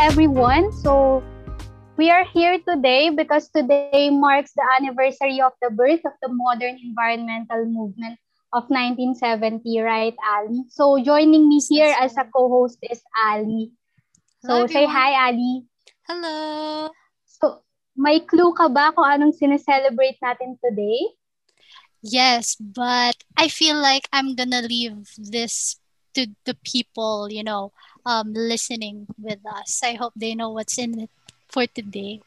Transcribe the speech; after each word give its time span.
everyone. 0.00 0.72
So, 0.72 1.20
we 2.00 2.08
are 2.08 2.24
here 2.24 2.56
today 2.64 3.12
because 3.12 3.52
today 3.52 4.08
marks 4.08 4.56
the 4.56 4.64
anniversary 4.80 5.44
of 5.44 5.52
the 5.60 5.68
birth 5.68 6.00
of 6.08 6.16
the 6.24 6.32
modern 6.32 6.80
environmental 6.80 7.68
movement 7.68 8.16
of 8.56 8.64
1970, 8.72 9.60
right, 9.84 10.16
Ali? 10.24 10.64
So, 10.72 10.96
joining 11.04 11.48
me 11.52 11.60
here 11.60 11.92
as 12.00 12.16
a 12.16 12.24
co-host 12.24 12.80
is 12.88 13.04
Ali. 13.28 13.76
So, 14.40 14.64
Hello, 14.64 14.66
say 14.72 14.86
hi, 14.88 15.28
Ali. 15.28 15.68
Hello. 16.08 16.88
So, 17.28 17.60
may 17.92 18.24
clue 18.24 18.56
ka 18.56 18.72
ba 18.72 18.96
kung 18.96 19.04
anong 19.04 19.36
sineselebrate 19.36 20.16
natin 20.24 20.56
today? 20.64 21.12
Yes, 22.00 22.56
but 22.56 23.20
I 23.36 23.52
feel 23.52 23.76
like 23.76 24.08
I'm 24.16 24.32
gonna 24.32 24.64
leave 24.64 25.12
this 25.20 25.76
to 26.16 26.26
the 26.44 26.56
people, 26.64 27.28
you 27.30 27.44
know, 27.44 27.72
um, 28.06 28.32
listening 28.32 29.06
with 29.18 29.40
us. 29.46 29.80
I 29.82 29.94
hope 29.94 30.12
they 30.16 30.34
know 30.34 30.50
what's 30.50 30.78
in 30.78 31.06
it 31.06 31.10
for 31.48 31.66
today. 31.66 32.20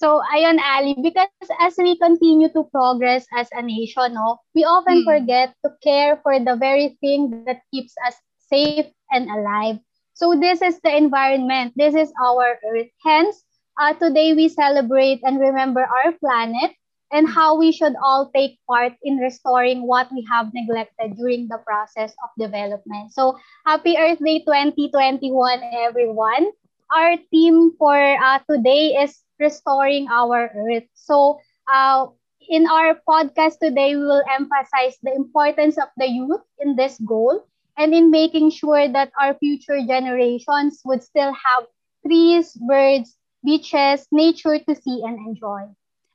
So, 0.00 0.24
ayon 0.32 0.56
Ali, 0.64 0.96
because 0.96 1.28
as 1.60 1.76
we 1.76 1.92
continue 2.00 2.48
to 2.56 2.64
progress 2.72 3.28
as 3.36 3.52
a 3.52 3.60
nation, 3.60 4.16
no, 4.16 4.40
we 4.56 4.64
often 4.64 5.04
mm. 5.04 5.04
forget 5.04 5.52
to 5.60 5.76
care 5.84 6.16
for 6.24 6.40
the 6.40 6.56
very 6.56 6.96
thing 7.04 7.44
that 7.44 7.60
keeps 7.68 7.92
us 8.08 8.16
safe 8.48 8.88
and 9.12 9.28
alive. 9.28 9.76
So, 10.16 10.32
this 10.32 10.62
is 10.64 10.80
the 10.80 10.96
environment. 10.96 11.76
This 11.76 11.92
is 11.92 12.08
our 12.16 12.56
Earth. 12.64 12.88
Hence, 13.04 13.44
uh, 13.76 13.92
today 13.92 14.32
we 14.32 14.48
celebrate 14.48 15.20
and 15.22 15.36
remember 15.36 15.84
our 15.84 16.16
planet 16.16 16.72
and 17.12 17.28
how 17.28 17.56
we 17.56 17.72
should 17.72 17.94
all 18.02 18.30
take 18.34 18.58
part 18.68 18.92
in 19.02 19.16
restoring 19.18 19.86
what 19.86 20.08
we 20.12 20.26
have 20.30 20.52
neglected 20.54 21.16
during 21.16 21.48
the 21.48 21.58
process 21.58 22.14
of 22.22 22.30
development. 22.38 23.12
So, 23.12 23.38
happy 23.66 23.96
Earth 23.98 24.18
Day 24.24 24.40
2021, 24.44 25.62
everyone. 25.62 26.44
Our 26.86 27.10
theme 27.24 27.72
for 27.78 27.94
uh, 27.96 28.38
today 28.48 28.96
is 29.00 29.22
restoring 29.38 30.06
our 30.10 30.50
Earth. 30.54 30.84
So, 30.94 31.40
uh, 31.72 32.06
in 32.48 32.66
our 32.66 32.98
podcast 33.08 33.58
today, 33.60 33.96
we 33.96 34.02
will 34.02 34.22
emphasize 34.30 34.98
the 35.02 35.14
importance 35.14 35.78
of 35.78 35.88
the 35.96 36.06
youth 36.08 36.42
in 36.58 36.76
this 36.76 36.98
goal 37.00 37.46
and 37.76 37.94
in 37.94 38.10
making 38.10 38.50
sure 38.50 38.88
that 38.88 39.12
our 39.20 39.34
future 39.34 39.78
generations 39.86 40.82
would 40.84 41.02
still 41.02 41.32
have 41.32 41.66
trees, 42.06 42.54
birds, 42.66 43.16
beaches, 43.44 44.06
nature 44.12 44.58
to 44.58 44.74
see 44.74 45.02
and 45.04 45.18
enjoy. 45.26 45.68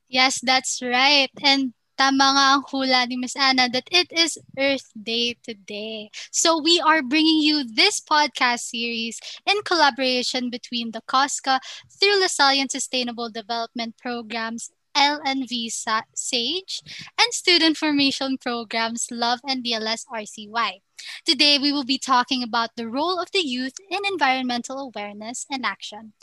Yes, 0.07 0.39
that's 0.41 0.81
right. 0.81 1.29
And 1.43 1.73
tama 1.97 2.35
nga 2.35 2.45
ang 2.59 2.63
hula 2.69 3.07
ni 3.07 3.15
Miss 3.15 3.35
Anna 3.39 3.69
that 3.71 3.87
it 3.91 4.11
is 4.11 4.37
Earth 4.59 4.91
Day 4.93 5.35
today. 5.41 6.11
So 6.31 6.59
we 6.61 6.79
are 6.83 7.01
bringing 7.01 7.41
you 7.41 7.63
this 7.63 8.01
podcast 8.01 8.67
series 8.69 9.19
in 9.47 9.63
collaboration 9.63 10.49
between 10.51 10.91
the 10.91 11.01
COSCA 11.07 11.59
through 11.99 12.19
LaSallian 12.21 12.69
Sustainable 12.69 13.29
Development 13.31 13.95
Programs 13.97 14.69
LNV 14.95 15.71
SAGE, 16.15 16.81
and 17.19 17.33
Student 17.33 17.77
Formation 17.77 18.37
Programs 18.37 19.07
Love 19.11 19.39
and 19.47 19.63
DLS 19.63 20.05
RCY. 20.11 20.81
Today, 21.25 21.57
we 21.59 21.71
will 21.71 21.83
be 21.83 21.97
talking 21.97 22.41
about 22.41 22.75
the 22.75 22.87
role 22.87 23.19
of 23.19 23.31
the 23.31 23.39
youth 23.39 23.73
in 23.89 23.99
environmental 24.05 24.79
awareness 24.79 25.45
and 25.51 25.65
action. 25.65 26.13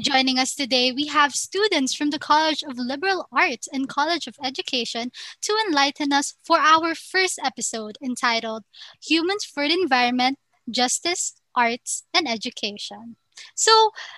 Joining 0.00 0.38
us 0.38 0.54
today, 0.54 0.92
we 0.92 1.06
have 1.06 1.34
students 1.34 1.94
from 1.94 2.10
the 2.10 2.18
College 2.18 2.62
of 2.62 2.78
Liberal 2.78 3.26
Arts 3.32 3.68
and 3.72 3.88
College 3.88 4.26
of 4.26 4.36
Education 4.42 5.10
to 5.42 5.56
enlighten 5.66 6.12
us 6.12 6.34
for 6.44 6.58
our 6.58 6.94
first 6.94 7.38
episode 7.44 7.98
entitled 8.02 8.64
Humans 9.02 9.44
for 9.44 9.66
the 9.66 9.74
Environment, 9.74 10.38
Justice, 10.70 11.34
Arts, 11.54 12.04
and 12.14 12.28
Education. 12.28 13.16
So, 13.54 13.72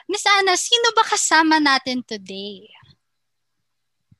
Miss 0.08 0.24
Anna, 0.26 0.56
sino 0.56 0.90
ba 0.94 1.02
kasama 1.06 1.62
natin 1.62 2.02
today? 2.06 2.68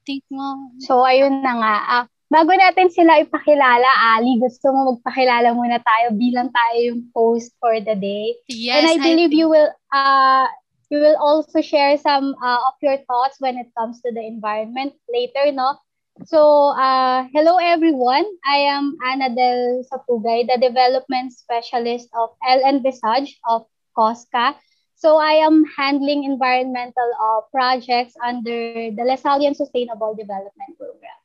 Think 0.07 0.25
mo? 0.31 0.73
So, 0.83 1.03
ayun 1.07 1.43
na 1.43 1.55
nga. 1.59 1.75
Uh, 1.89 2.05
bago 2.33 2.53
natin 2.57 2.89
sila 2.89 3.21
ipakilala, 3.21 3.87
Ali, 4.17 4.41
gusto 4.41 4.73
mo 4.73 4.97
magpakilala 4.97 5.53
muna 5.53 5.79
tayo 5.83 6.17
bilang 6.17 6.49
tayo 6.49 6.79
yung 6.81 7.03
host 7.13 7.53
for 7.61 7.77
the 7.79 7.95
day. 7.95 8.37
Yes, 8.49 8.81
And 8.81 8.85
I 8.89 8.97
believe 9.01 9.33
I 9.33 9.39
you 9.39 9.47
will 9.53 9.71
uh, 9.93 10.47
you 10.93 11.01
will 11.01 11.17
also 11.17 11.65
share 11.65 11.97
some 11.97 12.37
uh, 12.41 12.61
of 12.69 12.77
your 12.85 13.01
thoughts 13.09 13.41
when 13.41 13.57
it 13.57 13.73
comes 13.77 14.05
to 14.05 14.13
the 14.13 14.21
environment 14.21 14.93
later, 15.09 15.49
no? 15.53 15.81
So, 16.29 16.77
uh, 16.77 17.25
hello 17.33 17.57
everyone. 17.57 18.29
I 18.45 18.69
am 18.69 19.01
Ana 19.01 19.33
Del 19.33 19.81
Sapugay, 19.89 20.45
the 20.45 20.61
Development 20.61 21.33
Specialist 21.33 22.13
of 22.13 22.37
LN 22.45 22.85
Visage 22.85 23.41
of 23.49 23.65
COSCA. 23.97 24.55
So 25.03 25.19
I 25.19 25.43
am 25.43 25.65
handling 25.65 26.23
environmental 26.23 27.11
uh, 27.19 27.41
projects 27.51 28.15
under 28.23 28.95
the 28.95 29.03
Lasallian 29.03 29.57
Sustainable 29.57 30.15
Development 30.15 30.79
Program. 30.79 31.19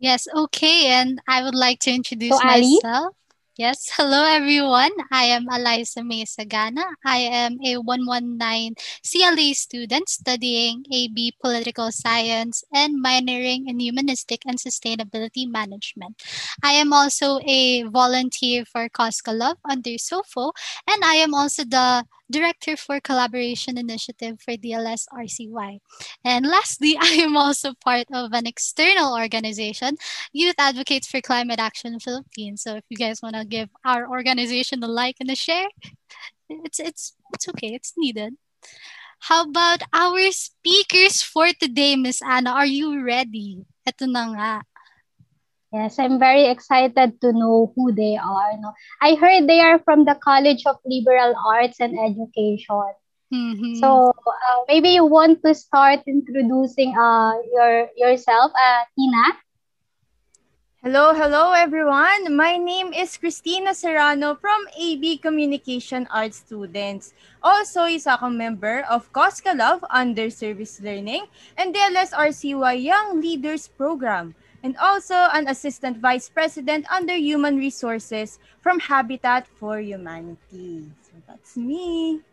Yes, 0.00 0.26
okay. 0.34 0.86
And 0.86 1.22
I 1.28 1.44
would 1.44 1.54
like 1.54 1.78
to 1.86 1.92
introduce 1.92 2.36
so, 2.36 2.42
myself. 2.44 3.14
Yes, 3.56 3.86
hello 3.96 4.26
everyone. 4.26 4.90
I 5.12 5.30
am 5.30 5.46
Eliza 5.46 6.02
May 6.02 6.24
Sagana. 6.24 6.82
I 7.06 7.18
am 7.18 7.62
a 7.62 7.78
119 7.78 8.74
CLA 9.06 9.54
student 9.54 10.08
studying 10.08 10.82
AB 10.90 11.38
Political 11.40 11.92
Science 11.92 12.64
and 12.74 12.98
minoring 12.98 13.70
in 13.70 13.78
Humanistic 13.78 14.42
and 14.48 14.58
Sustainability 14.58 15.46
Management. 15.46 16.20
I 16.64 16.72
am 16.72 16.92
also 16.92 17.38
a 17.46 17.84
volunteer 17.84 18.64
for 18.64 18.88
Cosca 18.88 19.30
Love 19.30 19.58
under 19.62 19.90
SOFO, 19.90 20.50
and 20.90 21.04
I 21.04 21.22
am 21.22 21.32
also 21.32 21.62
the 21.62 22.04
Director 22.34 22.74
for 22.76 22.98
Collaboration 22.98 23.78
Initiative 23.78 24.42
for 24.42 24.58
DLS 24.58 25.06
RCY. 25.14 25.78
And 26.26 26.42
lastly, 26.46 26.98
I 27.00 27.22
am 27.22 27.36
also 27.38 27.78
part 27.78 28.10
of 28.12 28.34
an 28.34 28.46
external 28.50 29.14
organization, 29.14 29.94
Youth 30.34 30.58
Advocates 30.58 31.06
for 31.06 31.22
Climate 31.22 31.62
Action 31.62 32.00
Philippines. 32.02 32.62
So 32.66 32.74
if 32.74 32.84
you 32.90 32.98
guys 32.98 33.22
want 33.22 33.36
to 33.38 33.44
give 33.46 33.70
our 33.86 34.10
organization 34.10 34.82
a 34.82 34.88
like 34.90 35.16
and 35.20 35.30
a 35.30 35.38
share, 35.38 35.70
it's 36.50 36.80
it's 36.82 37.14
it's 37.32 37.46
okay, 37.54 37.70
it's 37.70 37.94
needed. 37.96 38.34
How 39.30 39.46
about 39.48 39.86
our 39.94 40.20
speakers 40.34 41.22
for 41.22 41.54
today, 41.54 41.94
Miss 41.94 42.20
Anna? 42.20 42.50
Are 42.50 42.66
you 42.68 42.98
ready? 43.00 43.62
Ito 43.86 44.10
na 44.10 44.22
nga. 44.34 44.52
Yes, 45.74 45.98
I'm 45.98 46.22
very 46.22 46.46
excited 46.46 47.18
to 47.18 47.34
know 47.34 47.74
who 47.74 47.90
they 47.90 48.14
are. 48.14 48.54
No, 48.62 48.70
I 49.02 49.18
heard 49.18 49.50
they 49.50 49.58
are 49.58 49.82
from 49.82 50.06
the 50.06 50.14
College 50.22 50.62
of 50.70 50.78
Liberal 50.86 51.34
Arts 51.34 51.82
and 51.82 51.98
Education. 51.98 52.94
Mm-hmm. 53.34 53.82
So 53.82 54.14
uh, 54.14 54.58
maybe 54.70 54.94
you 54.94 55.04
want 55.04 55.42
to 55.42 55.50
start 55.50 56.06
introducing 56.06 56.94
uh, 56.94 57.34
your 57.50 57.90
yourself, 57.98 58.54
uh, 58.54 58.86
Tina. 58.94 59.42
Hello, 60.78 61.10
hello 61.10 61.50
everyone. 61.50 62.30
My 62.30 62.54
name 62.54 62.94
is 62.94 63.18
Christina 63.18 63.74
Serrano 63.74 64.38
from 64.38 64.70
AB 64.78 65.18
Communication 65.18 66.06
Arts 66.06 66.46
Students. 66.46 67.18
Also, 67.42 67.90
isa 67.90 68.14
akong 68.14 68.38
member 68.38 68.86
of 68.86 69.10
COSCA 69.10 69.58
Love 69.58 69.82
Under 69.90 70.30
Service 70.30 70.78
Learning 70.78 71.26
and 71.58 71.74
the 71.74 71.82
LSRCY 71.90 72.78
Young 72.78 73.18
Leaders 73.18 73.66
Program 73.66 74.38
and 74.64 74.80
also 74.80 75.28
an 75.36 75.46
Assistant 75.46 76.00
Vice 76.00 76.32
President 76.32 76.88
under 76.88 77.12
Human 77.12 77.60
Resources 77.60 78.40
from 78.64 78.80
Habitat 78.80 79.46
for 79.46 79.78
Humanity. 79.78 80.88
So 81.04 81.12
that's 81.28 81.54
me. 81.60 82.24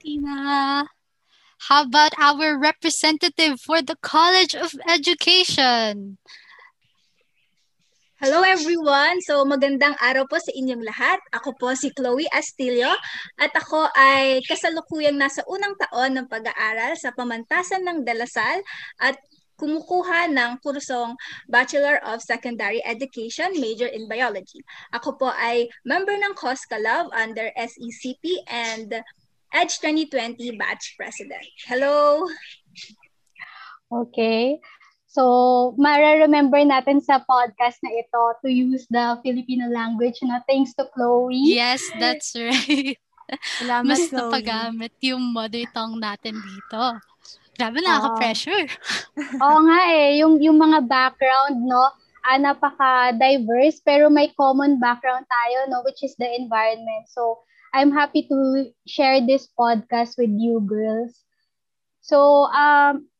Tina. 0.00 0.88
How 1.68 1.84
about 1.84 2.16
our 2.16 2.56
representative 2.56 3.60
for 3.60 3.84
the 3.84 4.00
College 4.00 4.56
of 4.56 4.72
Education? 4.88 6.16
Hello 8.24 8.40
everyone! 8.40 9.20
So 9.20 9.44
magandang 9.44 10.00
araw 10.00 10.24
po 10.24 10.40
sa 10.40 10.48
inyong 10.56 10.80
lahat. 10.80 11.20
Ako 11.36 11.60
po 11.60 11.76
si 11.76 11.92
Chloe 11.92 12.24
Astilio 12.32 12.88
at 13.36 13.52
ako 13.52 13.84
ay 13.92 14.40
kasalukuyang 14.48 15.20
nasa 15.20 15.44
unang 15.44 15.76
taon 15.76 16.16
ng 16.16 16.26
pag-aaral 16.32 16.96
sa 16.96 17.12
pamantasan 17.12 17.84
ng 17.84 18.00
Dalasal 18.00 18.64
at 18.96 19.20
kumukuha 19.54 20.30
ng 20.30 20.58
kursong 20.60 21.14
Bachelor 21.46 22.02
of 22.02 22.22
Secondary 22.22 22.82
Education, 22.82 23.54
major 23.58 23.86
in 23.86 24.10
Biology. 24.10 24.60
Ako 24.94 25.14
po 25.18 25.30
ay 25.30 25.70
member 25.86 26.14
ng 26.14 26.34
COSCA 26.34 26.78
Love 26.82 27.10
under 27.14 27.50
SECP 27.54 28.42
and 28.50 29.02
EDGE 29.54 29.74
2020 30.10 30.58
Batch 30.58 30.98
President. 30.98 31.46
Hello! 31.70 32.26
Okay. 33.94 34.58
So, 35.06 35.78
mara-remember 35.78 36.58
natin 36.66 36.98
sa 36.98 37.22
podcast 37.22 37.78
na 37.86 37.94
ito 37.94 38.22
to 38.42 38.50
use 38.50 38.82
the 38.90 39.14
Filipino 39.22 39.70
language 39.70 40.18
na 40.26 40.42
thanks 40.50 40.74
to 40.74 40.90
Chloe. 40.90 41.38
Yes, 41.38 41.86
that's 42.02 42.34
right. 42.34 42.98
Salamat, 43.62 43.94
Mas 43.94 44.10
Chloe. 44.10 44.18
napagamit 44.18 44.94
yung 45.06 45.22
mother 45.30 45.62
tongue 45.70 46.02
natin 46.02 46.34
dito. 46.34 46.98
Grabe, 47.54 47.78
nakaka-pressure. 47.78 48.66
Oo 49.44 49.58
nga 49.66 49.80
eh. 49.94 50.18
Yung, 50.18 50.42
yung 50.42 50.58
mga 50.58 50.86
background, 50.90 51.62
no, 51.62 51.94
ah, 52.26 52.38
napaka-diverse, 52.38 53.82
pero 53.84 54.10
may 54.10 54.32
common 54.34 54.80
background 54.82 55.26
tayo, 55.30 55.70
no, 55.70 55.82
which 55.86 56.02
is 56.02 56.16
the 56.18 56.26
environment. 56.26 57.06
So, 57.06 57.44
I'm 57.74 57.90
happy 57.90 58.26
to 58.30 58.70
share 58.86 59.18
this 59.18 59.50
podcast 59.58 60.14
with 60.16 60.30
you 60.30 60.62
girls. 60.62 61.24
So, 62.00 62.46
um, 62.54 63.10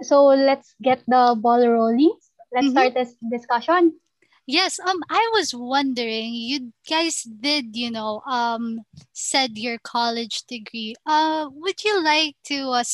so 0.00 0.26
let's 0.26 0.74
get 0.80 1.02
the 1.08 1.34
ball 1.34 1.66
rolling. 1.66 2.14
Let's 2.54 2.70
mm-hmm. 2.70 2.78
start 2.78 2.94
this 2.94 3.14
discussion. 3.30 3.98
Yes, 4.46 4.78
um, 4.78 5.02
I 5.10 5.28
was 5.34 5.52
wondering, 5.52 6.34
you 6.34 6.70
guys 6.88 7.26
did, 7.26 7.74
you 7.74 7.90
know, 7.90 8.22
um, 8.30 8.86
said 9.12 9.58
your 9.58 9.78
college 9.82 10.46
degree. 10.46 10.94
Uh, 11.04 11.50
would 11.50 11.82
you 11.82 12.00
like 12.00 12.36
to 12.44 12.70
uh, 12.70 12.84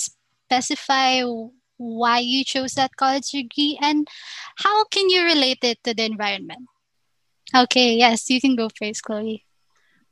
specify 0.52 1.22
why 1.78 2.18
you 2.18 2.44
chose 2.44 2.74
that 2.74 2.96
college 2.96 3.30
degree 3.30 3.78
and 3.80 4.06
how 4.56 4.84
can 4.84 5.08
you 5.08 5.24
relate 5.24 5.64
it 5.64 5.82
to 5.82 5.94
the 5.94 6.04
environment? 6.04 6.68
Okay, 7.54 7.94
yes, 7.96 8.28
you 8.28 8.40
can 8.40 8.54
go 8.56 8.68
first, 8.68 9.02
Chloe. 9.02 9.44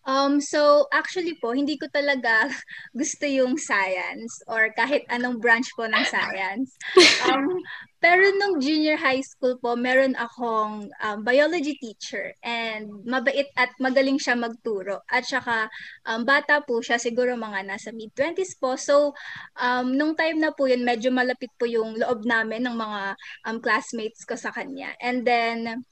Um, 0.09 0.41
so 0.41 0.89
actually 0.93 1.37
po, 1.37 1.53
hindi 1.53 1.77
ko 1.77 1.85
talaga 1.93 2.49
gusto 3.01 3.29
yung 3.29 3.61
science 3.61 4.41
or 4.49 4.73
kahit 4.73 5.05
anong 5.13 5.41
branch 5.41 5.69
po 5.77 5.85
ng 5.85 6.05
science. 6.09 6.73
Um, 7.21 7.61
pero 8.01 8.33
nung 8.41 8.65
junior 8.65 8.97
high 8.97 9.21
school 9.21 9.61
po, 9.61 9.77
meron 9.77 10.17
akong 10.17 10.89
um, 11.05 11.19
biology 11.21 11.77
teacher 11.77 12.33
and 12.41 12.89
mabait 13.05 13.53
at 13.61 13.69
magaling 13.77 14.17
siya 14.17 14.41
magturo. 14.41 15.05
At 15.05 15.29
saka 15.29 15.69
um, 16.09 16.25
bata 16.25 16.65
po 16.65 16.81
siya, 16.81 16.97
siguro 16.97 17.37
mga 17.37 17.69
nasa 17.69 17.93
mid-20s 17.93 18.57
po. 18.57 18.81
So, 18.81 19.13
um, 19.61 19.93
nung 19.93 20.17
time 20.17 20.41
na 20.41 20.49
po 20.49 20.65
yun, 20.65 20.81
medyo 20.81 21.13
malapit 21.13 21.53
po 21.61 21.69
yung 21.69 22.01
loob 22.01 22.25
namin 22.25 22.65
ng 22.65 22.77
mga 22.81 23.03
um, 23.45 23.61
classmates 23.61 24.25
ko 24.25 24.33
sa 24.33 24.49
kanya. 24.49 24.97
And 25.05 25.21
then, 25.21 25.85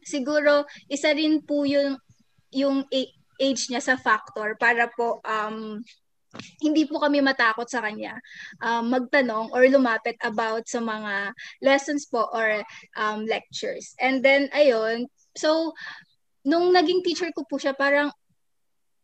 siguro, 0.00 0.64
isa 0.88 1.12
rin 1.12 1.44
po 1.44 1.68
yung, 1.68 2.00
yung 2.48 2.88
age 3.42 3.66
niya 3.66 3.82
sa 3.82 3.98
factor 3.98 4.54
para 4.54 4.86
po 4.94 5.18
um, 5.26 5.82
hindi 6.64 6.88
po 6.88 6.96
kami 6.96 7.20
matakot 7.20 7.68
sa 7.68 7.84
kanya 7.84 8.16
um, 8.64 8.88
magtanong 8.88 9.52
or 9.52 9.68
lumapit 9.68 10.16
about 10.24 10.64
sa 10.64 10.80
mga 10.80 11.34
lessons 11.60 12.08
po 12.08 12.30
or 12.32 12.64
um, 12.96 13.28
lectures. 13.28 13.92
And 14.00 14.24
then, 14.24 14.48
ayun, 14.56 15.12
so, 15.36 15.76
nung 16.46 16.72
naging 16.72 17.04
teacher 17.04 17.28
ko 17.36 17.44
po 17.44 17.60
siya, 17.60 17.76
parang 17.76 18.08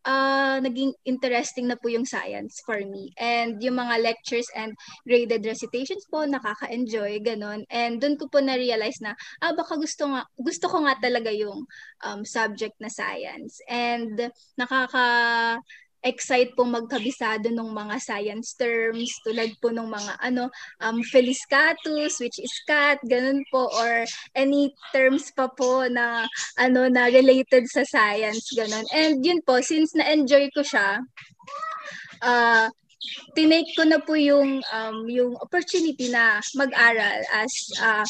uh, 0.05 0.57
naging 0.63 0.93
interesting 1.03 1.67
na 1.67 1.79
po 1.79 1.91
yung 1.91 2.05
science 2.05 2.61
for 2.63 2.79
me. 2.79 3.11
And 3.19 3.59
yung 3.59 3.79
mga 3.79 4.01
lectures 4.03 4.47
and 4.55 4.75
graded 5.03 5.43
recitations 5.43 6.05
po, 6.07 6.23
nakaka-enjoy, 6.23 7.23
ganun. 7.23 7.65
And 7.71 7.99
doon 7.99 8.15
ko 8.15 8.31
po 8.31 8.39
na-realize 8.39 9.01
na, 9.03 9.15
ah, 9.43 9.55
baka 9.55 9.75
gusto, 9.75 10.07
nga, 10.07 10.23
gusto 10.39 10.65
ko 10.69 10.85
nga 10.85 10.95
talaga 10.99 11.31
yung 11.33 11.65
um, 12.05 12.21
subject 12.23 12.77
na 12.79 12.91
science. 12.91 13.59
And 13.67 14.31
nakaka 14.55 15.05
excite 16.03 16.55
po 16.55 16.63
magkabisado 16.63 17.51
ng 17.51 17.69
mga 17.75 17.95
science 17.99 18.55
terms 18.55 19.11
tulad 19.27 19.51
po 19.59 19.71
ng 19.71 19.87
mga 19.87 20.13
ano 20.23 20.47
um 20.79 21.03
feliscatus 21.03 22.23
which 22.23 22.39
is 22.39 22.53
cat 22.63 22.99
ganun 23.03 23.43
po 23.51 23.67
or 23.75 24.07
any 24.35 24.71
terms 24.95 25.27
pa 25.35 25.51
po 25.51 25.83
na 25.91 26.23
ano 26.55 26.87
na 26.87 27.11
related 27.11 27.67
sa 27.67 27.83
science 27.83 28.47
ganun 28.55 28.85
and 28.95 29.19
yun 29.23 29.43
po 29.43 29.59
since 29.59 29.91
na-enjoy 29.91 30.47
ko 30.55 30.63
siya 30.63 31.03
uh 32.23 32.71
tinake 33.33 33.71
ko 33.79 33.87
na 33.87 33.99
po 34.03 34.13
yung 34.19 34.59
um, 34.59 34.97
yung 35.07 35.33
opportunity 35.39 36.11
na 36.11 36.43
mag-aral 36.55 37.19
as 37.31 37.51
uh, 37.79 38.05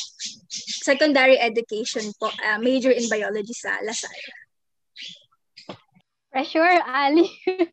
secondary 0.82 1.38
education 1.38 2.10
po, 2.18 2.34
uh, 2.42 2.58
major 2.58 2.90
in 2.90 3.06
biology 3.06 3.54
sa 3.54 3.78
Lasal. 3.86 4.10
Pressure, 6.40 6.80
Ali. 6.88 7.28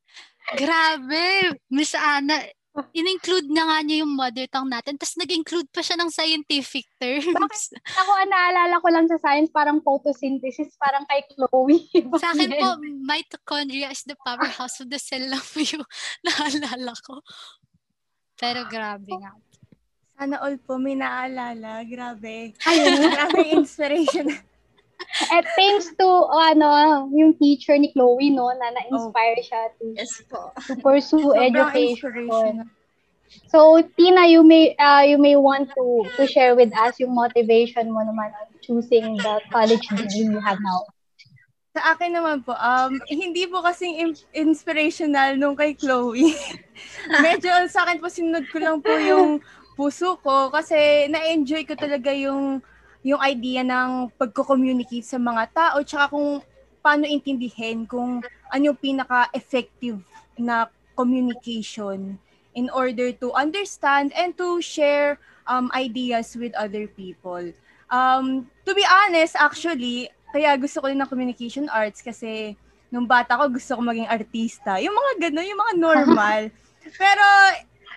Grabe, 0.58 1.54
Miss 1.70 1.94
Ana, 1.94 2.42
in-include 2.90 3.46
na 3.46 3.62
nga 3.62 3.78
niya 3.86 4.02
yung 4.02 4.18
mother 4.18 4.50
tongue 4.50 4.74
natin, 4.74 4.98
tapos 4.98 5.14
nag-include 5.22 5.70
pa 5.70 5.86
siya 5.86 5.94
ng 6.02 6.10
scientific 6.10 6.82
terms. 6.98 7.30
Bakit? 7.30 7.78
Ako, 7.78 8.12
naalala 8.26 8.82
ko 8.82 8.88
lang 8.90 9.06
sa 9.06 9.22
science, 9.22 9.54
parang 9.54 9.78
photosynthesis, 9.86 10.74
parang 10.82 11.06
kay 11.06 11.22
Chloe. 11.30 11.78
sa 12.18 12.34
akin 12.34 12.58
po, 12.58 12.74
mitochondria 13.06 13.94
is 13.94 14.02
the 14.02 14.18
powerhouse 14.26 14.82
of 14.82 14.90
the 14.90 14.98
cell 14.98 15.22
lang 15.22 15.46
po 15.46 15.62
yung 15.62 15.86
naalala 16.26 16.90
ko. 17.06 17.22
Pero 18.34 18.66
grabe 18.66 19.14
nga. 19.14 19.30
Sana 20.18 20.42
all 20.42 20.58
po 20.58 20.74
may 20.74 20.98
naalala. 20.98 21.86
Grabe. 21.86 22.50
Ayun, 22.66 23.14
grabe 23.14 23.40
inspiration. 23.54 24.26
At 25.32 25.44
thanks 25.56 25.93
to 25.96 26.08
ano, 26.28 27.08
yung 27.12 27.37
teacher 27.37 27.76
ni 27.76 27.93
Chloe 27.93 28.32
no 28.32 28.52
na 28.52 28.72
na-inspire 28.72 29.38
oh. 29.40 29.44
siya 29.44 29.60
to, 29.81 29.84
yes 29.96 30.12
po. 30.28 30.52
to 30.69 30.76
pursue 30.81 31.32
education. 31.37 32.69
So 33.48 33.82
Tina, 33.96 34.28
you 34.28 34.44
may 34.44 34.76
uh, 34.76 35.04
you 35.04 35.19
may 35.19 35.37
want 35.37 35.72
to 35.75 36.06
to 36.16 36.25
share 36.28 36.54
with 36.54 36.72
us 36.76 37.00
yung 37.00 37.12
motivation 37.12 37.93
mo 37.93 38.00
naman 38.04 38.32
on 38.32 38.48
choosing 38.62 39.16
the 39.19 39.40
college 39.52 39.84
degree 39.88 40.31
you 40.31 40.40
have 40.40 40.60
now. 40.62 40.84
Sa 41.76 41.92
akin 41.92 42.16
naman 42.16 42.40
po, 42.40 42.56
um, 42.56 42.96
hindi 43.04 43.44
po 43.44 43.60
kasing 43.60 44.00
in- 44.00 44.28
inspirational 44.32 45.37
nung 45.37 45.52
kay 45.52 45.76
Chloe. 45.76 46.32
Medyo 47.26 47.69
sa 47.69 47.84
akin 47.84 48.00
po, 48.00 48.08
sinunod 48.08 48.49
ko 48.49 48.56
lang 48.56 48.81
po 48.81 48.96
yung 48.96 49.44
puso 49.76 50.16
ko 50.25 50.49
kasi 50.49 51.04
na-enjoy 51.12 51.69
ko 51.69 51.76
talaga 51.76 52.08
yung 52.16 52.64
yung 53.06 53.22
idea 53.22 53.62
ng 53.62 54.10
pagko-communicate 54.18 55.06
sa 55.06 55.14
mga 55.14 55.46
tao 55.54 55.76
tsaka 55.86 56.10
kung 56.10 56.42
paano 56.82 57.06
intindihin 57.06 57.86
kung 57.86 58.18
ano 58.50 58.62
yung 58.66 58.78
pinaka-effective 58.78 60.02
na 60.34 60.66
communication 60.98 62.18
in 62.58 62.66
order 62.74 63.14
to 63.14 63.30
understand 63.38 64.10
and 64.18 64.34
to 64.34 64.58
share 64.58 65.22
um, 65.46 65.70
ideas 65.70 66.34
with 66.34 66.50
other 66.58 66.90
people. 66.98 67.46
Um, 67.94 68.50
to 68.66 68.74
be 68.74 68.82
honest, 68.82 69.38
actually, 69.38 70.10
kaya 70.34 70.58
gusto 70.58 70.82
ko 70.82 70.90
rin 70.90 70.98
ng 70.98 71.06
communication 71.06 71.70
arts 71.70 72.02
kasi 72.02 72.58
nung 72.90 73.06
bata 73.06 73.38
ko 73.38 73.46
gusto 73.46 73.78
ko 73.78 73.80
maging 73.86 74.10
artista. 74.10 74.82
Yung 74.82 74.94
mga 74.94 75.30
gano'n, 75.30 75.46
yung 75.46 75.62
mga 75.62 75.74
normal. 75.78 76.40
Pero 77.02 77.26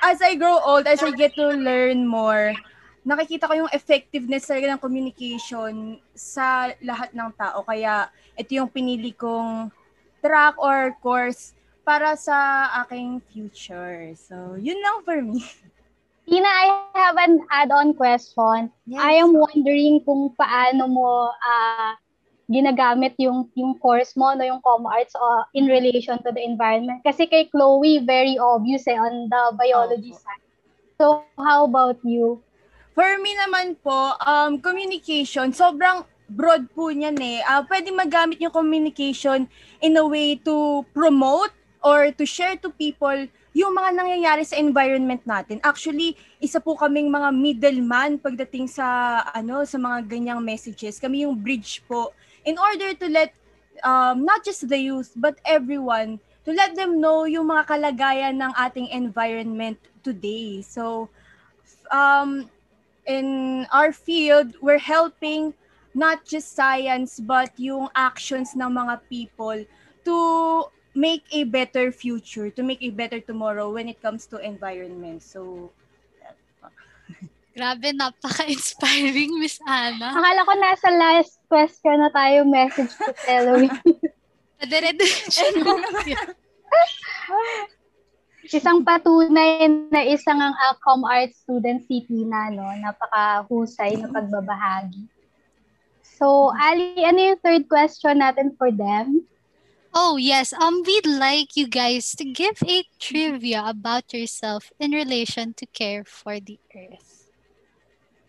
as 0.05 0.21
I 0.21 0.37
grow 0.37 0.59
old, 0.61 0.85
as 0.85 1.01
I 1.01 1.11
get 1.17 1.33
to 1.39 1.49
learn 1.55 2.05
more, 2.05 2.53
nakikita 3.09 3.49
ko 3.49 3.65
yung 3.65 3.73
effectiveness 3.73 4.45
talaga 4.45 4.69
ng 4.69 4.81
communication 4.81 5.97
sa 6.13 6.69
lahat 6.85 7.09
ng 7.17 7.33
tao. 7.33 7.65
Kaya 7.65 8.13
ito 8.37 8.53
yung 8.53 8.69
pinili 8.69 9.17
kong 9.17 9.73
track 10.21 10.53
or 10.61 10.93
course 11.01 11.57
para 11.81 12.13
sa 12.13 12.69
aking 12.85 13.17
future. 13.33 14.13
So, 14.13 14.53
yun 14.61 14.77
lang 14.77 15.01
for 15.01 15.17
me. 15.25 15.41
Tina, 16.29 16.45
I 16.45 16.85
have 16.93 17.17
an 17.17 17.41
add-on 17.49 17.97
question. 17.97 18.69
Yes. 18.85 19.01
I 19.01 19.17
am 19.17 19.33
wondering 19.33 20.05
kung 20.05 20.29
paano 20.37 20.85
mo 20.85 21.33
uh, 21.33 21.97
ginagamit 22.49 23.17
yung 23.21 23.49
yung 23.53 23.77
course 23.77 24.17
mo 24.17 24.33
no 24.33 24.41
yung 24.41 24.61
com 24.65 24.85
arts 24.89 25.13
uh, 25.13 25.45
in 25.53 25.69
relation 25.69 26.17
to 26.25 26.33
the 26.33 26.41
environment 26.41 26.97
kasi 27.05 27.29
kay 27.29 27.45
Chloe 27.53 28.01
very 28.01 28.41
obvious 28.41 28.89
eh 28.89 28.97
on 28.97 29.29
the 29.29 29.43
biology 29.53 30.09
oh. 30.09 30.17
side 30.17 30.45
so 30.97 31.05
how 31.37 31.69
about 31.69 32.01
you 32.01 32.41
For 32.99 33.15
me 33.23 33.31
naman 33.31 33.79
po, 33.79 34.11
um, 34.27 34.59
communication, 34.59 35.55
sobrang 35.55 36.03
broad 36.27 36.67
po 36.75 36.91
niyan 36.91 37.15
eh. 37.23 37.39
Uh, 37.47 37.63
pwede 37.71 37.95
magamit 37.95 38.43
yung 38.43 38.51
communication 38.51 39.47
in 39.79 39.95
a 39.95 40.03
way 40.03 40.35
to 40.43 40.83
promote 40.91 41.55
or 41.79 42.11
to 42.11 42.27
share 42.27 42.59
to 42.59 42.67
people 42.75 43.15
yung 43.55 43.71
mga 43.71 44.03
nangyayari 44.03 44.43
sa 44.43 44.59
environment 44.59 45.23
natin. 45.23 45.63
Actually, 45.63 46.19
isa 46.43 46.59
po 46.59 46.75
kaming 46.75 47.07
mga 47.07 47.31
middleman 47.31 48.19
pagdating 48.19 48.67
sa 48.67 49.23
ano 49.31 49.63
sa 49.63 49.79
mga 49.79 50.03
ganyang 50.03 50.43
messages. 50.43 50.99
Kami 50.99 51.23
yung 51.23 51.39
bridge 51.39 51.79
po 51.87 52.11
in 52.43 52.59
order 52.59 52.91
to 52.99 53.07
let 53.07 53.31
um, 53.79 54.27
not 54.27 54.43
just 54.43 54.67
the 54.67 54.75
youth 54.75 55.15
but 55.15 55.39
everyone 55.47 56.19
to 56.43 56.51
let 56.51 56.75
them 56.75 56.99
know 56.99 57.23
yung 57.23 57.47
mga 57.47 57.63
kalagayan 57.63 58.43
ng 58.43 58.51
ating 58.59 58.91
environment 58.91 59.79
today. 60.03 60.59
So 60.59 61.07
um 61.95 62.51
in 63.09 63.65
our 63.73 63.89
field, 63.89 64.53
we're 64.61 64.77
helping 64.77 65.57
not 65.97 66.21
just 66.21 66.53
science 66.53 67.17
but 67.17 67.49
yung 67.57 67.89
actions 67.97 68.53
ng 68.53 68.69
mga 68.69 69.01
people 69.09 69.57
to 70.05 70.17
make 70.93 71.25
a 71.33 71.49
better 71.49 71.89
future, 71.89 72.53
to 72.53 72.61
make 72.61 72.85
a 72.85 72.93
better 72.93 73.17
tomorrow 73.17 73.73
when 73.73 73.89
it 73.89 73.97
comes 73.97 74.29
to 74.29 74.37
environment. 74.37 75.25
So, 75.25 75.73
Grabe, 77.57 77.97
napaka-inspiring, 77.97 79.41
Miss 79.41 79.57
Ana. 79.65 80.13
Akala 80.13 80.45
ko 80.45 80.53
nasa 80.53 80.89
last 80.93 81.41
question 81.49 81.97
na 81.97 82.13
tayo 82.13 82.45
message 82.45 82.93
to 82.93 83.09
Eloise. 83.25 83.73
Dire-diretso 84.69 85.49
isang 88.49 88.81
patunay 88.81 89.69
na 89.93 90.01
isang 90.05 90.41
ang 90.41 90.55
Alcom 90.57 91.05
Art 91.05 91.33
student 91.37 91.85
si 91.85 92.01
Tina, 92.05 92.49
no? 92.49 92.65
Napakahusay 92.65 94.01
na 94.01 94.09
pagbabahagi. 94.09 95.05
So, 96.19 96.51
Ali, 96.51 96.99
ano 96.99 97.31
yung 97.31 97.39
third 97.39 97.63
question 97.71 98.19
natin 98.19 98.57
for 98.59 98.73
them? 98.73 99.23
Oh, 99.93 100.17
yes. 100.17 100.53
Um, 100.53 100.83
we'd 100.85 101.07
like 101.07 101.55
you 101.55 101.65
guys 101.65 102.13
to 102.19 102.25
give 102.25 102.61
a 102.67 102.83
trivia 102.99 103.63
about 103.65 104.13
yourself 104.13 104.69
in 104.79 104.91
relation 104.91 105.53
to 105.55 105.65
care 105.65 106.03
for 106.03 106.39
the 106.39 106.59
earth. 106.75 107.31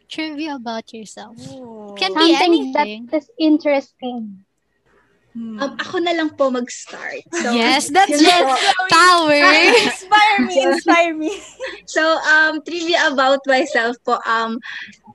Trivia 0.08 0.56
about 0.56 0.92
yourself. 0.94 1.36
Oh. 1.50 1.94
Can 1.98 2.14
be 2.14 2.34
anything. 2.34 3.06
that 3.10 3.22
is 3.22 3.30
interesting. 3.38 4.44
Hmm. 5.30 5.62
Um, 5.62 5.78
ako 5.78 6.02
na 6.02 6.10
lang 6.10 6.34
po 6.34 6.50
mag-start. 6.50 7.22
So, 7.30 7.54
yes, 7.54 7.86
that's 7.94 8.18
yes, 8.18 8.42
power. 8.90 9.38
inspire 9.86 10.38
me, 10.42 10.54
inspire 10.74 11.14
me. 11.14 11.32
so, 11.86 12.02
um, 12.02 12.58
trivia 12.66 13.14
about 13.14 13.38
myself 13.46 13.94
po. 14.02 14.18
Um, 14.26 14.58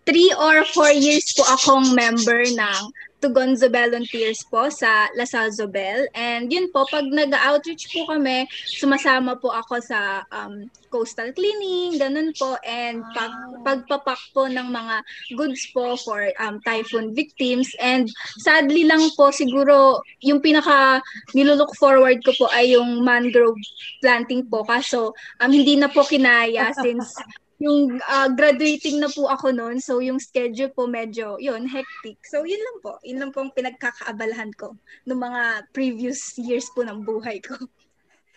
three 0.05 0.31
or 0.37 0.63
four 0.71 0.93
years 0.93 1.33
po 1.33 1.43
akong 1.49 1.97
member 1.97 2.45
ng 2.45 2.81
Tugonzo 3.25 3.73
Volunteers 3.73 4.45
po 4.45 4.69
sa 4.69 5.09
Lasal 5.17 5.49
Zobel. 5.49 6.05
And 6.13 6.45
yun 6.45 6.69
po, 6.69 6.85
pag 6.85 7.09
nag-outreach 7.09 7.89
po 7.89 8.05
kami, 8.05 8.45
sumasama 8.69 9.41
po 9.41 9.49
ako 9.49 9.81
sa 9.81 10.21
um, 10.29 10.69
coastal 10.93 11.33
cleaning, 11.33 11.97
ganun 11.97 12.37
po. 12.37 12.53
And 12.61 13.01
pag, 13.17 13.33
pagpapak 13.65 14.21
po 14.29 14.45
ng 14.45 14.69
mga 14.69 14.95
goods 15.33 15.65
po 15.73 15.97
for 15.97 16.29
um, 16.37 16.61
typhoon 16.61 17.17
victims. 17.17 17.73
And 17.81 18.05
sadly 18.45 18.85
lang 18.85 19.01
po, 19.17 19.33
siguro 19.33 20.05
yung 20.21 20.45
pinaka 20.45 21.01
nilook 21.33 21.73
forward 21.81 22.21
ko 22.21 22.29
po 22.37 22.45
ay 22.53 22.77
yung 22.77 23.01
mangrove 23.01 23.57
planting 24.05 24.45
po. 24.45 24.61
Kaso 24.61 25.17
um, 25.41 25.49
hindi 25.49 25.81
na 25.81 25.89
po 25.89 26.05
kinaya 26.05 26.69
since 26.77 27.17
yung 27.65 27.97
uh, 27.97 28.29
graduating 28.29 29.01
na 29.01 29.09
po 29.09 29.25
ako 29.25 29.49
noon. 29.49 29.81
So, 29.81 29.97
yung 29.97 30.21
schedule 30.21 30.69
po 30.69 30.85
medyo, 30.85 31.41
yun, 31.41 31.65
hectic. 31.65 32.21
So, 32.29 32.45
yun 32.45 32.61
lang 32.61 32.77
po. 32.85 33.01
Yun 33.01 33.25
lang 33.25 33.31
po 33.33 33.41
ang 33.41 33.53
pinagkakaabalahan 33.57 34.53
ko 34.53 34.77
ng 35.09 35.17
mga 35.17 35.41
previous 35.73 36.37
years 36.37 36.69
po 36.77 36.85
ng 36.85 37.01
buhay 37.01 37.41
ko. 37.41 37.57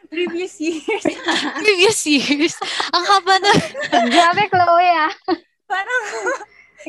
Previous 0.08 0.56
years? 0.56 1.04
previous 1.60 2.00
years? 2.08 2.56
Ang 2.96 3.04
haba 3.04 3.34
na. 3.44 3.52
Grabe, 4.16 4.48
Chloe, 4.48 4.88
ah. 4.88 5.12
Parang, 5.68 6.02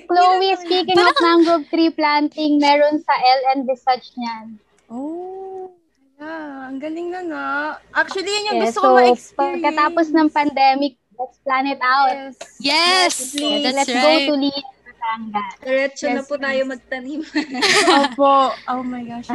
Chloe, 0.07 0.55
speaking 0.63 0.95
parang, 0.95 1.11
of 1.11 1.19
mangrove 1.19 1.67
tree 1.67 1.91
planting, 1.91 2.63
meron 2.63 3.03
sa 3.03 3.11
LN 3.19 3.67
Research 3.67 4.15
niyan. 4.15 4.55
Oh. 4.87 5.67
Yeah, 6.15 6.71
ang 6.71 6.79
galing 6.79 7.11
na 7.11 7.21
na. 7.23 7.43
Actually, 7.91 8.31
yun 8.31 8.55
yung 8.55 8.59
yeah, 8.63 8.65
gusto 8.71 8.79
so, 8.79 8.83
ko 8.87 8.95
ma-experience. 8.95 9.35
Pagkatapos 9.35 10.07
ng 10.15 10.27
pandemic, 10.31 10.93
Let's 11.19 11.37
plan 11.43 11.67
it 11.67 11.83
out. 11.83 12.15
Yes. 12.15 12.39
Yes. 12.63 13.35
Please. 13.35 13.63
That's 13.63 13.75
Let's 13.75 13.91
right. 13.91 14.27
go 14.31 14.39
to 14.39 14.51
Batangas. 14.99 15.53
Diretso 15.59 16.05
yes, 16.07 16.15
na 16.15 16.21
po 16.23 16.35
please. 16.37 16.45
tayo 16.47 16.61
magtanim. 16.63 17.21
Opo. 18.07 18.35
Oh 18.71 18.83
my 18.87 19.03
gosh. 19.03 19.27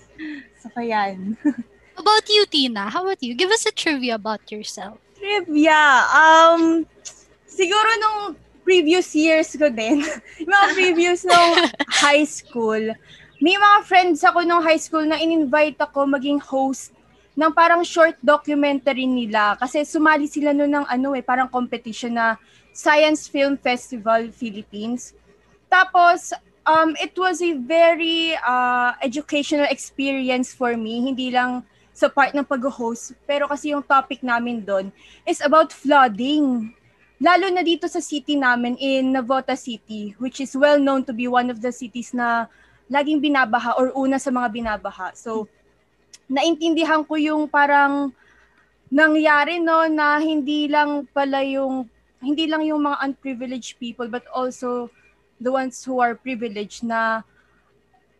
Saka 0.62 0.80
yan. 0.84 1.36
about 1.96 2.26
you, 2.28 2.44
Tina? 2.46 2.92
How 2.92 3.02
about 3.02 3.22
you? 3.22 3.34
Give 3.34 3.50
us 3.50 3.64
a 3.66 3.72
trivia 3.72 4.20
about 4.20 4.44
yourself. 4.52 4.98
Trivia? 5.16 6.04
Um, 6.12 6.84
siguro 7.48 7.90
nung 7.96 8.36
previous 8.62 9.10
years 9.16 9.56
ko 9.56 9.72
din, 9.72 10.04
mga 10.52 10.66
previous 10.76 11.24
nung 11.24 11.72
high 11.90 12.28
school, 12.28 12.92
may 13.42 13.56
mga 13.58 13.78
friends 13.88 14.22
ako 14.22 14.44
nung 14.46 14.62
high 14.62 14.78
school 14.78 15.02
na 15.02 15.18
in-invite 15.18 15.80
ako 15.80 16.06
maging 16.06 16.38
host 16.38 16.91
ng 17.32 17.52
parang 17.52 17.80
short 17.80 18.20
documentary 18.20 19.08
nila 19.08 19.56
kasi 19.56 19.84
sumali 19.88 20.28
sila 20.28 20.52
noon 20.52 20.82
ng 20.82 20.86
ano 20.88 21.16
eh 21.16 21.24
parang 21.24 21.48
competition 21.48 22.12
na 22.12 22.36
Science 22.72 23.28
Film 23.28 23.56
Festival 23.56 24.28
Philippines. 24.32 25.16
Tapos 25.72 26.36
um 26.68 26.92
it 27.00 27.16
was 27.16 27.40
a 27.40 27.56
very 27.56 28.36
uh, 28.36 28.92
educational 29.00 29.66
experience 29.72 30.52
for 30.52 30.76
me 30.76 31.00
hindi 31.08 31.32
lang 31.32 31.64
sa 31.92 32.08
part 32.08 32.32
ng 32.36 32.44
pag-host 32.44 33.16
pero 33.24 33.48
kasi 33.48 33.72
yung 33.72 33.84
topic 33.84 34.20
namin 34.20 34.60
doon 34.60 34.92
is 35.24 35.40
about 35.40 35.72
flooding. 35.72 36.72
Lalo 37.22 37.46
na 37.54 37.62
dito 37.62 37.86
sa 37.86 38.02
city 38.02 38.34
namin 38.34 38.76
in 38.76 39.08
Navota 39.08 39.56
City 39.56 40.12
which 40.20 40.36
is 40.44 40.52
well 40.52 40.76
known 40.76 41.00
to 41.00 41.16
be 41.16 41.24
one 41.24 41.48
of 41.48 41.64
the 41.64 41.72
cities 41.72 42.12
na 42.12 42.44
laging 42.92 43.24
binabaha 43.24 43.72
or 43.80 43.88
una 43.96 44.20
sa 44.20 44.28
mga 44.28 44.52
binabaha. 44.52 45.16
So 45.16 45.48
naintindihan 46.32 47.04
ko 47.04 47.20
yung 47.20 47.44
parang 47.44 48.08
nangyari 48.88 49.60
no 49.60 49.84
na 49.88 50.16
hindi 50.16 50.68
lang 50.68 51.04
pala 51.12 51.44
yung 51.44 51.88
hindi 52.24 52.48
lang 52.48 52.64
yung 52.64 52.88
mga 52.88 53.00
unprivileged 53.04 53.76
people 53.76 54.08
but 54.08 54.24
also 54.32 54.88
the 55.42 55.52
ones 55.52 55.84
who 55.84 56.00
are 56.00 56.16
privileged 56.16 56.86
na 56.86 57.20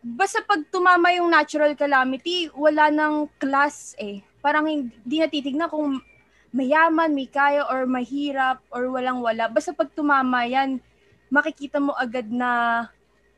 basta 0.03 0.43
pag 0.43 0.67
tumama 0.67 1.15
yung 1.15 1.31
natural 1.31 1.71
calamity, 1.79 2.51
wala 2.51 2.91
nang 2.91 3.31
class 3.39 3.95
eh. 3.95 4.19
Parang 4.43 4.67
hindi 4.67 5.15
na 5.15 5.31
titignan 5.31 5.71
kung 5.71 6.03
mayaman, 6.51 7.15
may 7.15 7.31
kaya, 7.31 7.63
or 7.71 7.87
mahirap, 7.87 8.59
or 8.67 8.91
walang-wala. 8.91 9.47
Basta 9.47 9.71
pag 9.71 9.89
tumama 9.95 10.43
yan, 10.43 10.83
makikita 11.31 11.79
mo 11.79 11.95
agad 11.95 12.27
na 12.27 12.83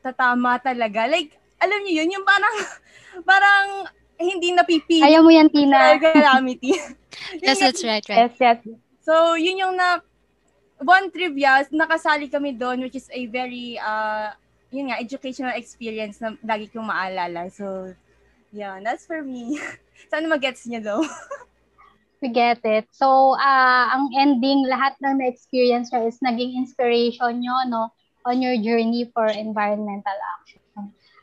tatama 0.02 0.58
talaga. 0.58 1.06
Like, 1.06 1.38
alam 1.62 1.86
niyo 1.86 2.02
yun, 2.02 2.18
yung 2.18 2.26
parang, 2.26 2.56
parang 3.30 3.66
hindi 4.18 4.52
napipili. 4.52 5.04
Ayaw 5.04 5.20
mo 5.22 5.30
yan, 5.30 5.48
Tina. 5.52 6.00
Calamity. 6.00 6.72
yes, 7.44 7.60
that's 7.60 7.84
right, 7.84 8.04
right. 8.08 8.32
Yes, 8.32 8.34
yes. 8.40 8.58
So, 9.04 9.38
yun 9.38 9.60
yung 9.60 9.74
na, 9.76 10.00
one 10.82 11.08
trivia, 11.12 11.64
nakasali 11.72 12.28
kami 12.28 12.56
doon, 12.56 12.84
which 12.84 12.96
is 12.96 13.08
a 13.12 13.22
very, 13.28 13.78
uh, 13.80 14.32
yun 14.72 14.92
nga, 14.92 15.00
educational 15.00 15.54
experience 15.56 16.20
na 16.20 16.36
lagi 16.44 16.68
kong 16.68 16.88
maalala. 16.88 17.48
So, 17.48 17.94
yeah, 18.52 18.80
that's 18.82 19.06
for 19.06 19.22
me. 19.22 19.60
Sana 20.10 20.28
mag-gets 20.28 20.66
niya 20.66 20.82
though. 20.82 21.04
We 22.24 22.32
get 22.32 22.64
it. 22.64 22.88
So, 22.96 23.36
uh, 23.36 23.84
ang 23.92 24.08
ending, 24.16 24.64
lahat 24.64 24.96
ng 25.04 25.20
na-experience 25.20 25.92
nyo 25.92 26.08
is 26.08 26.16
naging 26.24 26.56
inspiration 26.56 27.44
nyo, 27.44 27.68
no, 27.68 27.92
on 28.24 28.40
your 28.40 28.56
journey 28.56 29.04
for 29.12 29.28
environmental 29.28 30.16
action. 30.40 30.65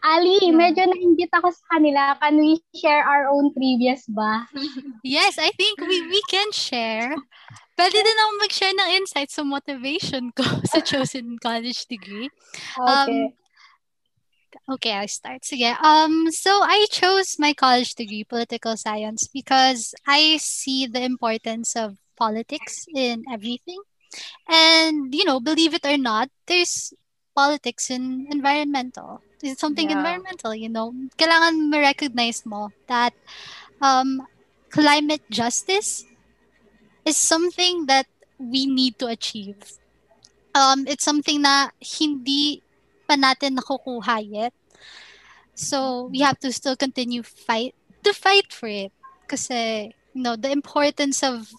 Ali, 0.04 0.36
yeah. 0.44 0.52
medyo 0.52 0.84
na-invite 0.84 1.32
ako 1.32 1.48
sa 1.56 1.80
kanila. 1.80 2.02
Can 2.20 2.36
we 2.36 2.60
share 2.76 3.08
our 3.08 3.32
own 3.32 3.56
previous 3.56 4.04
ba? 4.12 4.44
yes, 5.08 5.40
I 5.40 5.56
think 5.56 5.80
we 5.80 6.04
we 6.12 6.20
can 6.28 6.52
share. 6.52 7.16
Pwede 7.74 7.98
din 7.98 8.22
ako 8.22 8.32
mag-share 8.44 8.76
ng 8.76 8.90
insights 9.00 9.40
sa 9.40 9.48
motivation 9.48 10.30
ko 10.36 10.44
sa 10.72 10.84
chosen 10.84 11.40
college 11.40 11.88
degree. 11.88 12.28
Okay. 12.76 13.32
Um, 13.32 13.34
Okay, 14.70 14.92
I'll 14.94 15.10
start. 15.10 15.44
Sige. 15.44 15.76
Um, 15.84 16.32
so 16.32 16.62
I 16.64 16.86
chose 16.92 17.36
my 17.40 17.54
college 17.54 17.96
degree, 17.96 18.24
political 18.24 18.78
science, 18.78 19.28
because 19.28 19.94
I 20.08 20.38
see 20.38 20.88
the 20.88 21.04
importance 21.04 21.76
of 21.76 21.98
politics 22.16 22.86
in 22.96 23.26
everything. 23.28 23.82
And, 24.48 25.14
you 25.14 25.26
know, 25.26 25.40
believe 25.40 25.74
it 25.74 25.86
or 25.86 25.98
not, 25.98 26.30
there's 26.48 26.94
politics 27.36 27.90
in 27.90 28.28
environmental. 28.30 29.22
It's 29.42 29.60
something 29.60 29.90
yeah. 29.90 29.98
environmental, 29.98 30.56
you 30.56 30.70
know. 30.70 30.94
Kailangan 31.18 31.70
ma-recognize 31.70 32.46
mo 32.46 32.72
that 32.88 33.14
um, 33.82 34.26
climate 34.70 35.22
justice 35.30 36.06
is 37.06 37.18
something 37.18 37.86
that 37.88 38.08
we 38.40 38.66
need 38.66 38.98
to 39.00 39.08
achieve. 39.08 39.60
Um, 40.56 40.88
it's 40.88 41.04
something 41.04 41.42
na 41.42 41.70
hindi 41.82 42.62
pa 43.04 43.16
natin 43.20 43.60
nakukuha 43.60 44.24
yet. 44.24 44.54
So, 45.54 46.10
we 46.10 46.22
have 46.26 46.40
to 46.42 46.50
still 46.52 46.76
continue 46.76 47.22
fight 47.22 47.76
to 48.02 48.14
fight 48.14 48.50
for 48.50 48.68
it. 48.68 48.92
Kasi, 49.28 49.94
you 50.14 50.22
know, 50.24 50.36
the 50.36 50.50
importance 50.50 51.22
of 51.22 51.52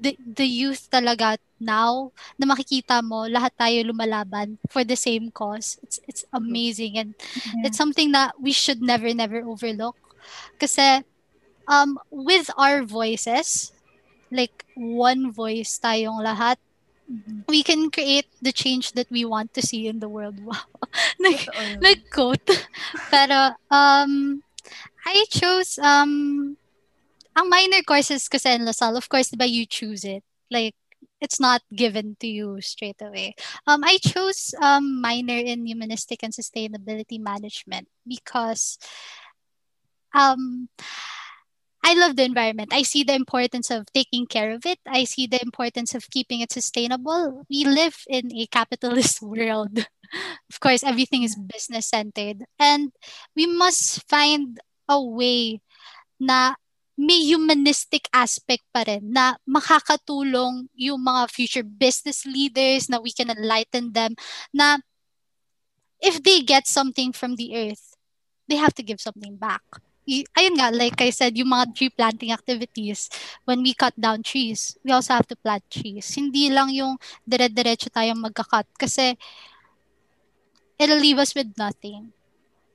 the, 0.00 0.16
the 0.16 0.48
youth 0.48 0.88
talaga 0.90 1.36
now 1.60 2.10
na 2.40 2.48
makikita 2.48 3.04
mo 3.04 3.28
lahat 3.28 3.52
tayo 3.60 3.84
lumalaban 3.84 4.56
for 4.72 4.82
the 4.82 4.96
same 4.96 5.28
cause. 5.30 5.76
It's 5.84 6.00
it's 6.08 6.24
amazing 6.32 6.96
and 6.96 7.12
yeah. 7.44 7.68
it's 7.68 7.76
something 7.76 8.10
that 8.16 8.32
we 8.40 8.50
should 8.50 8.80
never 8.80 9.12
never 9.12 9.44
overlook. 9.44 9.96
Kasi 10.56 11.04
um 11.68 12.00
with 12.08 12.48
our 12.56 12.82
voices 12.82 13.76
like 14.32 14.64
one 14.74 15.28
voice 15.28 15.76
tayong 15.76 16.24
lahat 16.24 16.56
mm-hmm. 17.04 17.44
we 17.46 17.60
can 17.60 17.92
create 17.92 18.26
the 18.40 18.54
change 18.54 18.96
that 18.96 19.10
we 19.12 19.28
want 19.28 19.52
to 19.52 19.60
see 19.60 19.86
in 19.86 20.00
the 20.00 20.08
world. 20.08 20.40
Wow 20.40 20.64
like 21.24 21.44
like 21.84 22.08
quote. 22.08 22.48
Pero 23.12 23.52
um 23.68 24.40
I 25.04 25.28
chose 25.28 25.76
um 25.76 26.56
ang 27.40 27.48
minor 27.48 27.80
courses 27.88 28.28
kasi 28.28 28.52
in 28.52 28.68
LaSalle, 28.68 29.00
of 29.00 29.08
course, 29.08 29.32
diba 29.32 29.48
you 29.48 29.64
choose 29.64 30.04
it. 30.04 30.20
Like, 30.52 30.76
it's 31.20 31.40
not 31.40 31.64
given 31.72 32.16
to 32.20 32.28
you 32.28 32.60
straight 32.60 33.00
away. 33.00 33.34
Um, 33.66 33.80
I 33.84 33.96
chose 33.96 34.52
um, 34.60 35.00
minor 35.00 35.36
in 35.40 35.64
humanistic 35.64 36.20
and 36.22 36.32
sustainability 36.32 37.16
management 37.16 37.88
because 38.06 38.76
um, 40.12 40.68
I 41.82 41.94
love 41.94 42.16
the 42.16 42.24
environment. 42.24 42.72
I 42.72 42.82
see 42.82 43.04
the 43.04 43.14
importance 43.14 43.70
of 43.70 43.88
taking 43.92 44.26
care 44.26 44.52
of 44.52 44.66
it. 44.66 44.78
I 44.86 45.04
see 45.04 45.26
the 45.26 45.40
importance 45.40 45.94
of 45.94 46.10
keeping 46.10 46.40
it 46.40 46.52
sustainable. 46.52 47.44
We 47.48 47.64
live 47.64 47.96
in 48.08 48.28
a 48.36 48.46
capitalist 48.46 49.22
world. 49.24 49.78
of 50.52 50.60
course, 50.60 50.84
everything 50.84 51.22
is 51.22 51.36
business 51.36 51.88
centered, 51.88 52.44
and 52.58 52.92
we 53.34 53.46
must 53.46 54.08
find 54.08 54.60
a 54.88 55.00
way 55.00 55.60
na 56.20 56.54
may 57.00 57.24
humanistic 57.32 58.04
aspect 58.12 58.60
pa 58.76 58.84
rin 58.84 59.00
na 59.08 59.40
makakatulong 59.48 60.68
yung 60.76 61.00
mga 61.00 61.32
future 61.32 61.64
business 61.64 62.28
leaders 62.28 62.92
na 62.92 63.00
we 63.00 63.08
can 63.08 63.32
enlighten 63.32 63.96
them 63.96 64.12
na 64.52 64.76
if 66.04 66.20
they 66.20 66.44
get 66.44 66.68
something 66.68 67.08
from 67.16 67.40
the 67.40 67.56
earth, 67.56 67.96
they 68.52 68.60
have 68.60 68.76
to 68.76 68.84
give 68.84 69.00
something 69.00 69.40
back. 69.40 69.64
Ayun 70.36 70.60
nga, 70.60 70.68
like 70.74 71.00
I 71.00 71.08
said, 71.08 71.38
yung 71.40 71.56
mga 71.56 71.72
tree 71.72 71.92
planting 71.92 72.36
activities, 72.36 73.08
when 73.48 73.64
we 73.64 73.72
cut 73.72 73.96
down 73.96 74.20
trees, 74.20 74.76
we 74.84 74.92
also 74.92 75.16
have 75.16 75.28
to 75.32 75.38
plant 75.40 75.64
trees. 75.72 76.04
Hindi 76.12 76.52
lang 76.52 76.68
yung 76.68 77.00
dire-diretso 77.24 77.88
tayong 77.88 78.20
magka-cut 78.20 78.66
kasi 78.76 79.16
it'll 80.76 81.00
leave 81.00 81.20
us 81.20 81.32
with 81.32 81.48
nothing. 81.56 82.12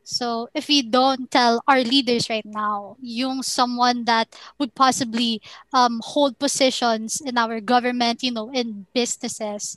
So 0.05 0.49
if 0.53 0.69
we 0.69 0.83
don't 0.85 1.29
tell 1.31 1.61
our 1.67 1.81
leaders 1.81 2.29
right 2.29 2.45
now, 2.45 2.95
yung 3.01 3.41
someone 3.41 4.05
that 4.05 4.29
would 4.59 4.75
possibly 4.75 5.41
um, 5.73 5.99
hold 6.05 6.37
positions 6.37 7.21
in 7.25 7.37
our 7.37 7.59
government, 7.59 8.21
you 8.23 8.31
know, 8.31 8.51
in 8.53 8.85
businesses, 8.93 9.75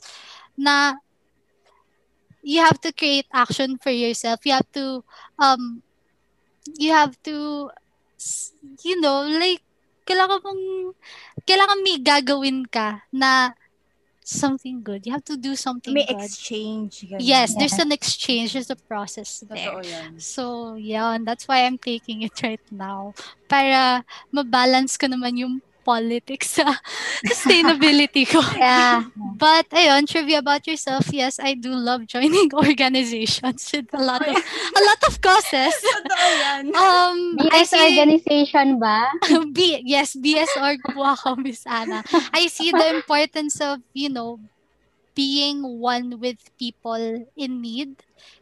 na 0.55 1.01
you 2.43 2.61
have 2.61 2.79
to 2.81 2.93
create 2.93 3.25
action 3.33 3.77
for 3.77 3.89
yourself. 3.91 4.45
You 4.45 4.53
have 4.53 4.71
to 4.73 5.03
um 5.39 5.81
you 6.77 6.91
have 6.91 7.17
to 7.23 7.69
you 8.83 8.99
know, 9.01 9.25
like 9.27 9.61
kailangan 10.05 10.41
mong 10.41 10.63
kailangan 11.45 11.79
may 11.85 11.97
gagawin 12.01 12.65
ka 12.69 13.05
na 13.13 13.53
something 14.29 14.83
good. 14.83 15.05
You 15.05 15.13
have 15.13 15.25
to 15.25 15.37
do 15.37 15.55
something 15.55 15.93
May 15.93 16.05
good. 16.05 16.21
exchange. 16.21 17.01
Ganun. 17.01 17.19
Yes, 17.19 17.55
there's 17.55 17.79
an 17.79 17.91
exchange. 17.91 18.53
There's 18.53 18.69
a 18.69 18.75
process 18.75 19.43
there. 19.47 19.71
Totoo 19.71 19.85
yan. 19.85 20.19
So, 20.19 20.75
yeah, 20.75 21.11
and 21.13 21.25
that's 21.25 21.47
why 21.47 21.65
I'm 21.65 21.77
taking 21.77 22.21
it 22.21 22.35
right 22.43 22.61
now. 22.71 23.13
Para 23.49 24.05
mabalance 24.33 24.97
ko 24.97 25.07
naman 25.07 25.37
yung 25.37 25.61
politics 25.89 26.61
sa 26.61 26.69
sustainability 27.31 28.29
ko. 28.29 28.37
Yeah. 28.59 29.07
But, 29.15 29.71
ayun, 29.73 30.05
trivia 30.05 30.43
about 30.43 30.67
yourself. 30.67 31.07
Yes, 31.09 31.39
I 31.39 31.55
do 31.55 31.73
love 31.73 32.05
joining 32.05 32.51
organizations 32.69 33.71
with 33.71 33.89
a 33.95 34.03
lot 34.03 34.21
of, 34.21 34.35
a 34.35 34.81
lot 34.83 35.01
of 35.07 35.13
causes. 35.23 35.73
Um, 36.75 37.39
BS 37.39 37.71
see, 37.71 37.79
organization 37.79 38.77
ba? 38.77 39.07
B, 39.55 39.79
yes, 39.87 40.13
BS 40.19 40.51
org 40.59 40.83
po 40.91 41.07
ako, 41.07 41.39
Miss 41.39 41.63
Anna. 41.63 42.03
I 42.35 42.51
see 42.51 42.75
the 42.75 42.99
importance 42.99 43.63
of, 43.63 43.79
you 43.95 44.11
know, 44.11 44.43
being 45.15 45.63
one 45.63 46.19
with 46.19 46.37
people 46.59 47.25
in 47.39 47.51
need. 47.63 47.95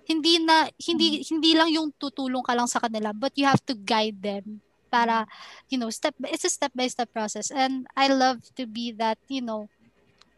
Hindi 0.10 0.42
na 0.42 0.66
hindi 0.82 1.22
hindi 1.30 1.51
lang 1.54 1.70
yung 1.70 1.94
tutulong 2.00 2.42
ka 2.42 2.58
lang 2.58 2.66
sa 2.66 2.82
kanila, 2.82 3.13
but 3.13 3.38
you 3.38 3.46
have 3.46 3.62
to 3.70 3.77
guide 3.77 4.18
them 4.24 4.66
para 4.89 5.27
you 5.70 5.77
know, 5.77 5.89
step 5.89 6.15
it's 6.32 6.46
a 6.46 6.51
step 6.51 6.72
by 6.75 6.88
step 6.88 7.12
process 7.13 7.51
and 7.51 7.88
I 7.96 8.08
love 8.08 8.44
to 8.56 8.65
be 8.65 8.91
that, 8.98 9.17
you 9.27 9.41
know, 9.41 9.70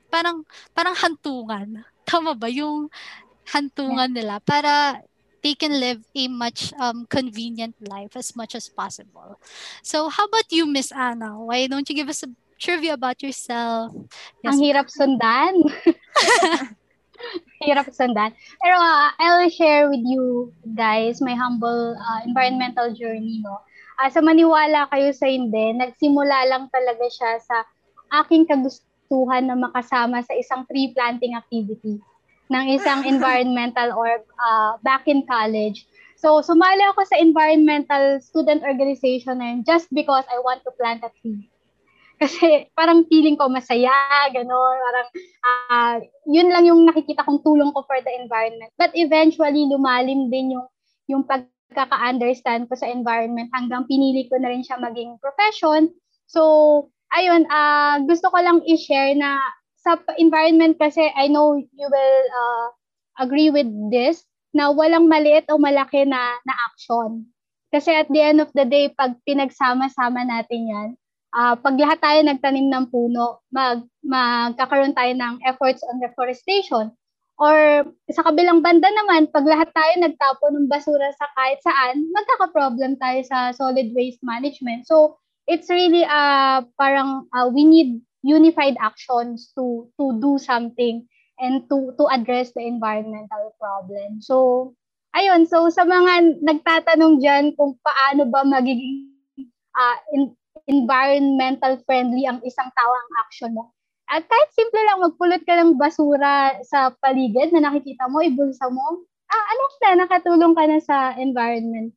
parang 0.10 0.46
parang 0.74 0.98
hantungan. 0.98 1.86
Tama 2.10 2.34
ba 2.34 2.50
yung 2.50 2.90
hantungan 3.54 4.10
nila 4.10 4.42
para 4.42 5.02
they 5.42 5.56
can 5.56 5.80
live 5.80 6.04
a 6.16 6.28
much 6.28 6.74
um, 6.80 7.06
convenient 7.08 7.76
life 7.80 8.16
as 8.16 8.36
much 8.36 8.56
as 8.56 8.68
possible. 8.68 9.40
So 9.84 10.10
how 10.10 10.26
about 10.26 10.52
you, 10.52 10.66
Miss 10.66 10.92
Anna? 10.92 11.40
Why 11.40 11.68
don't 11.68 11.88
you 11.88 11.96
give 11.96 12.10
us 12.10 12.24
a 12.24 12.30
trivia 12.60 12.94
about 12.94 13.24
yourself? 13.24 13.96
Yes. 14.44 14.54
Ang 14.54 14.60
hirap 14.60 14.88
sundan. 14.92 15.54
hirap 17.64 17.88
sundan. 17.96 18.36
Pero 18.60 18.76
uh, 18.76 19.10
I'll 19.20 19.50
share 19.50 19.88
with 19.88 20.04
you 20.04 20.52
guys 20.76 21.24
my 21.24 21.36
humble 21.36 21.96
uh, 21.96 22.20
environmental 22.28 22.92
journey, 22.92 23.40
no? 23.44 23.64
Uh, 24.00 24.08
sa 24.08 24.24
maniwala 24.24 24.88
kayo 24.96 25.12
sa 25.12 25.28
hindi, 25.28 25.76
nagsimula 25.76 26.48
lang 26.48 26.72
talaga 26.72 27.04
siya 27.12 27.36
sa 27.44 27.68
aking 28.24 28.48
kagustuhan 28.48 29.44
na 29.44 29.60
makasama 29.60 30.24
sa 30.24 30.32
isang 30.40 30.64
tree 30.72 30.96
planting 30.96 31.36
activity 31.36 32.00
ng 32.48 32.66
isang 32.80 33.04
environmental 33.12 33.92
org 33.92 34.24
uh, 34.40 34.80
back 34.88 35.04
in 35.06 35.28
college. 35.28 35.84
So, 36.20 36.40
sumali 36.44 36.84
ako 36.92 37.08
sa 37.08 37.16
environmental 37.20 38.20
student 38.20 38.64
organization 38.64 39.40
na 39.40 39.56
yun 39.56 39.64
just 39.64 39.88
because 39.92 40.28
I 40.28 40.40
want 40.44 40.64
to 40.68 40.72
plant 40.76 41.04
a 41.04 41.12
tree. 41.20 41.48
Kasi 42.24 42.68
parang 42.76 43.08
feeling 43.08 43.40
ko 43.40 43.48
masaya, 43.48 44.28
gano'n. 44.32 44.76
Parang 44.84 45.08
uh, 45.48 45.96
yun 46.28 46.52
lang 46.52 46.68
yung 46.68 46.84
nakikita 46.84 47.24
kong 47.24 47.40
tulong 47.44 47.72
ko 47.72 47.88
for 47.88 48.00
the 48.04 48.12
environment. 48.20 48.68
But 48.76 48.92
eventually, 48.96 49.64
lumalim 49.64 50.28
din 50.28 50.60
yung, 50.60 50.68
yung 51.08 51.24
pagkaka-understand 51.70 52.66
ko 52.66 52.74
sa 52.74 52.90
environment 52.90 53.54
hanggang 53.54 53.86
pinili 53.86 54.26
ko 54.26 54.42
na 54.42 54.50
rin 54.50 54.66
siya 54.66 54.82
maging 54.82 55.22
profession. 55.22 55.94
So, 56.26 56.90
ayun, 57.14 57.46
uh, 57.50 58.02
gusto 58.10 58.34
ko 58.34 58.38
lang 58.42 58.66
i-share 58.66 59.14
na 59.14 59.38
sa 59.80 59.96
environment 60.18 60.76
kasi 60.82 61.08
I 61.16 61.30
know 61.30 61.56
you 61.56 61.88
will 61.88 62.22
uh, 62.34 62.68
agree 63.22 63.54
with 63.54 63.70
this 63.94 64.26
na 64.52 64.74
walang 64.74 65.06
maliit 65.06 65.46
o 65.54 65.62
malaki 65.62 66.10
na, 66.10 66.36
na 66.44 66.54
action. 66.74 67.30
Kasi 67.70 67.94
at 67.94 68.10
the 68.10 68.22
end 68.22 68.42
of 68.42 68.50
the 68.58 68.66
day, 68.66 68.90
pag 68.90 69.14
pinagsama-sama 69.30 70.26
natin 70.26 70.62
yan, 70.66 70.90
uh, 71.38 71.54
pag 71.54 71.78
lahat 71.78 72.02
tayo 72.02 72.20
nagtanim 72.26 72.66
ng 72.66 72.90
puno, 72.90 73.46
mag, 73.54 73.86
magkakaroon 74.02 74.98
tayo 74.98 75.14
ng 75.14 75.46
efforts 75.46 75.86
on 75.86 76.02
reforestation. 76.02 76.90
Or 77.40 77.88
sa 78.12 78.22
kabilang 78.28 78.60
banda 78.60 78.92
naman, 78.92 79.32
pag 79.32 79.48
lahat 79.48 79.72
tayo 79.72 79.94
nagtapon 79.96 80.60
ng 80.60 80.68
basura 80.68 81.08
sa 81.16 81.32
kahit 81.40 81.64
saan, 81.64 82.04
magkaka-problem 82.12 83.00
tayo 83.00 83.24
sa 83.24 83.56
solid 83.56 83.96
waste 83.96 84.20
management. 84.28 84.84
So, 84.84 85.16
it's 85.48 85.72
really 85.72 86.04
uh, 86.04 86.68
parang 86.76 87.32
uh, 87.32 87.48
we 87.48 87.64
need 87.64 88.04
unified 88.22 88.76
actions 88.84 89.56
to 89.56 89.88
to 89.96 90.20
do 90.20 90.36
something 90.36 91.08
and 91.40 91.64
to 91.72 91.96
to 91.96 92.12
address 92.12 92.52
the 92.52 92.68
environmental 92.68 93.56
problem. 93.56 94.20
So, 94.20 94.76
ayun, 95.16 95.48
so 95.48 95.72
sa 95.72 95.88
mga 95.88 96.44
nagtatanong 96.44 97.24
diyan 97.24 97.56
kung 97.56 97.80
paano 97.80 98.28
ba 98.28 98.44
magiging 98.44 99.16
uh, 99.74 99.98
in, 100.12 100.36
environmental 100.68 101.80
friendly 101.88 102.28
ang 102.28 102.44
isang 102.44 102.70
tawang 102.76 103.10
action 103.26 103.56
mo. 103.56 103.72
At 104.10 104.26
kahit 104.26 104.50
simple 104.58 104.82
lang 104.82 105.06
magpulot 105.06 105.42
ka 105.46 105.54
ng 105.54 105.78
basura 105.78 106.58
sa 106.66 106.90
paligid 106.98 107.54
na 107.54 107.70
nakikita 107.70 108.10
mo, 108.10 108.26
ibulsa 108.26 108.66
mo, 108.74 109.06
ah, 109.30 109.46
ano 109.54 109.64
na, 109.86 109.90
nakatulong 110.06 110.54
ka 110.58 110.64
na 110.66 110.80
sa 110.82 110.98
environment. 111.22 111.94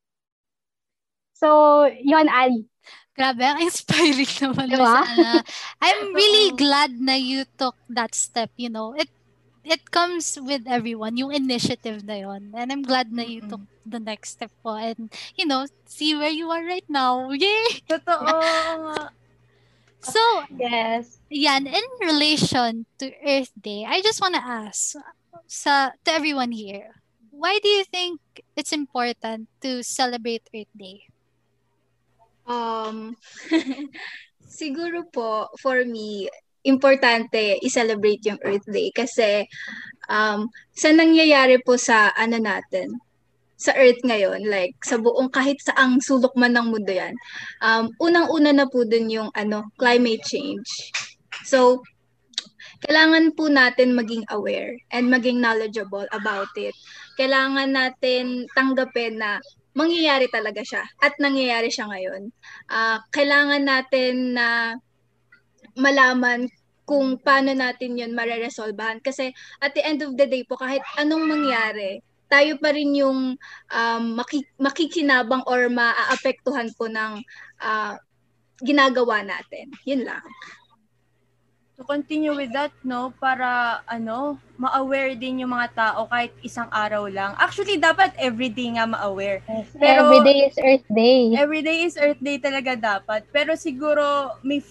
So, 1.33 1.89
yon 1.89 2.29
Ali. 2.29 2.69
Grabe, 3.17 3.45
ang 3.45 3.65
inspiring 3.65 4.29
naman. 4.45 4.67
Diba? 4.69 5.03
Anna. 5.05 5.41
I'm 5.81 6.13
really 6.21 6.53
glad 6.57 6.93
na 7.01 7.17
you 7.17 7.49
took 7.57 7.77
that 7.89 8.15
step, 8.15 8.53
you 8.61 8.69
know. 8.69 8.93
It 8.93 9.09
it 9.65 9.89
comes 9.91 10.37
with 10.37 10.69
everyone, 10.69 11.17
yung 11.17 11.33
initiative 11.33 12.05
na 12.05 12.21
yon. 12.21 12.53
And 12.53 12.69
I'm 12.73 12.85
glad 12.85 13.09
na 13.09 13.25
you 13.25 13.41
took 13.41 13.65
the 13.89 13.99
next 13.99 14.39
step 14.39 14.51
po 14.63 14.77
and, 14.77 15.09
you 15.35 15.47
know, 15.47 15.67
see 15.87 16.15
where 16.15 16.33
you 16.33 16.51
are 16.51 16.63
right 16.63 16.87
now. 16.89 17.31
Yay! 17.33 17.83
Totoo. 17.89 19.09
So, 20.03 20.21
Yes. 20.59 21.23
yan, 21.31 21.67
in 21.71 21.87
relation 22.03 22.87
to 22.99 23.15
Earth 23.23 23.55
Day, 23.55 23.87
I 23.87 24.03
just 24.03 24.21
want 24.21 24.35
to 24.35 24.43
ask 24.43 24.99
sa, 25.47 25.95
to 26.05 26.11
everyone 26.11 26.51
here, 26.51 26.99
why 27.31 27.59
do 27.63 27.69
you 27.69 27.85
think 27.87 28.21
it's 28.59 28.75
important 28.75 29.49
to 29.63 29.83
celebrate 29.83 30.43
Earth 30.51 30.75
Day? 30.75 31.07
Um, 32.47 33.15
siguro 34.47 35.07
po, 35.07 35.49
for 35.63 35.87
me, 35.87 36.27
importante 36.63 37.59
i-celebrate 37.63 38.23
yung 38.27 38.39
Earth 38.43 38.67
Day 38.71 38.91
kasi 38.95 39.47
um, 40.07 40.47
sa 40.75 40.95
nangyayari 40.95 41.59
po 41.63 41.79
sa 41.79 42.11
ano 42.15 42.39
natin, 42.39 42.99
sa 43.63 43.73
Earth 43.79 44.03
ngayon, 44.03 44.43
like 44.51 44.75
sa 44.83 44.99
buong 44.99 45.31
kahit 45.31 45.63
sa 45.63 45.71
ang 45.79 46.03
sulok 46.03 46.35
man 46.35 46.59
ng 46.59 46.75
mundo 46.75 46.91
yan, 46.91 47.15
um, 47.63 47.87
unang-una 48.03 48.51
na 48.51 48.67
po 48.67 48.83
dun 48.83 49.07
yung 49.07 49.31
ano, 49.39 49.71
climate 49.79 50.27
change. 50.27 50.67
So, 51.47 51.87
kailangan 52.83 53.39
po 53.39 53.47
natin 53.47 53.95
maging 53.95 54.27
aware 54.35 54.75
and 54.91 55.07
maging 55.07 55.39
knowledgeable 55.39 56.03
about 56.11 56.51
it. 56.59 56.75
Kailangan 57.15 57.71
natin 57.71 58.51
tanggapin 58.59 59.23
na 59.23 59.39
mangyayari 59.79 60.27
talaga 60.29 60.67
siya 60.67 60.83
at 60.99 61.15
nangyayari 61.23 61.71
siya 61.71 61.87
ngayon. 61.87 62.23
Uh, 62.67 62.99
kailangan 63.15 63.63
natin 63.63 64.35
na 64.35 64.75
malaman 65.79 66.51
kung 66.83 67.17
paano 67.23 67.55
natin 67.55 67.97
yun 67.97 68.13
mareresolbahan. 68.13 68.99
Kasi 69.01 69.31
at 69.63 69.73
the 69.73 69.83
end 69.87 70.03
of 70.03 70.19
the 70.19 70.27
day 70.27 70.43
po, 70.43 70.59
kahit 70.59 70.83
anong 70.99 71.25
mangyari, 71.25 72.03
tayo 72.33 72.57
pa 72.57 72.73
rin 72.73 72.97
yung 72.97 73.37
um, 73.69 74.05
maki- 74.17 74.49
makikinabang 74.57 75.45
or 75.45 75.69
maaapektuhan 75.69 76.73
po 76.73 76.89
ng 76.89 77.21
uh, 77.61 78.01
ginagawa 78.65 79.21
natin. 79.21 79.69
Yun 79.85 80.09
lang. 80.09 80.25
to 81.83 81.91
continue 81.91 82.31
with 82.31 82.55
that, 82.55 82.71
no, 82.87 83.11
para 83.19 83.83
ano, 83.91 84.39
ma-aware 84.55 85.19
din 85.19 85.43
yung 85.43 85.51
mga 85.51 85.75
tao 85.75 86.07
kahit 86.07 86.31
isang 86.47 86.71
araw 86.71 87.11
lang. 87.11 87.35
Actually, 87.43 87.75
dapat 87.75 88.15
everyday 88.23 88.71
nga 88.79 88.87
ma-aware. 88.87 89.43
Yes, 89.51 89.75
Pero, 89.75 90.07
everyday 90.07 90.39
is 90.47 90.57
Earth 90.63 90.87
Day. 90.87 91.35
Everyday 91.35 91.79
is 91.83 91.95
Earth 91.99 92.23
Day 92.23 92.39
talaga 92.39 92.79
dapat. 92.79 93.27
Pero 93.35 93.59
siguro 93.59 94.39
may 94.47 94.63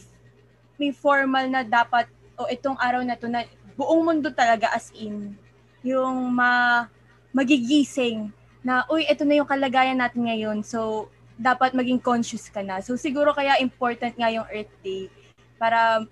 may 0.80 0.95
formal 0.95 1.52
na 1.52 1.67
dapat 1.67 2.08
o 2.39 2.47
itong 2.47 2.80
araw 2.80 3.04
na 3.04 3.19
to 3.19 3.28
na 3.28 3.43
buong 3.76 4.02
mundo 4.02 4.32
talaga 4.32 4.71
as 4.71 4.89
in 4.95 5.36
yung 5.84 6.32
ma 6.32 6.88
magigising 7.32 8.32
na 8.62 8.86
uy 8.91 9.08
ito 9.08 9.26
na 9.26 9.41
yung 9.41 9.50
kalagayan 9.50 9.98
natin 9.98 10.28
ngayon 10.28 10.62
so 10.62 11.10
dapat 11.41 11.74
maging 11.74 11.98
conscious 11.98 12.52
ka 12.52 12.62
na 12.62 12.84
so 12.84 12.94
siguro 12.94 13.34
kaya 13.34 13.58
important 13.63 14.13
nga 14.13 14.30
yung 14.30 14.46
Earth 14.52 14.72
Day 14.86 15.10
para 15.58 16.06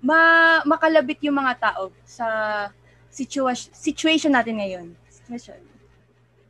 ma 0.00 0.20
makalabit 0.64 1.20
yung 1.20 1.36
mga 1.36 1.60
tao 1.60 1.92
sa 2.08 2.26
situation 3.12 3.68
situation 3.76 4.32
natin 4.32 4.60
ngayon. 4.60 4.86
Situation. 5.12 5.60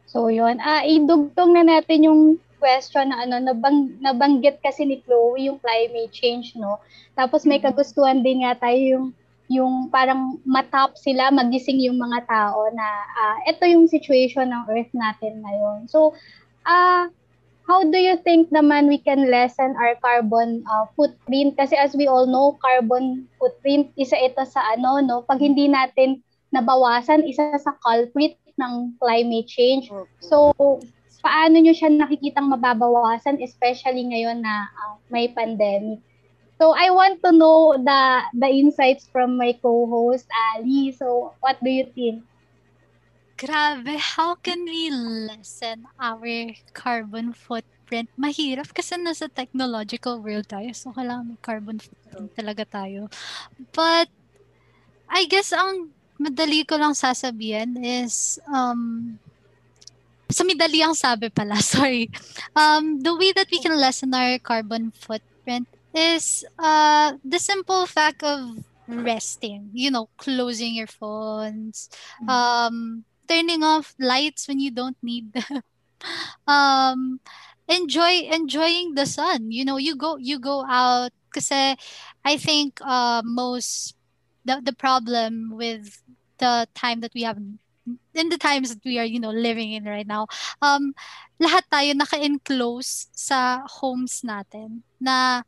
So 0.06 0.30
yun, 0.30 0.62
ah 0.62 0.86
idugtong 0.86 1.54
na 1.54 1.64
natin 1.66 2.06
yung 2.06 2.20
question 2.60 3.10
na 3.10 3.26
ano 3.26 3.40
nabang 3.40 3.98
nabanggit 3.98 4.60
kasi 4.60 4.84
ni 4.84 5.00
Chloe 5.02 5.50
yung 5.50 5.58
climate 5.58 6.14
change 6.14 6.54
no. 6.54 6.78
Tapos 7.18 7.42
may 7.42 7.58
mm-hmm. 7.58 7.74
kagustuhan 7.74 8.22
din 8.22 8.46
nga 8.46 8.54
tayo 8.54 8.78
yung 8.78 9.06
yung 9.50 9.90
parang 9.90 10.38
matap 10.46 10.94
sila 10.94 11.34
magising 11.34 11.82
yung 11.82 11.98
mga 11.98 12.22
tao 12.30 12.70
na 12.70 12.86
uh, 13.18 13.36
ito 13.50 13.66
yung 13.66 13.90
situation 13.90 14.46
ng 14.46 14.70
earth 14.70 14.94
natin 14.94 15.42
ngayon. 15.42 15.90
So 15.90 16.14
ah 16.62 16.70
uh, 16.70 17.04
how 17.70 17.86
do 17.86 17.98
you 17.98 18.18
think 18.26 18.50
naman 18.50 18.90
we 18.90 18.98
can 18.98 19.30
lessen 19.30 19.78
our 19.78 19.94
carbon 20.02 20.66
uh, 20.66 20.90
footprint? 20.98 21.54
Kasi 21.54 21.78
as 21.78 21.94
we 21.94 22.10
all 22.10 22.26
know, 22.26 22.58
carbon 22.58 23.30
footprint, 23.38 23.94
isa 23.94 24.18
ito 24.18 24.42
sa 24.42 24.74
ano, 24.74 24.98
no? 24.98 25.22
Pag 25.22 25.38
hindi 25.38 25.70
natin 25.70 26.18
nabawasan, 26.50 27.22
isa 27.22 27.54
sa 27.62 27.78
culprit 27.86 28.34
ng 28.58 28.98
climate 28.98 29.46
change. 29.46 29.86
So, 30.18 30.50
paano 31.22 31.62
nyo 31.62 31.70
siya 31.70 31.94
nakikitang 31.94 32.50
mababawasan, 32.50 33.38
especially 33.38 34.02
ngayon 34.02 34.42
na 34.42 34.66
uh, 34.74 34.98
may 35.06 35.30
pandemic? 35.30 36.02
So, 36.60 36.76
I 36.76 36.92
want 36.92 37.24
to 37.24 37.32
know 37.32 37.72
the 37.80 38.02
the 38.36 38.52
insights 38.52 39.08
from 39.08 39.40
my 39.40 39.56
co-host, 39.56 40.28
Ali. 40.52 40.92
So, 40.92 41.32
what 41.40 41.56
do 41.64 41.72
you 41.72 41.88
think? 41.88 42.20
Grabe, 43.40 43.96
how 43.96 44.36
can 44.36 44.68
we 44.68 44.92
lessen 44.92 45.88
our 45.96 46.52
carbon 46.76 47.32
footprint? 47.32 48.12
Mahirap 48.20 48.76
kasi 48.76 49.00
nasa 49.00 49.32
technological 49.32 50.20
world 50.20 50.44
tayo. 50.52 50.68
So, 50.76 50.92
kailangan 50.92 51.32
may 51.32 51.40
carbon 51.40 51.80
footprint 51.80 52.36
talaga 52.36 52.68
tayo. 52.68 53.08
But, 53.72 54.12
I 55.08 55.24
guess 55.24 55.56
ang 55.56 55.88
madali 56.20 56.68
ko 56.68 56.76
lang 56.76 56.92
sasabihin 56.92 57.80
is, 57.80 58.36
um, 58.44 59.16
sa 60.28 60.44
midali 60.44 60.84
ang 60.84 60.92
sabi 60.92 61.32
pala, 61.32 61.56
sorry. 61.64 62.12
Um, 62.52 63.00
the 63.00 63.16
way 63.16 63.32
that 63.32 63.48
we 63.48 63.64
can 63.64 63.72
lessen 63.80 64.12
our 64.12 64.36
carbon 64.36 64.92
footprint 64.92 65.64
is 65.94 66.44
uh, 66.58 67.14
the 67.24 67.38
simple 67.38 67.86
fact 67.86 68.22
of 68.22 68.58
resting, 68.86 69.70
you 69.72 69.90
know, 69.90 70.08
closing 70.16 70.74
your 70.74 70.86
phones, 70.86 71.88
mm. 72.22 72.28
um, 72.28 73.04
turning 73.28 73.62
off 73.62 73.94
lights 73.98 74.48
when 74.48 74.58
you 74.60 74.70
don't 74.70 74.96
need 75.02 75.32
them. 75.34 75.62
um 76.48 77.20
enjoy 77.68 78.26
enjoying 78.32 78.94
the 78.94 79.06
sun. 79.06 79.50
You 79.50 79.64
know, 79.64 79.76
you 79.76 79.96
go 79.96 80.16
you 80.16 80.38
go 80.38 80.64
out 80.66 81.12
because 81.28 81.50
I 82.24 82.36
think 82.36 82.80
uh 82.82 83.22
most 83.24 83.94
the 84.44 84.60
the 84.64 84.72
problem 84.72 85.52
with 85.54 86.02
the 86.38 86.66
time 86.74 87.00
that 87.00 87.12
we 87.14 87.22
have 87.22 87.38
in 88.14 88.28
the 88.28 88.38
times 88.38 88.74
that 88.74 88.84
we 88.84 88.98
are, 88.98 89.04
you 89.04 89.20
know, 89.20 89.30
living 89.30 89.72
in 89.72 89.84
right 89.84 90.06
now, 90.06 90.26
um, 90.62 90.94
lahat 91.40 91.64
tayo 91.72 91.94
naka-enclose 91.96 93.08
sa 93.14 93.62
homes 93.80 94.20
natin 94.22 94.82
na 95.00 95.42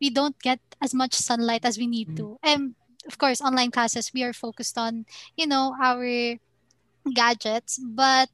we 0.00 0.08
don't 0.10 0.38
get 0.40 0.60
as 0.80 0.94
much 0.94 1.14
sunlight 1.14 1.64
as 1.64 1.76
we 1.78 1.86
need 1.86 2.16
to. 2.16 2.38
And 2.42 2.74
of 3.06 3.18
course, 3.18 3.40
online 3.42 3.70
classes, 3.70 4.10
we 4.14 4.22
are 4.24 4.32
focused 4.32 4.78
on, 4.78 5.04
you 5.36 5.46
know, 5.46 5.76
our 5.80 6.38
gadgets. 7.12 7.78
But 7.82 8.30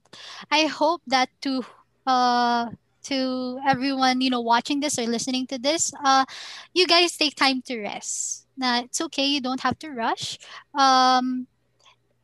i 0.50 0.66
hope 0.66 1.02
that 1.06 1.28
to 1.42 1.64
uh 2.06 2.70
to 3.02 3.58
everyone 3.66 4.20
you 4.20 4.30
know 4.30 4.40
watching 4.40 4.80
this 4.80 4.98
or 4.98 5.06
listening 5.06 5.46
to 5.46 5.58
this 5.58 5.92
uh 6.04 6.24
you 6.74 6.86
guys 6.86 7.16
take 7.16 7.34
time 7.34 7.62
to 7.66 7.80
rest. 7.82 8.46
Na 8.56 8.80
it's 8.86 9.00
okay. 9.10 9.26
You 9.26 9.40
don't 9.40 9.60
have 9.66 9.78
to 9.80 9.90
rush. 9.90 10.38
Um 10.74 11.49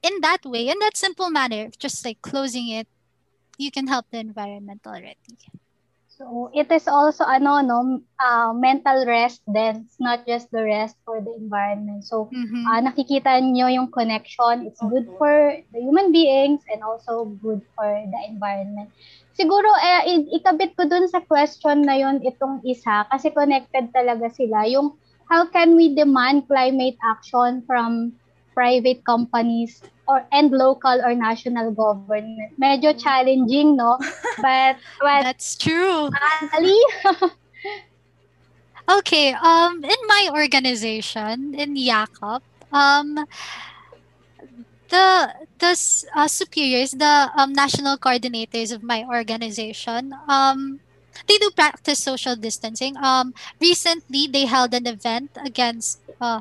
in 0.06 0.20
that 0.20 0.42
way 0.44 0.68
in 0.68 0.78
that 0.78 0.96
simple 0.96 1.30
manner 1.30 1.68
just 1.78 2.04
like 2.04 2.20
closing 2.22 2.68
it 2.68 2.88
you 3.58 3.70
can 3.70 3.86
help 3.86 4.06
the 4.10 4.18
environment 4.18 4.80
already 4.86 5.36
So 6.16 6.48
it 6.56 6.72
is 6.72 6.88
also 6.88 7.28
ano 7.28 7.60
no 7.60 8.00
uh, 8.16 8.56
mental 8.56 9.04
rest 9.04 9.44
then 9.44 9.84
it's 9.84 10.00
not 10.00 10.24
just 10.24 10.48
the 10.48 10.64
rest 10.64 10.96
for 11.04 11.20
the 11.20 11.36
environment. 11.36 12.08
So 12.08 12.32
mm-hmm. 12.32 12.64
uh, 12.64 12.80
nakikita 12.88 13.36
niyo 13.44 13.68
yung 13.68 13.92
connection. 13.92 14.64
It's 14.64 14.80
good 14.80 15.12
for 15.20 15.60
the 15.60 15.80
human 15.84 16.16
beings 16.16 16.64
and 16.72 16.80
also 16.80 17.28
good 17.44 17.60
for 17.76 17.84
the 17.84 18.20
environment. 18.32 18.88
Siguro 19.36 19.68
eh, 19.76 20.24
ikabit 20.40 20.72
ko 20.80 20.88
dun 20.88 21.04
sa 21.04 21.20
question 21.20 21.84
na 21.84 22.00
yon 22.00 22.24
itong 22.24 22.64
isa 22.64 23.04
kasi 23.12 23.28
connected 23.36 23.92
talaga 23.92 24.32
sila. 24.32 24.64
Yung 24.72 24.96
how 25.28 25.44
can 25.52 25.76
we 25.76 25.92
demand 25.92 26.48
climate 26.48 26.96
action 27.04 27.60
from 27.68 28.16
private 28.56 29.04
companies 29.04 29.84
or 30.08 30.24
and 30.32 30.50
local 30.50 31.02
or 31.02 31.14
national 31.14 31.72
government. 31.72 32.54
Medyo 32.60 32.94
challenging, 32.96 33.76
no? 33.76 33.98
But, 34.42 34.76
That's 35.02 35.56
true. 35.56 36.10
Ali? 36.54 36.78
okay, 38.98 39.32
um 39.34 39.82
in 39.82 40.00
my 40.06 40.30
organization 40.32 41.54
in 41.54 41.74
Yakap, 41.74 42.42
um 42.72 43.26
the 44.88 45.34
the 45.58 45.72
uh, 46.14 46.28
superiors, 46.28 46.92
the 46.92 47.30
um, 47.36 47.52
national 47.52 47.98
coordinators 47.98 48.72
of 48.72 48.82
my 48.82 49.04
organization, 49.04 50.14
um, 50.28 50.80
they 51.26 51.38
do 51.38 51.50
practice 51.50 51.98
social 51.98 52.36
distancing. 52.36 52.96
Um, 52.98 53.34
recently, 53.60 54.28
they 54.28 54.46
held 54.46 54.74
an 54.74 54.86
event 54.86 55.30
against 55.44 56.00
uh, 56.20 56.40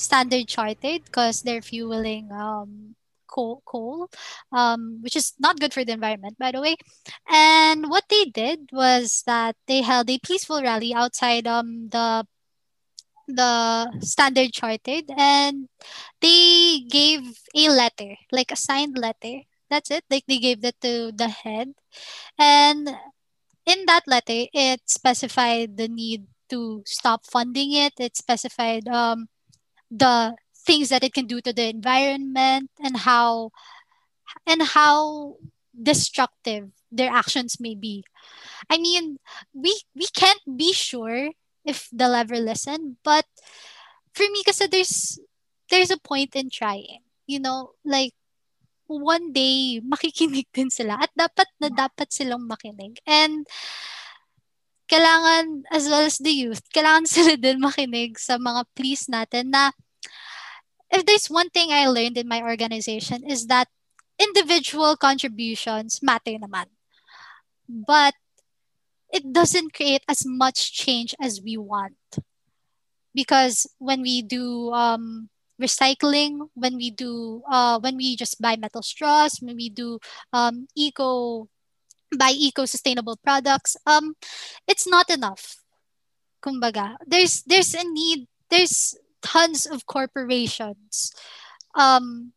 Standard 0.00 0.48
Chartered 0.48 1.04
because 1.04 1.42
they're 1.42 1.62
fueling 1.62 2.30
um, 2.32 2.96
coal, 3.26 3.62
coal 3.66 4.08
um, 4.52 4.98
which 5.02 5.16
is 5.16 5.34
not 5.38 5.60
good 5.60 5.72
for 5.74 5.84
the 5.84 5.92
environment, 5.92 6.36
by 6.38 6.52
the 6.52 6.60
way. 6.60 6.76
And 7.30 7.90
what 7.90 8.04
they 8.08 8.24
did 8.26 8.70
was 8.72 9.22
that 9.26 9.56
they 9.66 9.82
held 9.82 10.10
a 10.10 10.18
peaceful 10.18 10.62
rally 10.62 10.94
outside 10.94 11.46
um, 11.46 11.88
the 11.90 12.26
the 13.28 13.90
Standard 14.00 14.52
Chartered, 14.52 15.04
and 15.16 15.68
they 16.20 16.80
gave 16.88 17.20
a 17.54 17.68
letter, 17.68 18.16
like 18.32 18.50
a 18.52 18.56
signed 18.56 18.98
letter. 18.98 19.42
That's 19.70 19.90
it. 19.90 20.04
Like 20.10 20.24
they 20.26 20.38
gave 20.38 20.62
that 20.62 20.80
to 20.82 21.12
the 21.14 21.28
head, 21.28 21.74
and 22.38 22.88
in 23.66 23.84
that 23.86 24.04
letter, 24.06 24.46
it 24.52 24.82
specified 24.86 25.76
the 25.76 25.88
need 25.88 26.26
to 26.50 26.82
stop 26.86 27.26
funding 27.26 27.72
it. 27.72 27.94
It 27.98 28.16
specified 28.16 28.88
um, 28.88 29.28
the 29.90 30.36
things 30.54 30.88
that 30.88 31.02
it 31.02 31.12
can 31.12 31.26
do 31.26 31.40
to 31.40 31.52
the 31.52 31.68
environment 31.68 32.70
and 32.78 32.96
how 32.98 33.50
and 34.46 34.62
how 34.62 35.36
destructive 35.74 36.70
their 36.90 37.10
actions 37.10 37.58
may 37.60 37.74
be. 37.74 38.04
I 38.68 38.78
mean, 38.78 39.18
we 39.54 39.74
we 39.94 40.06
can't 40.14 40.42
be 40.46 40.72
sure 40.72 41.30
if 41.64 41.88
they'll 41.92 42.14
ever 42.14 42.38
listen, 42.38 42.96
but 43.02 43.26
for 44.14 44.26
me 44.30 44.42
kasi 44.46 44.66
there's 44.66 45.18
there's 45.70 45.90
a 45.90 46.00
point 46.02 46.34
in 46.34 46.50
trying. 46.50 47.02
You 47.26 47.40
know, 47.40 47.78
like 47.84 48.14
one 48.86 49.30
day 49.32 49.78
makikinig 49.92 50.50
din 50.50 50.70
sila 50.70 50.98
at 50.98 51.14
dapat 51.14 51.46
na 51.62 51.70
dapat 51.70 52.10
silang 52.10 52.46
makinig. 52.46 52.98
And 53.06 53.46
kailangan, 54.90 55.62
as 55.70 55.86
well 55.86 56.02
as 56.02 56.18
the 56.18 56.34
youth, 56.34 56.66
kailangan 56.74 57.06
sila 57.14 57.38
din 57.38 57.62
makinig 57.62 58.18
sa 58.18 58.36
mga 58.36 58.66
pleas 58.74 59.06
natin 59.06 59.54
na 59.54 59.70
if 60.90 61.06
there's 61.06 61.30
one 61.30 61.48
thing 61.54 61.70
I 61.70 61.86
learned 61.86 62.18
in 62.18 62.26
my 62.26 62.42
organization 62.42 63.22
is 63.22 63.46
that 63.46 63.70
individual 64.18 64.98
contributions 64.98 66.02
matter 66.02 66.34
naman. 66.34 66.66
But 67.70 68.18
it 69.14 69.32
doesn't 69.32 69.72
create 69.72 70.02
as 70.10 70.26
much 70.26 70.74
change 70.74 71.14
as 71.22 71.40
we 71.40 71.56
want. 71.56 71.96
Because 73.14 73.66
when 73.78 74.02
we 74.02 74.22
do 74.22 74.70
um, 74.74 75.30
recycling, 75.60 76.50
when 76.54 76.76
we 76.76 76.90
do, 76.90 77.42
uh, 77.50 77.78
when 77.78 77.96
we 77.96 78.14
just 78.16 78.40
buy 78.42 78.56
metal 78.56 78.82
straws, 78.82 79.38
when 79.40 79.56
we 79.56 79.70
do 79.70 79.98
um, 80.32 80.66
eco 80.76 81.48
buy 82.16 82.32
eco-sustainable 82.32 83.16
products, 83.22 83.76
um, 83.86 84.14
it's 84.66 84.86
not 84.86 85.10
enough. 85.10 85.56
Kumbaga, 86.42 86.96
there's 87.06 87.42
there's 87.44 87.74
a 87.74 87.84
need. 87.84 88.26
There's 88.48 88.96
tons 89.22 89.66
of 89.66 89.86
corporations 89.86 91.12
um, 91.76 92.32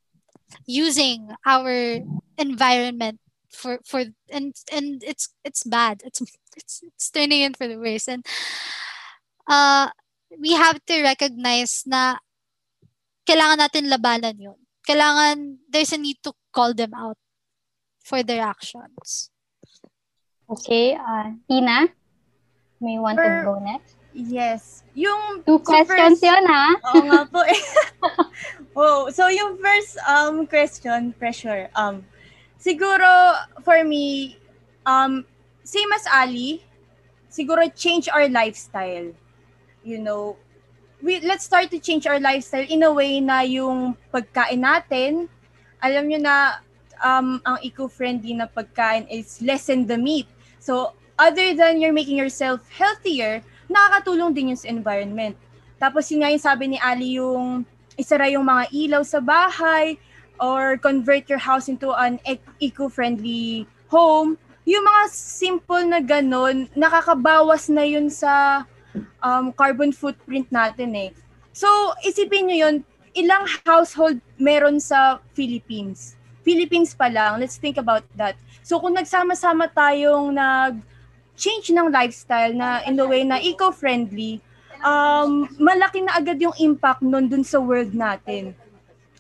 using 0.65 1.31
our 1.45 1.99
environment 2.37 3.19
for 3.53 3.79
for 3.85 4.03
and 4.29 4.53
and 4.73 5.03
it's 5.05 5.29
it's 5.45 5.63
bad 5.63 6.01
it's 6.03 6.21
it's, 6.57 6.81
it's 6.81 7.09
turning 7.13 7.41
in 7.41 7.53
for 7.53 7.67
the 7.67 7.77
worse 7.77 8.09
and 8.09 8.25
uh 9.47 9.89
we 10.41 10.53
have 10.57 10.81
to 10.89 11.01
recognize 11.05 11.85
na 11.85 12.17
kailangan 13.29 13.61
natin 13.61 13.85
labanan 13.93 14.35
yun 14.41 14.57
kailangan 14.81 15.61
there's 15.69 15.93
a 15.93 16.01
need 16.01 16.17
to 16.25 16.33
call 16.49 16.73
them 16.73 16.91
out 16.97 17.17
for 18.01 18.25
their 18.25 18.41
actions 18.41 19.29
okay 20.49 20.95
uh 20.95 21.31
Tina 21.47 21.87
may 22.83 22.99
want 22.99 23.17
to 23.17 23.29
go 23.43 23.59
next 23.63 23.95
Yes. 24.13 24.85
Yung 24.93 25.41
Two 25.41 25.57
questions 25.65 26.21
first, 26.21 26.23
yun, 26.23 26.45
ha? 26.45 26.77
Oo 26.93 27.01
nga 27.09 27.21
po. 27.25 27.41
Eh. 27.41 27.61
oh, 28.77 29.09
so 29.09 29.25
yung 29.27 29.57
first 29.57 29.97
um 30.05 30.45
question, 30.45 31.17
pressure. 31.17 31.67
Um 31.73 32.05
siguro 32.61 33.09
for 33.65 33.81
me 33.81 34.37
um 34.85 35.25
same 35.65 35.89
as 35.97 36.05
Ali, 36.13 36.61
siguro 37.25 37.65
change 37.73 38.05
our 38.05 38.29
lifestyle. 38.29 39.09
You 39.81 39.97
know, 39.97 40.37
we 41.01 41.19
let's 41.25 41.49
start 41.49 41.73
to 41.73 41.81
change 41.81 42.05
our 42.05 42.21
lifestyle 42.21 42.69
in 42.69 42.85
a 42.85 42.93
way 42.93 43.17
na 43.17 43.41
yung 43.41 43.97
pagkain 44.13 44.61
natin, 44.61 45.25
alam 45.81 46.05
niyo 46.05 46.21
na 46.21 46.61
um 47.03 47.43
ang 47.43 47.59
eco-friendly 47.61 48.33
na 48.33 48.47
pagkain 48.47 49.05
is 49.11 49.43
lessen 49.43 49.85
the 49.85 49.99
meat. 49.99 50.25
So 50.57 50.95
other 51.19 51.53
than 51.53 51.83
you're 51.83 51.93
making 51.93 52.17
yourself 52.17 52.63
healthier, 52.71 53.43
nakakatulong 53.67 54.33
din 54.33 54.55
yun 54.55 54.59
sa 54.59 54.71
environment. 54.71 55.35
Tapos 55.77 56.07
yun 56.09 56.23
nga 56.23 56.31
yung 56.31 56.41
sabi 56.41 56.65
ni 56.71 56.79
Ali 56.79 57.19
yung 57.19 57.67
isara 57.99 58.31
yung 58.31 58.47
mga 58.47 58.71
ilaw 58.73 59.03
sa 59.05 59.21
bahay 59.21 59.99
or 60.41 60.79
convert 60.81 61.29
your 61.29 61.39
house 61.39 61.69
into 61.69 61.93
an 61.93 62.17
eco-friendly 62.57 63.69
home. 63.91 64.39
Yung 64.63 64.81
mga 64.81 65.03
simple 65.11 65.83
na 65.85 65.99
ganun, 65.99 66.71
nakakabawas 66.73 67.67
na 67.67 67.83
yun 67.83 68.07
sa 68.07 68.63
um, 69.19 69.51
carbon 69.53 69.91
footprint 69.91 70.47
natin 70.49 70.95
eh. 70.95 71.09
So, 71.53 71.67
isipin 72.01 72.49
nyo 72.49 72.57
yun, 72.57 72.75
ilang 73.13 73.45
household 73.67 74.17
meron 74.41 74.81
sa 74.81 75.21
Philippines? 75.37 76.17
Philippines 76.43 76.91
pa 76.93 77.07
lang, 77.07 77.39
let's 77.39 77.55
think 77.57 77.79
about 77.79 78.03
that. 78.19 78.35
So, 78.61 78.79
kung 78.79 78.95
nagsama-sama 78.95 79.71
tayong 79.71 80.35
nag 80.35 80.79
change 81.33 81.73
ng 81.73 81.89
lifestyle 81.89 82.53
na 82.53 82.85
in 82.85 82.93
the 82.93 83.07
way 83.07 83.25
na 83.25 83.41
eco-friendly, 83.41 84.37
um, 84.85 85.49
malaki 85.57 86.05
na 86.05 86.19
agad 86.19 86.37
yung 86.37 86.53
impact 86.61 87.01
nun 87.01 87.25
dun 87.25 87.41
sa 87.41 87.57
world 87.57 87.95
natin. 87.95 88.53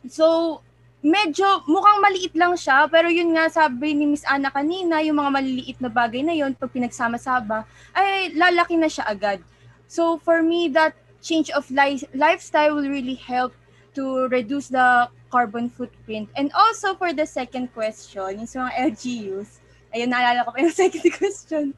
So, 0.05 0.59
medyo 1.03 1.63
mukhang 1.65 1.99
maliit 1.99 2.33
lang 2.37 2.53
siya, 2.55 2.85
pero 2.87 3.09
yun 3.09 3.33
nga 3.33 3.49
sabi 3.49 3.97
ni 3.97 4.05
Miss 4.07 4.27
Ana 4.27 4.53
kanina, 4.53 5.01
yung 5.01 5.19
mga 5.19 5.31
maliliit 5.31 5.77
na 5.81 5.89
bagay 5.89 6.21
na 6.21 6.35
yun, 6.35 6.53
pag 6.53 6.71
pinagsama-saba, 6.71 7.65
ay 7.97 8.35
lalaki 8.37 8.77
na 8.77 8.87
siya 8.87 9.09
agad. 9.09 9.41
So, 9.89 10.21
for 10.21 10.39
me, 10.45 10.69
that 10.71 10.95
change 11.23 11.49
of 11.51 11.67
li- 11.71 12.07
lifestyle 12.13 12.75
will 12.75 12.87
really 12.87 13.15
help 13.15 13.55
to 13.95 14.27
reduce 14.27 14.67
the 14.67 15.07
carbon 15.33 15.73
footprint. 15.73 16.29
And 16.37 16.53
also 16.53 16.93
for 16.93 17.09
the 17.09 17.25
second 17.25 17.73
question, 17.73 18.45
yung 18.45 18.45
sa 18.45 18.69
mga 18.69 18.93
LGUs, 18.93 19.57
ayun, 19.89 20.13
naalala 20.13 20.45
ko 20.45 20.53
pa 20.53 20.61
yung 20.61 20.77
second 20.85 21.09
question 21.17 21.73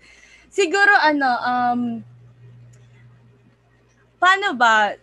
siguro 0.55 0.93
ano, 1.03 1.29
um, 1.43 1.81
paano 4.15 4.55
ba, 4.55 4.95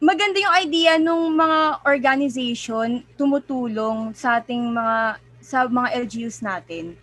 maganda 0.00 0.40
yung 0.40 0.56
idea 0.56 0.96
nung 0.96 1.36
mga 1.36 1.84
organization 1.84 3.04
tumutulong 3.20 4.16
sa 4.16 4.40
ating 4.40 4.72
mga 4.72 5.20
sa 5.44 5.68
mga 5.68 6.08
LGUs 6.08 6.40
natin. 6.40 6.96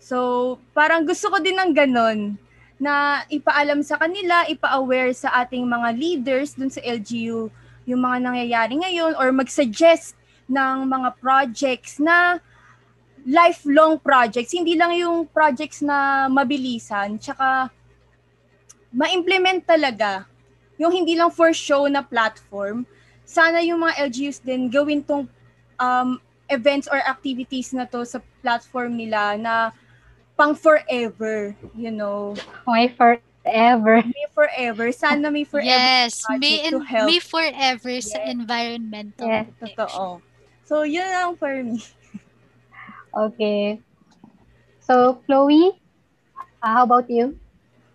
So, 0.00 0.56
parang 0.72 1.04
gusto 1.04 1.28
ko 1.28 1.38
din 1.44 1.60
ng 1.60 1.76
ganun 1.76 2.40
na 2.80 3.22
ipaalam 3.28 3.84
sa 3.84 4.00
kanila, 4.00 4.48
ipa-aware 4.48 5.12
sa 5.14 5.44
ating 5.44 5.62
mga 5.62 5.88
leaders 5.94 6.56
dun 6.56 6.72
sa 6.72 6.80
LGU 6.82 7.52
yung 7.86 8.00
mga 8.00 8.18
nangyayari 8.18 8.74
ngayon 8.80 9.14
or 9.20 9.30
mag-suggest 9.30 10.16
ng 10.52 10.76
mga 10.84 11.08
projects 11.16 11.96
na 11.96 12.36
lifelong 13.24 13.96
projects, 13.96 14.52
hindi 14.52 14.76
lang 14.76 14.92
yung 14.98 15.24
projects 15.30 15.80
na 15.80 16.28
mabilisan, 16.28 17.16
tsaka 17.16 17.70
ma-implement 18.92 19.64
talaga 19.64 20.26
yung 20.76 20.92
hindi 20.92 21.14
lang 21.14 21.30
for 21.30 21.54
show 21.54 21.86
na 21.86 22.02
platform. 22.02 22.84
Sana 23.22 23.62
yung 23.62 23.86
mga 23.86 24.10
LGUs 24.10 24.42
din 24.42 24.68
gawin 24.68 25.00
tong 25.00 25.30
um, 25.78 26.18
events 26.50 26.90
or 26.90 26.98
activities 26.98 27.72
na 27.72 27.86
to 27.86 28.04
sa 28.04 28.20
platform 28.42 28.98
nila 28.98 29.38
na 29.38 29.70
pang 30.34 30.58
forever, 30.58 31.54
you 31.78 31.94
know. 31.94 32.34
May 32.66 32.90
forever. 32.90 34.02
May 34.02 34.26
forever. 34.34 34.90
Sana 34.90 35.30
may 35.30 35.46
forever. 35.46 35.70
Yes, 35.70 36.26
may, 36.36 36.66
to 36.68 36.82
help. 36.82 37.06
may 37.06 37.22
forever 37.22 37.94
yes. 37.94 38.10
sa 38.10 38.18
environmental. 38.26 39.28
Yes, 39.30 39.46
totoo. 39.62 40.20
So, 40.72 40.88
yun 40.88 41.04
lang 41.04 41.36
for 41.36 41.52
me. 41.52 41.84
Okay. 43.12 43.76
So, 44.80 45.20
Chloe, 45.28 45.76
uh, 46.64 46.72
how 46.72 46.88
about 46.88 47.12
you? 47.12 47.36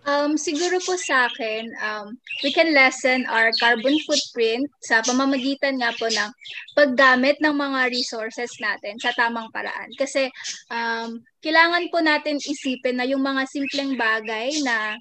Um, 0.06 0.38
siguro 0.38 0.78
po 0.86 0.94
sa 0.94 1.26
akin, 1.26 1.74
um, 1.82 2.22
we 2.46 2.54
can 2.54 2.78
lessen 2.78 3.26
our 3.34 3.50
carbon 3.58 3.98
footprint 4.06 4.70
sa 4.86 5.02
pamamagitan 5.02 5.82
nga 5.82 5.90
po 5.98 6.06
ng 6.06 6.30
paggamit 6.78 7.42
ng 7.42 7.58
mga 7.58 7.90
resources 7.90 8.54
natin 8.62 9.02
sa 9.02 9.10
tamang 9.18 9.50
paraan. 9.50 9.90
Kasi 9.98 10.30
um, 10.70 11.18
kailangan 11.42 11.90
po 11.90 11.98
natin 12.06 12.38
isipin 12.38 13.02
na 13.02 13.10
yung 13.10 13.26
mga 13.26 13.50
simpleng 13.50 13.98
bagay 13.98 14.54
na 14.62 14.94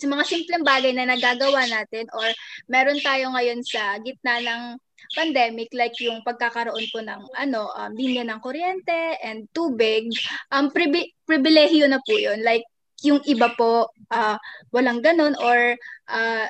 sa 0.00 0.06
mga 0.08 0.24
simpleng 0.24 0.64
bagay 0.64 0.96
na 0.96 1.12
nagagawa 1.12 1.68
natin 1.68 2.08
or 2.16 2.26
meron 2.72 2.98
tayo 3.04 3.30
ngayon 3.36 3.60
sa 3.60 4.00
gitna 4.00 4.40
ng 4.40 4.62
pandemic 5.12 5.68
like 5.76 5.94
yung 6.00 6.24
pagkakaroon 6.24 6.86
po 6.88 7.04
ng 7.04 7.20
ano 7.36 7.68
um, 7.76 7.92
linya 7.92 8.24
ng 8.24 8.40
kuryente 8.40 9.20
and 9.20 9.44
tubig 9.52 10.08
um 10.48 10.72
pribi- 10.72 11.12
pribilehiyo 11.28 11.84
na 11.84 12.00
po 12.00 12.16
yun 12.16 12.40
like 12.40 12.64
yung 13.04 13.20
iba 13.28 13.52
po 13.52 13.92
uh, 14.10 14.36
walang 14.72 15.04
ganun 15.04 15.36
or 15.36 15.76
uh, 16.08 16.46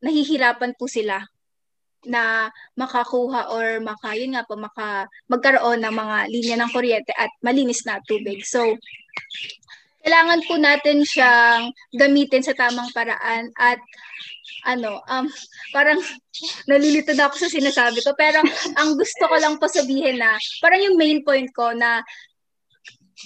nahihirapan 0.00 0.72
po 0.78 0.88
sila 0.88 1.20
na 2.06 2.48
makakuha 2.78 3.52
or 3.52 3.82
maka 3.82 4.14
yun 4.14 4.38
nga 4.38 4.46
po 4.46 4.54
maka 4.54 5.10
magkaroon 5.26 5.82
ng 5.82 5.94
mga 5.94 6.16
linya 6.30 6.56
ng 6.62 6.70
kuryente 6.70 7.12
at 7.12 7.28
malinis 7.42 7.82
na 7.84 7.98
tubig. 8.06 8.46
So 8.46 8.62
kailangan 10.00 10.40
po 10.46 10.54
natin 10.56 11.02
siyang 11.02 11.74
gamitin 11.92 12.40
sa 12.40 12.54
tamang 12.54 12.88
paraan 12.94 13.50
at 13.58 13.82
ano, 14.66 15.02
um, 15.06 15.26
parang 15.70 15.98
nalilito 16.66 17.14
na 17.14 17.30
ako 17.30 17.46
sa 17.46 17.50
sinasabi 17.52 18.02
ko. 18.02 18.14
Pero 18.18 18.42
ang 18.80 18.90
gusto 18.98 19.24
ko 19.28 19.36
lang 19.38 19.60
po 19.60 19.70
sabihin 19.70 20.18
na, 20.18 20.34
parang 20.62 20.82
yung 20.82 20.96
main 20.98 21.22
point 21.22 21.50
ko 21.54 21.70
na 21.74 22.02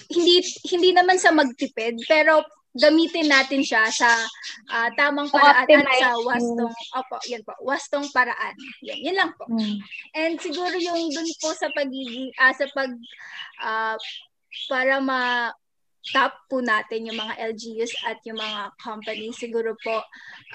hindi 0.08 0.40
hindi 0.68 0.90
naman 0.96 1.20
sa 1.20 1.32
magtipid, 1.32 2.00
pero 2.08 2.40
gamitin 2.72 3.28
natin 3.28 3.60
siya 3.60 3.84
sa 3.92 4.08
uh, 4.72 4.88
tamang 4.96 5.28
paraan 5.28 5.68
at 5.68 6.00
sa 6.00 6.16
wastong 6.24 6.72
opo, 6.96 7.16
yan 7.28 7.44
po, 7.44 7.52
wastong 7.60 8.08
paraan. 8.16 8.56
Yan, 8.80 8.98
yan 9.12 9.16
lang 9.20 9.30
po. 9.36 9.44
Mm. 9.52 9.76
And 10.16 10.34
siguro 10.40 10.72
yung 10.80 11.12
dun 11.12 11.28
po 11.44 11.52
sa 11.52 11.68
pagiging 11.76 12.32
uh, 12.40 12.54
sa 12.56 12.64
pag 12.72 12.92
uh, 13.60 13.96
para 14.72 15.00
ma 15.04 15.52
top 16.10 16.34
po 16.50 16.58
natin 16.58 17.06
yung 17.06 17.14
mga 17.14 17.38
LGUs 17.54 17.94
at 18.10 18.18
yung 18.26 18.34
mga 18.34 18.74
companies, 18.82 19.38
siguro 19.38 19.78
po 19.86 20.02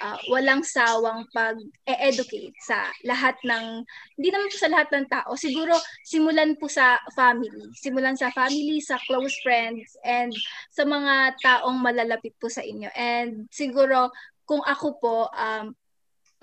uh, 0.03 0.19
walang 0.27 0.59
sawang 0.59 1.23
pag-educate 1.31 2.51
sa 2.59 2.91
lahat 3.07 3.39
ng, 3.47 3.87
hindi 4.19 4.29
naman 4.29 4.51
po 4.51 4.57
sa 4.59 4.67
lahat 4.67 4.91
ng 4.91 5.07
tao, 5.07 5.31
siguro 5.39 5.71
simulan 6.03 6.59
po 6.59 6.67
sa 6.67 6.99
family. 7.15 7.71
Simulan 7.79 8.19
sa 8.19 8.27
family, 8.35 8.83
sa 8.83 8.99
close 9.07 9.39
friends, 9.39 9.95
and 10.03 10.35
sa 10.67 10.83
mga 10.83 11.39
taong 11.39 11.79
malalapit 11.79 12.35
po 12.35 12.51
sa 12.51 12.59
inyo. 12.59 12.91
And 12.91 13.47
siguro 13.47 14.11
kung 14.43 14.59
ako 14.67 14.87
po, 14.99 15.17
um, 15.31 15.71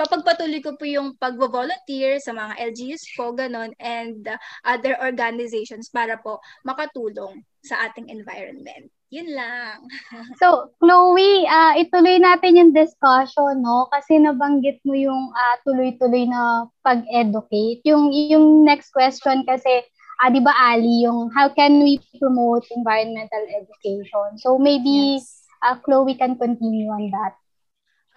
papagpatuloy 0.01 0.64
ko 0.64 0.75
po 0.81 0.88
yung 0.88 1.14
pag-volunteer 1.21 2.19
sa 2.19 2.35
mga 2.35 2.57
LGUs 2.73 3.05
po, 3.14 3.37
ganun, 3.37 3.71
and 3.79 4.27
uh, 4.27 4.40
other 4.64 4.97
organizations 4.99 5.93
para 5.93 6.19
po 6.19 6.40
makatulong 6.67 7.45
sa 7.64 7.88
ating 7.88 8.12
environment. 8.12 8.92
Yun 9.09 9.33
lang. 9.33 9.88
so, 10.40 10.74
Chloe, 10.83 11.48
uh, 11.48 11.72
ituloy 11.81 12.20
natin 12.20 12.61
yung 12.61 12.72
discussion, 12.77 13.64
no? 13.64 13.88
Kasi 13.88 14.20
nabanggit 14.20 14.85
mo 14.85 14.92
yung 14.92 15.33
uh, 15.33 15.57
tuloy-tuloy 15.64 16.29
na 16.29 16.68
pag-educate. 16.85 17.81
Yung, 17.88 18.12
yung 18.12 18.68
next 18.68 18.92
question 18.92 19.46
kasi, 19.48 19.87
uh, 20.20 20.29
di 20.29 20.42
ba 20.44 20.53
Ali, 20.53 21.09
yung 21.09 21.33
how 21.33 21.48
can 21.48 21.81
we 21.81 21.96
promote 22.20 22.68
environmental 22.74 23.44
education? 23.48 24.37
So, 24.37 24.61
maybe 24.61 25.22
yes. 25.22 25.48
uh, 25.64 25.81
Chloe 25.81 26.18
can 26.18 26.37
continue 26.37 26.90
on 26.92 27.09
that. 27.14 27.35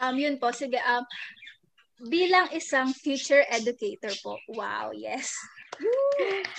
Um, 0.02 0.18
yun 0.20 0.38
po, 0.38 0.50
sige. 0.54 0.78
Um, 0.82 1.06
bilang 2.06 2.50
isang 2.54 2.94
future 2.94 3.42
educator 3.50 4.14
po. 4.22 4.38
Wow, 4.54 4.94
yes. 4.94 5.34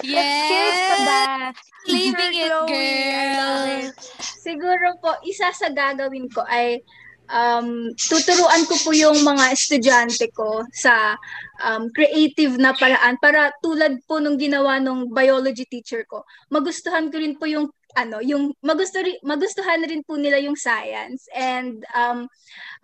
Yes! 0.03 1.55
Leaving 1.89 2.35
it, 2.39 2.53
girl! 2.53 3.91
Siguro 4.21 4.95
po, 5.03 5.19
isa 5.27 5.51
sa 5.51 5.69
gagawin 5.73 6.31
ko 6.31 6.47
ay 6.47 6.81
um, 7.29 7.93
tuturuan 7.97 8.65
ko 8.67 8.75
po 8.83 8.91
yung 8.97 9.21
mga 9.21 9.53
estudyante 9.53 10.31
ko 10.33 10.65
sa 10.73 11.17
um, 11.65 11.89
creative 11.93 12.57
na 12.57 12.73
paraan 12.75 13.21
para 13.21 13.53
tulad 13.61 14.01
po 14.09 14.19
nung 14.19 14.41
ginawa 14.41 14.81
nung 14.81 15.13
biology 15.13 15.65
teacher 15.69 16.05
ko. 16.09 16.25
Magustuhan 16.49 17.13
ko 17.13 17.17
rin 17.21 17.37
po 17.37 17.45
yung 17.49 17.69
ano, 17.97 18.21
yung 18.21 18.53
magusto 18.63 19.01
rin, 19.01 19.17
magustuhan 19.25 19.83
rin 19.83 20.05
po 20.05 20.15
nila 20.21 20.39
yung 20.39 20.55
science 20.55 21.27
and 21.35 21.83
um, 21.97 22.29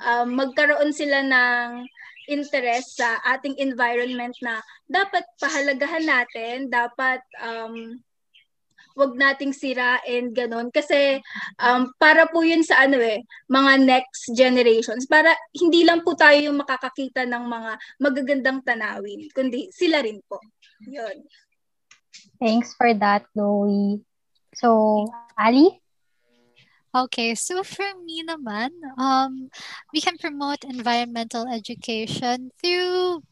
um, 0.01 0.29
magkaroon 0.35 0.90
sila 0.90 1.23
ng 1.23 1.85
interest 2.28 3.00
sa 3.00 3.20
ating 3.37 3.56
environment 3.60 4.34
na 4.40 4.60
dapat 4.88 5.24
pahalagahan 5.38 6.04
natin, 6.04 6.68
dapat 6.72 7.20
um, 7.40 7.98
wag 8.94 9.12
nating 9.18 9.50
sirain 9.50 10.30
ganun. 10.30 10.70
Kasi 10.70 11.18
um, 11.58 11.90
para 11.98 12.30
po 12.30 12.46
yun 12.46 12.62
sa 12.62 12.87
ano 12.87 12.98
eh 13.02 13.22
mga 13.50 13.82
next 13.82 14.32
generations. 14.38 15.04
Para 15.10 15.34
hindi 15.54 15.82
lang 15.82 16.06
po 16.06 16.14
tayo 16.14 16.38
yung 16.38 16.62
makakakita 16.62 17.26
ng 17.26 17.44
mga 17.44 17.72
magagandang 18.00 18.58
tanawin 18.62 19.26
kundi 19.34 19.68
sila 19.74 20.00
rin 20.00 20.22
po. 20.30 20.38
Yun. 20.87 21.26
Thanks 22.38 22.72
for 22.78 22.94
that 22.94 23.26
Chloe. 23.34 24.00
So 24.54 25.02
Ali 25.34 25.84
Okay, 26.94 27.35
so 27.35 27.66
for 27.66 27.83
me 28.07 28.22
naman, 28.22 28.70
um, 28.94 29.50
we 29.92 29.98
can 30.00 30.14
promote 30.14 30.62
environmental 30.62 31.42
education 31.50 32.54
through 32.62 33.26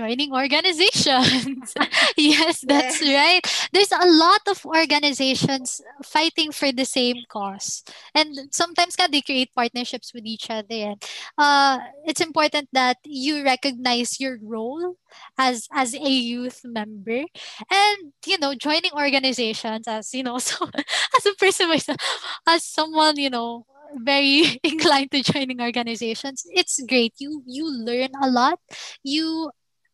joining 0.00 0.32
organizations. 0.32 1.74
yes, 2.16 2.64
that's 2.64 3.04
yes. 3.04 3.12
right. 3.20 3.42
There's 3.72 3.92
a 3.92 4.08
lot 4.08 4.40
of 4.48 4.64
organizations 4.64 5.80
fighting 6.02 6.52
for 6.52 6.72
the 6.72 6.84
same 6.84 7.16
cause. 7.28 7.84
And 8.14 8.48
sometimes 8.50 8.96
they 8.96 9.20
create 9.20 9.52
partnerships 9.54 10.14
with 10.14 10.24
each 10.24 10.48
other. 10.48 10.96
And 10.96 11.04
uh, 11.36 11.78
it's 12.06 12.20
important 12.20 12.68
that 12.72 12.96
you 13.04 13.44
recognize 13.44 14.20
your 14.20 14.38
role 14.42 14.96
as 15.38 15.68
as 15.74 15.94
a 15.94 16.08
youth 16.08 16.60
member 16.64 17.26
and 17.70 17.98
you 18.26 18.38
know 18.38 18.54
joining 18.54 18.92
organizations 18.94 19.88
as 19.88 20.14
you 20.14 20.22
know 20.22 20.38
so 20.48 20.68
as 21.18 21.26
a 21.26 21.34
person 21.34 21.68
myself, 21.68 21.98
as 22.46 22.62
someone 22.64 23.16
you 23.16 23.30
know 23.30 23.66
very 23.96 24.60
inclined 24.62 25.10
to 25.10 25.22
joining 25.22 25.60
organizations 25.60 26.46
it's 26.50 26.80
great 26.88 27.14
you 27.18 27.42
you 27.46 27.66
learn 27.66 28.10
a 28.22 28.30
lot 28.30 28.60
you 29.02 29.50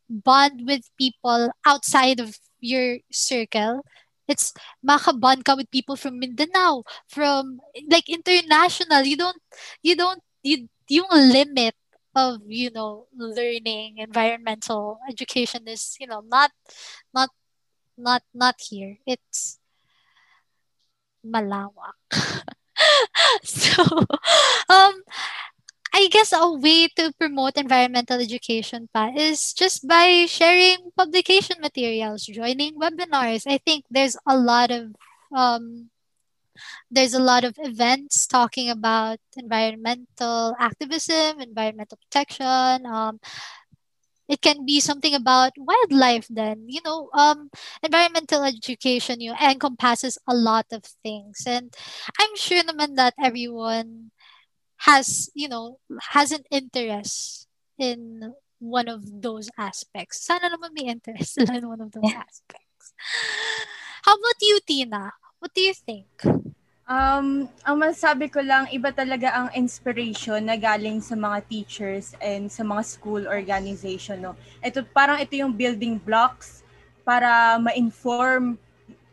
bond 0.08 0.62
with 0.66 0.90
people 0.98 1.50
outside 1.66 2.20
of 2.20 2.38
your 2.60 2.98
circle. 3.12 3.84
It's 4.28 4.52
makabond 4.84 5.44
ka 5.44 5.54
with 5.54 5.70
people 5.70 5.96
from 5.96 6.18
Mindanao 6.18 6.82
from 7.08 7.60
like 7.90 8.08
international. 8.08 9.02
You 9.06 9.16
don't 9.16 9.42
you 9.82 9.94
don't 9.96 10.22
you 10.42 10.68
yung 10.88 11.10
limit 11.10 11.74
of 12.14 12.40
you 12.46 12.70
know 12.70 13.06
learning 13.14 13.98
environmental 13.98 14.98
education 15.08 15.68
is 15.68 15.96
you 16.00 16.06
know 16.06 16.22
not 16.26 16.50
not 17.14 17.30
not 17.98 18.22
not 18.34 18.56
here. 18.60 18.98
It's 19.06 19.58
malawak. 21.24 21.98
So 23.44 23.82
um 24.68 24.94
I 25.96 26.08
guess 26.12 26.32
a 26.32 26.52
way 26.52 26.88
to 27.00 27.12
promote 27.18 27.56
environmental 27.56 28.20
education 28.20 28.88
pa 28.92 29.08
is 29.16 29.54
just 29.56 29.88
by 29.88 30.26
sharing 30.28 30.92
publication 30.92 31.56
materials, 31.60 32.26
joining 32.28 32.76
webinars. 32.76 33.48
I 33.48 33.56
think 33.58 33.86
there's 33.90 34.16
a 34.28 34.36
lot 34.36 34.70
of 34.70 34.92
um, 35.32 35.88
there's 36.90 37.14
a 37.14 37.22
lot 37.22 37.44
of 37.44 37.54
events 37.58 38.26
talking 38.26 38.70
about 38.70 39.18
environmental 39.36 40.54
activism, 40.58 41.40
environmental 41.40 41.98
protection. 41.98 42.86
Um, 42.86 43.20
it 44.28 44.40
can 44.42 44.64
be 44.66 44.80
something 44.80 45.14
about 45.14 45.52
wildlife 45.56 46.26
then 46.28 46.64
you 46.66 46.80
know 46.84 47.08
um 47.14 47.50
environmental 47.82 48.42
education 48.44 49.20
you 49.20 49.30
know, 49.30 49.38
encompasses 49.42 50.18
a 50.26 50.34
lot 50.34 50.66
of 50.72 50.82
things 51.02 51.44
and 51.46 51.74
i'm 52.18 52.34
sure 52.36 52.62
naman 52.62 52.96
that 52.96 53.14
everyone 53.22 54.10
has 54.84 55.30
you 55.34 55.48
know 55.48 55.78
has 56.12 56.32
an 56.32 56.44
interest 56.50 57.48
in 57.78 58.32
one 58.58 58.88
of 58.88 59.04
those 59.22 59.48
aspects. 59.56 60.24
Sana 60.24 60.48
naman 60.48 60.72
may 60.72 60.88
interest 60.88 61.36
in 61.40 61.68
one 61.68 61.80
of 61.80 61.92
those 61.92 62.12
aspects. 62.12 62.96
How 64.04 64.16
about 64.16 64.40
you, 64.40 64.60
Tina? 64.64 65.12
What 65.38 65.52
do 65.52 65.60
you 65.60 65.74
think? 65.76 66.08
Um, 66.86 67.50
ang 67.66 67.76
masasabi 67.82 68.30
ko 68.30 68.38
lang, 68.38 68.70
iba 68.70 68.94
talaga 68.94 69.34
ang 69.34 69.50
inspiration 69.58 70.38
na 70.46 70.54
galing 70.54 71.02
sa 71.02 71.18
mga 71.18 71.42
teachers 71.50 72.14
and 72.22 72.46
sa 72.46 72.62
mga 72.62 72.82
school 72.86 73.26
organization. 73.26 74.22
No? 74.22 74.38
Ito, 74.62 74.86
parang 74.94 75.18
ito 75.18 75.34
yung 75.34 75.50
building 75.50 75.98
blocks 75.98 76.62
para 77.02 77.58
ma-inform 77.58 78.54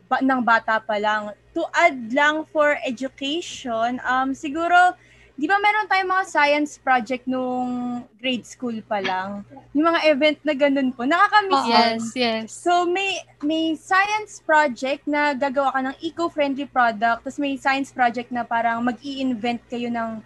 ba, 0.05 0.21
ng 0.21 0.41
bata 0.45 0.77
pa 0.77 1.01
lang. 1.01 1.33
To 1.57 1.65
add 1.73 2.13
lang 2.13 2.45
for 2.53 2.77
education, 2.85 3.97
um, 4.05 4.37
siguro 4.37 4.93
di 5.33 5.49
ba 5.49 5.57
meron 5.57 5.89
tayong 5.89 6.13
mga 6.13 6.25
science 6.29 6.77
project 6.77 7.25
nung 7.25 8.05
grade 8.21 8.45
school 8.45 8.77
pa 8.85 9.01
lang? 9.01 9.41
Yung 9.73 9.89
mga 9.89 10.01
event 10.13 10.37
na 10.45 10.53
ganun 10.53 10.93
po. 10.93 11.09
Nakakamiss 11.09 11.65
Yes, 11.65 12.01
yes. 12.13 12.43
So 12.53 12.85
may 12.85 13.17
may 13.41 13.73
science 13.73 14.37
project 14.45 15.09
na 15.09 15.33
gagawa 15.33 15.73
ka 15.73 15.81
ng 15.89 15.97
eco-friendly 16.05 16.69
product, 16.69 17.25
tapos 17.25 17.41
may 17.41 17.57
science 17.57 17.89
project 17.89 18.29
na 18.29 18.45
parang 18.45 18.85
mag-i-invent 18.85 19.65
kayo 19.65 19.89
ng 19.89 20.21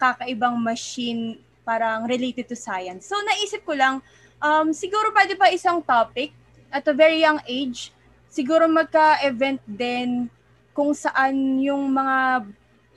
kakaibang 0.00 0.56
machine 0.56 1.36
parang 1.60 2.08
related 2.08 2.48
to 2.48 2.56
science. 2.56 3.04
So 3.04 3.20
naisip 3.20 3.68
ko 3.68 3.76
lang, 3.76 4.00
um, 4.40 4.72
siguro 4.72 5.12
pwede 5.12 5.36
pa 5.36 5.52
isang 5.52 5.84
topic 5.84 6.32
at 6.72 6.88
a 6.88 6.96
very 6.96 7.20
young 7.20 7.38
age, 7.44 7.92
siguro 8.32 8.64
magka-event 8.64 9.60
din 9.68 10.32
kung 10.72 10.96
saan 10.96 11.60
yung 11.60 11.92
mga 11.92 12.48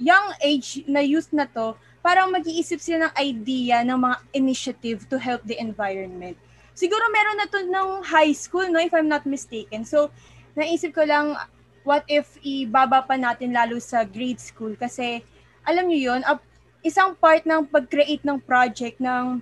young 0.01 0.34
age 0.41 0.82
na 0.89 1.01
youth 1.01 1.29
na 1.34 1.45
to, 1.45 1.77
parang 2.03 2.34
mag-iisip 2.34 2.84
sila 2.84 3.08
ng 3.08 3.13
idea 3.15 3.86
ng 3.86 3.95
mga 3.95 4.17
initiative 4.36 4.99
to 5.08 5.15
help 5.15 5.39
the 5.47 5.56
environment. 5.56 6.36
Siguro 6.73 7.06
meron 7.13 7.38
na 7.38 7.47
to 7.47 7.60
ng 7.63 7.89
high 8.03 8.34
school, 8.34 8.65
no, 8.67 8.82
if 8.82 8.91
I'm 8.91 9.08
not 9.08 9.23
mistaken. 9.29 9.86
So, 9.86 10.10
naisip 10.58 10.97
ko 10.97 11.06
lang, 11.06 11.38
what 11.86 12.03
if 12.10 12.36
ibaba 12.41 13.06
pa 13.06 13.15
natin 13.15 13.53
lalo 13.53 13.77
sa 13.77 14.03
grade 14.03 14.41
school? 14.41 14.73
Kasi, 14.75 15.21
alam 15.63 15.88
niyo 15.88 16.12
yun, 16.12 16.21
uh, 16.25 16.41
isang 16.84 17.15
part 17.15 17.45
ng 17.47 17.69
pag-create 17.69 18.25
ng 18.25 18.41
project, 18.43 18.99
ng, 18.99 19.39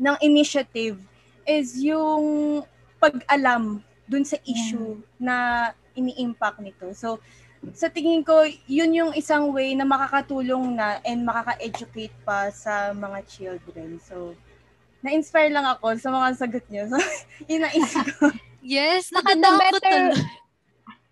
ng 0.00 0.16
initiative, 0.24 0.98
is 1.44 1.76
yung 1.78 2.64
pag-alam 2.98 3.84
dun 4.08 4.24
sa 4.24 4.40
issue 4.48 4.98
na 5.20 5.70
ini-impact 5.94 6.58
nito. 6.58 6.90
So, 6.96 7.20
sa 7.72 7.88
tingin 7.88 8.20
ko, 8.20 8.44
yun 8.68 8.92
yung 8.92 9.12
isang 9.16 9.48
way 9.54 9.72
na 9.72 9.88
makakatulong 9.88 10.76
na 10.76 11.00
and 11.06 11.24
makaka-educate 11.24 12.12
pa 12.26 12.52
sa 12.52 12.92
mga 12.92 13.18
children. 13.24 13.96
So, 14.04 14.36
na-inspire 15.00 15.48
lang 15.48 15.64
ako 15.64 15.96
sa 15.96 16.12
mga 16.12 16.28
sagot 16.36 16.64
niyo. 16.68 16.84
So, 16.92 17.00
yun 17.48 17.64
naisip 17.64 18.04
ko. 18.20 18.28
Yes, 18.64 19.12
nakadako 19.12 19.80
tuloy. 19.80 20.20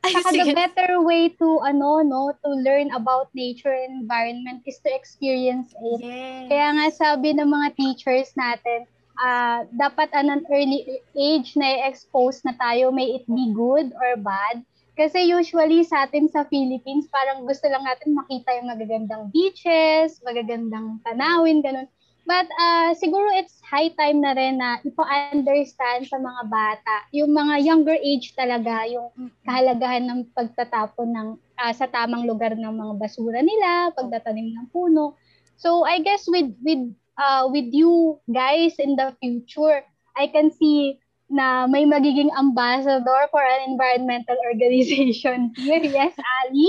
Ay, 0.03 0.19
Saka 0.19 0.35
the 0.35 0.51
better 0.67 0.99
way 0.99 1.31
to 1.39 1.63
ano 1.63 2.03
no 2.03 2.35
to 2.43 2.51
learn 2.67 2.91
about 2.91 3.31
nature 3.39 3.71
and 3.71 4.03
environment 4.03 4.67
is 4.67 4.83
to 4.83 4.91
experience 4.91 5.71
it. 5.79 6.01
Yes. 6.03 6.51
Kaya 6.51 6.69
nga 6.75 6.87
sabi 6.91 7.39
ng 7.39 7.47
mga 7.47 7.69
teachers 7.79 8.35
natin, 8.35 8.91
uh, 9.23 9.63
dapat 9.71 10.11
at 10.11 10.27
an 10.27 10.43
early 10.51 10.99
age 11.15 11.55
na 11.55 11.87
expose 11.87 12.43
na 12.43 12.59
tayo, 12.59 12.91
may 12.91 13.15
it 13.15 13.25
be 13.31 13.55
good 13.55 13.95
or 13.95 14.19
bad. 14.19 14.67
Kasi 14.93 15.25
usually 15.25 15.89
sa 15.89 16.05
atin 16.05 16.29
sa 16.29 16.45
Philippines, 16.53 17.09
parang 17.09 17.49
gusto 17.49 17.65
lang 17.65 17.81
natin 17.89 18.13
makita 18.13 18.53
yung 18.61 18.69
magagandang 18.69 19.33
beaches, 19.33 20.21
magagandang 20.21 21.01
tanawin, 21.09 21.65
ganun. 21.65 21.89
But 22.23 22.47
uh, 22.55 22.95
siguro 22.95 23.35
it's 23.35 23.59
high 23.67 23.91
time 23.99 24.23
na 24.23 24.31
rin 24.39 24.63
na 24.63 24.79
ipa-understand 24.87 26.07
sa 26.07 26.23
mga 26.23 26.43
bata, 26.47 26.95
yung 27.11 27.35
mga 27.35 27.67
younger 27.67 27.99
age 27.99 28.39
talaga, 28.39 28.87
yung 28.87 29.11
kahalagahan 29.43 30.07
ng 30.07 30.31
pagtatapon 30.31 31.11
ng 31.11 31.29
uh, 31.59 31.73
sa 31.75 31.91
tamang 31.91 32.23
lugar 32.23 32.55
ng 32.55 32.71
mga 32.71 32.95
basura 32.95 33.43
nila, 33.43 33.91
pagtatanim 33.99 34.55
ng 34.55 34.71
puno. 34.71 35.19
So 35.59 35.83
I 35.83 35.99
guess 35.99 36.31
with 36.31 36.55
with 36.63 36.95
uh, 37.19 37.51
with 37.51 37.75
you 37.75 38.23
guys 38.31 38.79
in 38.79 38.95
the 38.95 39.19
future, 39.19 39.83
I 40.15 40.31
can 40.31 40.55
see 40.55 41.02
na 41.33 41.65
may 41.65 41.89
magiging 41.89 42.29
ambassador 42.37 43.27
for 43.33 43.41
an 43.41 43.73
environmental 43.73 44.37
organization 44.45 45.51
here. 45.57 45.81
Yes, 45.81 46.13
Ali? 46.21 46.69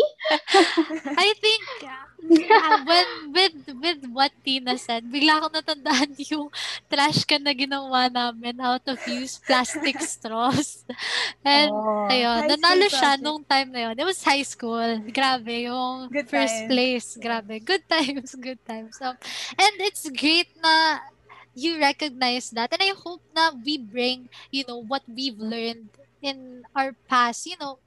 I 1.20 1.36
think 1.38 1.64
uh, 1.84 2.80
when, 2.88 3.08
with, 3.36 3.58
with 3.82 4.02
what 4.08 4.32
Tina 4.44 4.80
said, 4.80 5.04
bigla 5.12 5.44
ko 5.44 5.48
natandaan 5.52 6.16
yung 6.32 6.48
trash 6.88 7.28
can 7.28 7.44
na 7.44 7.52
ginawa 7.52 8.08
namin 8.08 8.64
out 8.64 8.88
of 8.88 8.98
used 9.08 9.44
plastic 9.44 10.00
straws. 10.00 10.88
And 11.44 11.72
oh, 11.72 12.08
ayun, 12.08 12.48
nanalo 12.48 12.88
siya 12.88 13.20
project. 13.20 13.24
nung 13.28 13.44
time 13.44 13.70
na 13.76 13.92
yun. 13.92 14.00
It 14.00 14.08
was 14.08 14.24
high 14.24 14.48
school. 14.48 15.04
Grabe, 15.12 15.68
yung 15.68 16.08
good 16.08 16.32
first 16.32 16.66
time. 16.66 16.70
place. 16.72 17.08
Grabe. 17.20 17.60
Good 17.60 17.84
times, 17.92 18.36
good 18.40 18.62
times. 18.64 18.96
So, 18.96 19.12
and 19.60 19.76
it's 19.84 20.08
great 20.16 20.50
na 20.64 21.04
you 21.56 21.80
recognize 21.80 22.50
that. 22.52 22.74
And 22.74 22.82
I 22.82 22.94
hope 22.98 23.22
na 23.36 23.52
we 23.54 23.78
bring 23.78 24.30
you 24.52 24.64
know 24.68 24.82
what 24.82 25.04
we've 25.08 25.40
learned 25.40 25.90
in 26.22 26.64
our 26.76 26.96
past 27.08 27.46
you 27.46 27.58
know 27.60 27.80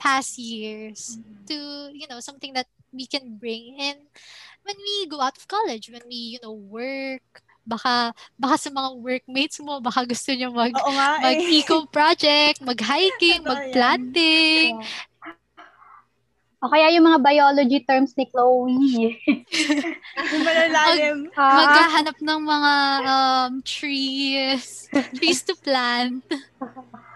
past 0.00 0.38
years 0.38 1.20
mm-hmm. 1.20 1.44
to 1.48 1.56
you 1.92 2.06
know 2.08 2.20
something 2.20 2.52
that 2.54 2.68
we 2.92 3.06
can 3.06 3.36
bring. 3.36 3.76
And 3.80 3.98
when 4.64 4.76
we 4.76 5.06
go 5.06 5.20
out 5.20 5.38
of 5.38 5.48
college 5.48 5.90
when 5.90 6.02
we 6.08 6.36
you 6.36 6.40
know 6.42 6.52
work 6.52 7.42
baka 7.66 8.14
baka 8.38 8.54
sa 8.62 8.70
mga 8.70 8.90
workmates 9.02 9.58
mo 9.58 9.82
baka 9.82 10.06
gusto 10.06 10.30
niyo 10.30 10.54
mag 10.54 10.70
nga, 10.70 11.18
mag 11.18 11.34
eh. 11.34 11.58
eco 11.58 11.82
project 11.90 12.62
mag 12.62 12.78
hiking 12.78 13.42
mag 13.48 13.74
planting 13.74 14.78
o 16.62 16.72
kaya 16.72 16.88
yung 16.96 17.04
mga 17.04 17.20
biology 17.20 17.84
terms 17.84 18.16
ni 18.16 18.24
Chloe. 18.32 18.72
yung 20.32 20.44
malalalim. 20.44 21.16
Mag, 21.28 21.36
uh, 21.36 21.56
maghahanap 21.60 22.16
ng 22.20 22.40
mga 22.42 22.74
um, 23.04 23.52
trees. 23.60 24.88
trees 25.16 25.44
to 25.44 25.54
plant. 25.60 26.24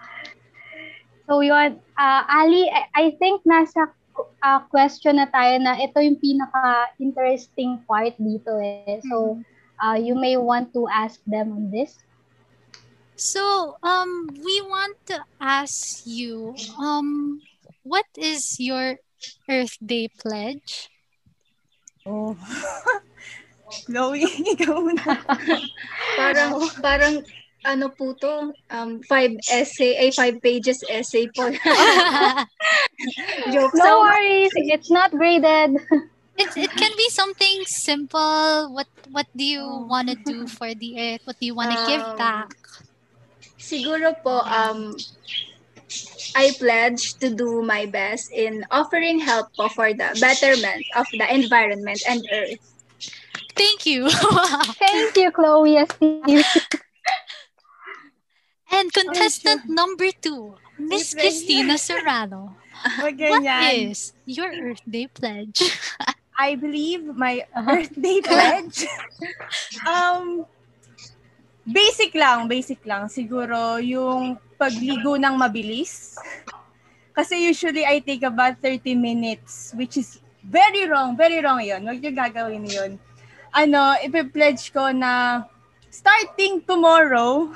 So 1.30 1.46
yun, 1.46 1.78
uh, 1.94 2.22
Ali, 2.26 2.66
I, 2.66 2.90
I 2.90 3.04
think 3.14 3.46
nasa 3.46 3.94
uh, 4.42 4.60
question 4.66 5.22
na 5.22 5.30
tayo 5.30 5.62
na 5.62 5.78
ito 5.78 6.02
yung 6.02 6.18
pinaka-interesting 6.18 7.86
part 7.86 8.18
dito 8.18 8.58
eh. 8.58 8.98
So, 9.06 9.38
uh, 9.78 9.94
you 9.94 10.18
may 10.18 10.34
want 10.34 10.74
to 10.74 10.90
ask 10.90 11.22
them 11.30 11.54
on 11.54 11.70
this. 11.70 12.02
So, 13.14 13.78
um, 13.86 14.26
we 14.42 14.58
want 14.66 14.98
to 15.14 15.22
ask 15.38 16.02
you, 16.02 16.58
um, 16.82 17.38
what 17.86 18.10
is 18.18 18.58
your 18.58 18.98
Earth 19.48 19.76
Day 19.84 20.08
pledge? 20.08 20.88
Oh. 22.06 22.36
Chloe, 23.70 24.26
ikaw 24.54 24.82
na. 24.90 25.14
parang, 26.18 26.52
parang, 26.82 27.14
ano 27.60 27.92
po 27.92 28.16
to, 28.16 28.50
um, 28.72 29.04
five 29.04 29.36
essay, 29.52 29.94
ay 30.00 30.10
five 30.10 30.40
pages 30.40 30.80
essay 30.88 31.28
po. 31.30 31.52
Joke. 33.52 33.74
No 33.76 34.00
worries, 34.00 34.50
it's 34.56 34.90
not 34.90 35.12
graded. 35.12 35.76
It, 36.40 36.48
it 36.56 36.72
can 36.72 36.92
be 36.96 37.08
something 37.12 37.68
simple. 37.68 38.72
What 38.72 38.88
what 39.12 39.28
do 39.36 39.44
you 39.44 39.60
oh. 39.60 39.84
want 39.84 40.08
to 40.08 40.16
do 40.16 40.48
for 40.48 40.72
the 40.72 40.96
earth? 40.96 41.22
What 41.28 41.36
do 41.36 41.44
you 41.44 41.54
want 41.54 41.76
to 41.76 41.78
um, 41.78 41.86
give 41.86 42.06
back? 42.16 42.56
Siguro 43.60 44.16
po, 44.24 44.40
um, 44.40 44.96
I 46.34 46.52
pledge 46.58 47.14
to 47.18 47.30
do 47.34 47.62
my 47.62 47.86
best 47.86 48.30
in 48.32 48.64
offering 48.70 49.18
help 49.20 49.48
for 49.74 49.92
the 49.92 50.16
betterment 50.20 50.84
of 50.96 51.06
the 51.12 51.26
environment 51.32 52.02
and 52.08 52.22
earth. 52.32 52.58
Thank 53.56 53.86
you. 53.86 54.10
Thank 54.80 55.16
you, 55.16 55.30
Chloe. 55.30 55.76
and 58.70 58.92
contestant 58.92 59.68
number 59.68 60.10
two, 60.20 60.54
Miss 60.78 61.14
Christina 61.14 61.76
Serrano. 61.78 62.56
What 63.00 63.44
is 63.76 64.16
your 64.24 64.48
Earth 64.48 64.80
Day 64.88 65.06
pledge? 65.12 65.60
I 66.38 66.56
believe 66.56 67.04
my 67.04 67.44
Earth 67.52 67.92
Day 67.92 68.24
pledge. 68.24 68.88
um, 69.84 70.48
basic 71.68 72.16
lang, 72.16 72.48
basic 72.48 72.80
lang. 72.88 73.12
Siguro 73.12 73.76
yung 73.76 74.40
pagligo 74.60 75.16
ng 75.16 75.40
mabilis. 75.40 76.20
Kasi 77.16 77.48
usually 77.48 77.88
I 77.88 78.04
take 78.04 78.20
about 78.28 78.60
30 78.60 78.92
minutes, 78.92 79.72
which 79.72 79.96
is 79.96 80.20
very 80.44 80.84
wrong, 80.84 81.16
very 81.16 81.40
wrong 81.40 81.64
yun. 81.64 81.80
Huwag 81.88 82.04
yung 82.04 82.16
gagawin 82.16 82.64
yun. 82.68 83.00
Ano, 83.56 83.96
ipipledge 84.04 84.68
ko 84.68 84.92
na 84.92 85.42
starting 85.88 86.60
tomorrow, 86.68 87.48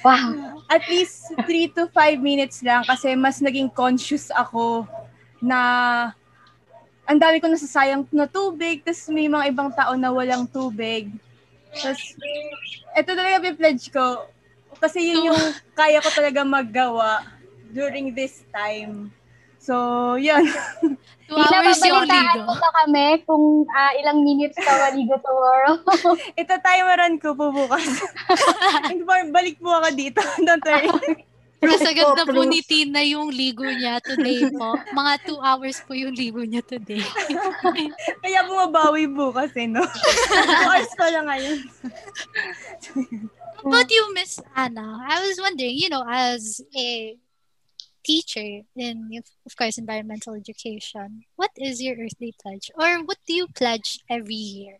wow. 0.00 0.32
at 0.74 0.82
least 0.88 1.28
3 1.44 1.76
to 1.76 1.86
5 1.92 2.18
minutes 2.18 2.64
lang 2.64 2.82
kasi 2.82 3.14
mas 3.14 3.38
naging 3.38 3.70
conscious 3.70 4.32
ako 4.34 4.88
na 5.38 6.10
ang 7.06 7.18
dami 7.22 7.38
ko 7.38 7.46
nasasayang 7.46 8.02
na 8.10 8.26
tubig, 8.26 8.82
tapos 8.82 9.06
may 9.14 9.30
mga 9.30 9.54
ibang 9.54 9.70
tao 9.70 9.94
na 9.94 10.10
walang 10.10 10.42
tubig. 10.50 11.14
Tapos, 11.70 12.02
ito 12.98 13.10
talaga 13.14 13.54
pledge 13.54 13.94
ko, 13.94 14.26
kasi 14.80 15.12
yun 15.12 15.32
yung 15.32 15.42
kaya 15.78 16.00
ko 16.00 16.10
talaga 16.12 16.42
maggawa 16.44 17.24
during 17.72 18.14
this 18.16 18.44
time. 18.54 19.12
So, 19.66 20.14
yun. 20.14 20.46
Two 21.26 21.34
hours 21.34 21.82
yung 21.82 22.06
ligo. 22.06 22.46
ba 22.46 22.70
kami 22.86 23.18
kung 23.26 23.66
uh, 23.66 23.92
ilang 23.98 24.22
minutes 24.22 24.54
ka 24.54 24.70
maligo 24.78 25.18
tomorrow? 25.18 25.82
Ito 26.40 26.54
timeran 26.62 27.18
ko 27.18 27.34
po 27.34 27.50
bukas. 27.50 27.82
Balik 29.34 29.58
po 29.58 29.74
ako 29.74 29.90
dito. 29.90 30.22
Don't 30.46 30.62
worry. 30.62 31.26
Mas 31.56 31.82
agad 31.82 32.14
na 32.14 32.24
po 32.30 32.46
ni 32.46 32.62
Tina 32.62 33.02
yung 33.02 33.32
ligo 33.32 33.66
niya 33.66 33.98
today 33.98 34.46
po. 34.54 34.78
Mga 34.94 35.12
two 35.26 35.40
hours 35.42 35.82
po 35.82 35.98
yung 35.98 36.14
ligo 36.14 36.46
niya 36.46 36.62
today. 36.62 37.02
Kaya 38.22 38.46
bumabawi 38.46 39.10
bukas 39.10 39.50
eh, 39.58 39.66
no? 39.66 39.82
two 39.82 40.62
hours 40.62 40.92
pa 40.94 41.10
lang 41.10 41.26
ngayon. 41.26 41.58
About 43.64 43.90
you, 43.90 44.14
Miss 44.14 44.40
Anna? 44.54 45.00
I 45.06 45.26
was 45.26 45.38
wondering, 45.40 45.76
you 45.76 45.88
know, 45.88 46.04
as 46.08 46.60
a 46.76 47.16
teacher 48.04 48.62
in, 48.76 49.10
of 49.44 49.56
course, 49.56 49.78
environmental 49.78 50.34
education, 50.34 51.22
what 51.36 51.50
is 51.56 51.82
your 51.82 51.96
Earth 51.96 52.18
Day 52.20 52.32
pledge? 52.40 52.70
Or 52.78 53.02
what 53.04 53.18
do 53.26 53.34
you 53.34 53.46
pledge 53.54 54.00
every 54.08 54.34
year? 54.34 54.78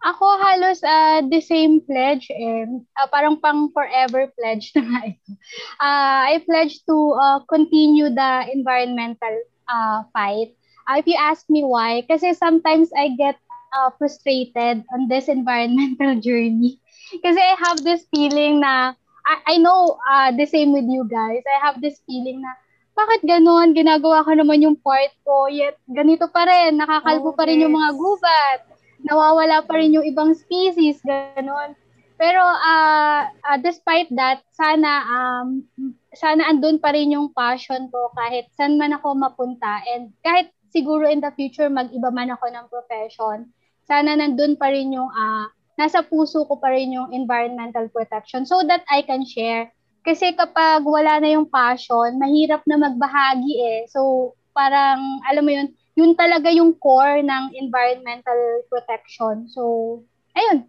Ako 0.00 0.24
halos 0.40 0.80
uh, 0.80 1.20
the 1.28 1.44
same 1.44 1.84
pledge 1.84 2.32
eh. 2.32 2.64
Uh, 2.96 3.08
parang 3.12 3.36
pang 3.36 3.68
forever 3.68 4.32
pledge 4.32 4.72
na 4.76 4.80
nga 4.80 5.00
ito. 5.12 5.32
Uh, 5.76 6.20
I 6.32 6.40
pledge 6.48 6.80
to 6.88 6.96
uh, 7.20 7.44
continue 7.44 8.08
the 8.08 8.48
environmental 8.48 9.34
uh, 9.68 10.08
fight. 10.16 10.56
Uh, 10.88 10.96
if 10.96 11.04
you 11.04 11.20
ask 11.20 11.44
me 11.52 11.68
why, 11.68 12.00
kasi 12.08 12.32
sometimes 12.32 12.88
I 12.96 13.12
get 13.12 13.36
uh, 13.76 13.92
frustrated 14.00 14.88
on 14.88 15.08
this 15.12 15.28
environmental 15.36 16.16
journey. 16.16 16.80
Kasi 17.18 17.40
I 17.42 17.54
have 17.58 17.82
this 17.82 18.06
feeling 18.14 18.62
na, 18.62 18.94
I, 19.26 19.34
I 19.46 19.56
know 19.58 19.98
uh, 20.06 20.30
the 20.30 20.46
same 20.46 20.70
with 20.70 20.86
you 20.86 21.02
guys, 21.10 21.42
I 21.42 21.58
have 21.58 21.82
this 21.82 21.98
feeling 22.06 22.46
na, 22.46 22.54
bakit 22.94 23.26
ganon? 23.26 23.74
Ginagawa 23.74 24.22
ko 24.22 24.36
naman 24.38 24.62
yung 24.62 24.78
part 24.78 25.10
ko, 25.26 25.50
yet 25.50 25.80
ganito 25.90 26.30
pa 26.30 26.46
rin, 26.46 26.78
nakakalbo 26.78 27.32
oh, 27.32 27.36
pa 27.36 27.48
rin 27.48 27.64
yung 27.64 27.74
mga 27.74 27.90
gubat, 27.96 28.60
nawawala 29.02 29.64
pa 29.64 29.80
rin 29.80 29.96
yung 29.96 30.06
ibang 30.06 30.36
species, 30.36 31.00
ganon. 31.02 31.74
Pero 32.20 32.44
uh, 32.44 33.24
uh, 33.24 33.58
despite 33.64 34.12
that, 34.12 34.44
sana 34.52 35.08
um, 35.08 35.64
sana 36.12 36.52
andun 36.52 36.76
pa 36.76 36.92
rin 36.92 37.16
yung 37.16 37.32
passion 37.32 37.88
ko 37.88 38.12
kahit 38.12 38.52
saan 38.60 38.76
man 38.76 38.92
ako 38.92 39.16
mapunta. 39.16 39.80
And 39.88 40.12
kahit 40.20 40.52
siguro 40.68 41.08
in 41.08 41.24
the 41.24 41.32
future 41.32 41.72
mag-iba 41.72 42.12
man 42.12 42.28
ako 42.28 42.52
ng 42.52 42.68
profession, 42.68 43.48
sana 43.88 44.20
nandun 44.20 44.60
pa 44.60 44.68
rin 44.68 44.92
yung 44.92 45.08
uh, 45.08 45.48
nasa 45.80 46.04
puso 46.04 46.44
ko 46.44 46.60
pa 46.60 46.68
rin 46.68 46.92
yung 46.92 47.08
environmental 47.16 47.88
protection 47.88 48.44
so 48.44 48.60
that 48.68 48.84
I 48.92 49.00
can 49.00 49.24
share. 49.24 49.72
Kasi 50.04 50.36
kapag 50.36 50.84
wala 50.84 51.24
na 51.24 51.32
yung 51.32 51.48
passion, 51.48 52.20
mahirap 52.20 52.60
na 52.68 52.76
magbahagi 52.76 53.52
eh. 53.64 53.80
So, 53.88 54.32
parang, 54.52 55.00
alam 55.24 55.44
mo 55.44 55.52
yun, 55.56 55.68
yun 55.96 56.12
talaga 56.12 56.52
yung 56.52 56.76
core 56.76 57.24
ng 57.24 57.56
environmental 57.56 58.64
protection. 58.68 59.48
So, 59.48 60.04
ayun. 60.36 60.68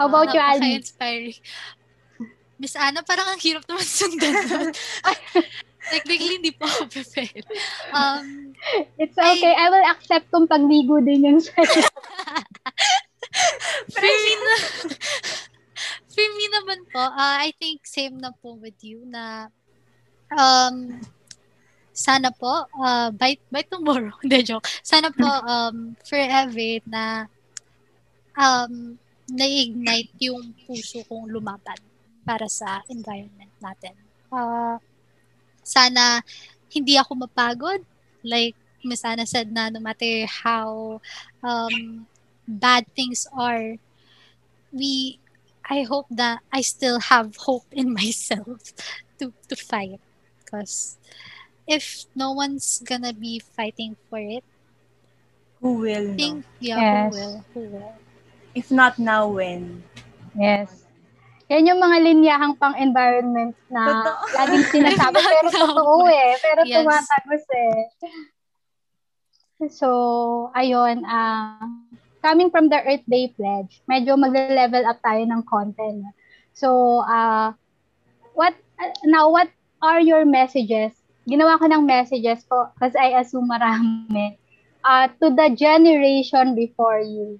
How 0.00 0.08
about 0.08 0.32
wow, 0.32 0.34
you, 0.36 0.40
Aldi? 0.40 0.80
inspiring 0.80 1.36
Miss 2.58 2.74
Anna, 2.74 3.06
parang 3.06 3.30
ang 3.30 3.38
hirap 3.38 3.62
naman 3.70 3.86
sundan 3.86 4.34
Technically, 5.88 6.42
hindi 6.42 6.52
po 6.52 6.68
ako 6.68 6.90
prepared. 6.90 7.46
Um, 7.94 8.52
It's 9.00 9.16
okay. 9.16 9.54
I, 9.56 9.64
I 9.64 9.66
will 9.72 9.86
accept 9.88 10.28
kung 10.28 10.44
pagligo 10.44 11.00
din 11.00 11.24
yung 11.24 11.40
sa'yo. 11.40 11.86
for 13.92 14.04
me 14.04 14.32
na, 14.40 14.54
for 16.08 16.26
me 16.34 16.44
naman 16.52 16.80
po, 16.90 17.02
uh, 17.02 17.36
I 17.42 17.52
think 17.56 17.84
same 17.86 18.18
na 18.18 18.32
po 18.32 18.56
with 18.58 18.78
you 18.80 19.04
na 19.06 19.48
um, 20.32 21.00
sana 21.92 22.30
po, 22.30 22.66
uh, 22.78 23.10
by, 23.12 23.38
by 23.50 23.62
tomorrow, 23.66 24.14
hindi 24.22 24.42
joke, 24.44 24.66
sana 24.82 25.10
po 25.10 25.26
um, 25.52 25.96
forever 26.04 26.82
na 26.88 27.26
um, 28.38 28.96
na-ignite 29.28 30.16
yung 30.24 30.56
puso 30.64 31.04
kong 31.04 31.28
lumaban. 31.28 31.76
para 32.28 32.44
sa 32.44 32.84
environment 32.92 33.48
natin. 33.56 33.96
Uh, 34.28 34.76
sana 35.64 36.20
hindi 36.68 37.00
ako 37.00 37.24
mapagod. 37.24 37.80
Like 38.20 38.52
Miss 38.84 39.00
Anna 39.00 39.24
said 39.24 39.48
na 39.48 39.72
no 39.72 39.80
matter 39.80 40.28
how 40.28 41.00
um, 41.40 42.04
bad 42.48 42.88
things 42.96 43.28
are, 43.36 43.76
we 44.72 45.20
I 45.68 45.84
hope 45.84 46.08
that 46.10 46.40
I 46.52 46.62
still 46.64 46.98
have 46.98 47.36
hope 47.36 47.68
in 47.72 47.92
myself 48.00 48.72
to 49.20 49.32
to 49.52 49.56
fight 49.56 50.00
because 50.40 50.96
if 51.68 52.08
no 52.16 52.32
one's 52.32 52.80
gonna 52.80 53.12
be 53.12 53.38
fighting 53.38 53.96
for 54.08 54.18
it 54.18 54.44
who 55.60 55.84
will 55.84 56.16
think 56.16 56.46
no? 56.46 56.64
yeah 56.64 56.80
yes. 56.80 57.12
who 57.12 57.20
will 57.20 57.36
who 57.52 57.60
will 57.76 57.92
if 58.54 58.70
not 58.70 58.96
now 58.96 59.28
when 59.28 59.84
yes 60.32 60.88
yan 61.48 61.64
yung 61.64 61.80
mga 61.80 61.96
linyahang 62.04 62.54
pang-environment 62.60 63.56
na 63.72 64.04
totoo. 64.04 64.36
laging 64.36 64.64
sinasabi. 64.68 65.16
pero 65.32 65.48
totoo 65.48 66.04
eh. 66.12 66.36
Pero 66.44 66.60
yes. 66.68 66.84
tumatagos 66.84 67.44
eh. 67.56 67.80
So, 69.72 69.88
ayun. 70.52 71.08
Uh, 71.08 71.88
coming 72.22 72.50
from 72.50 72.68
the 72.68 72.80
Earth 72.82 73.04
Day 73.08 73.32
Pledge, 73.34 73.82
medyo 73.88 74.18
mag-level 74.18 74.84
up 74.86 74.98
tayo 75.02 75.22
ng 75.24 75.42
content. 75.46 76.04
So, 76.52 77.00
uh, 77.06 77.54
what 78.34 78.54
uh, 78.78 78.92
now, 79.06 79.30
what 79.30 79.50
are 79.82 80.02
your 80.02 80.26
messages? 80.26 80.94
Ginawa 81.28 81.60
ko 81.60 81.68
ng 81.70 81.84
messages 81.84 82.42
ko 82.48 82.72
kasi 82.80 82.96
I 82.98 83.20
assume 83.20 83.46
marami. 83.46 84.38
Uh, 84.82 85.10
to 85.20 85.34
the 85.34 85.52
generation 85.52 86.54
before 86.54 87.02
you. 87.02 87.36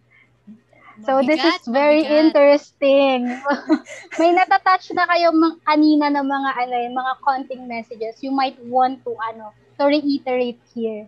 So 1.07 1.23
this 1.23 1.39
is 1.39 1.63
very 1.71 2.03
interesting. 2.03 3.31
May 4.19 4.35
natatouch 4.35 4.91
na 4.99 5.07
kayo 5.07 5.31
mga, 5.31 5.57
kanina 5.63 6.07
ng 6.11 6.27
mga 6.27 6.51
ano, 6.59 6.75
yung 6.83 6.97
mga 6.99 7.13
konting 7.23 7.65
messages 7.71 8.19
you 8.19 8.35
might 8.35 8.59
want 8.67 8.99
to 9.07 9.15
ano, 9.31 9.55
to 9.79 9.87
reiterate 9.87 10.59
here. 10.75 11.07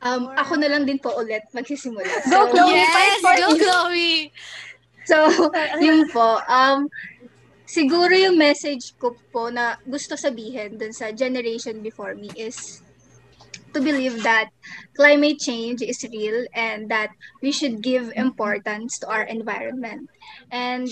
Um, 0.00 0.32
ako 0.32 0.56
na 0.56 0.68
lang 0.72 0.88
din 0.88 0.96
po 0.96 1.12
ulit 1.18 1.44
magsisimula. 1.52 2.08
So, 2.24 2.48
go 2.48 2.64
Chloe! 2.64 2.78
Yes, 2.78 3.20
go 3.20 3.48
Chloe! 3.58 4.14
So, 5.04 5.16
yun 5.84 6.08
po. 6.08 6.40
Um, 6.48 6.88
siguro 7.68 8.12
yung 8.16 8.40
message 8.40 8.96
ko 8.96 9.12
po 9.28 9.52
na 9.52 9.76
gusto 9.84 10.16
sabihin 10.16 10.80
dun 10.80 10.92
sa 10.96 11.12
generation 11.12 11.84
before 11.84 12.16
me 12.16 12.32
is 12.32 12.80
to 13.74 13.80
believe 13.80 14.22
that 14.22 14.50
climate 14.96 15.38
change 15.38 15.82
is 15.82 16.04
real 16.12 16.46
and 16.54 16.88
that 16.90 17.10
we 17.42 17.52
should 17.52 17.82
give 17.82 18.12
importance 18.16 18.98
to 18.98 19.06
our 19.08 19.22
environment. 19.24 20.08
And 20.50 20.88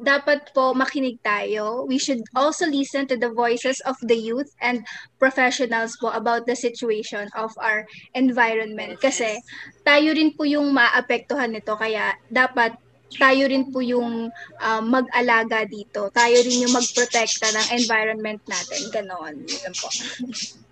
dapat 0.00 0.52
po 0.52 0.72
makinig 0.76 1.20
tayo. 1.24 1.86
We 1.88 1.98
should 1.98 2.20
also 2.36 2.66
listen 2.68 3.08
to 3.08 3.16
the 3.16 3.32
voices 3.32 3.80
of 3.88 3.96
the 4.04 4.16
youth 4.16 4.52
and 4.60 4.84
professionals 5.18 5.96
po 5.96 6.12
about 6.12 6.44
the 6.44 6.56
situation 6.56 7.28
of 7.36 7.52
our 7.60 7.88
environment. 8.14 9.00
Kasi 9.00 9.40
tayo 9.84 10.12
rin 10.12 10.36
po 10.36 10.44
yung 10.44 10.72
maapektuhan 10.76 11.56
nito 11.56 11.76
kaya 11.76 12.16
dapat 12.28 12.76
tayo 13.18 13.42
rin 13.50 13.66
po 13.70 13.82
yung 13.82 14.30
uh, 14.60 14.82
mag-alaga 14.82 15.66
dito. 15.66 16.10
Tayo 16.14 16.36
rin 16.46 16.62
yung 16.62 16.74
magprotekta 16.74 17.50
ng 17.50 17.66
environment 17.82 18.40
natin. 18.46 18.80
Ganon. 18.94 19.34
Yun 19.46 19.74
po. 19.74 19.88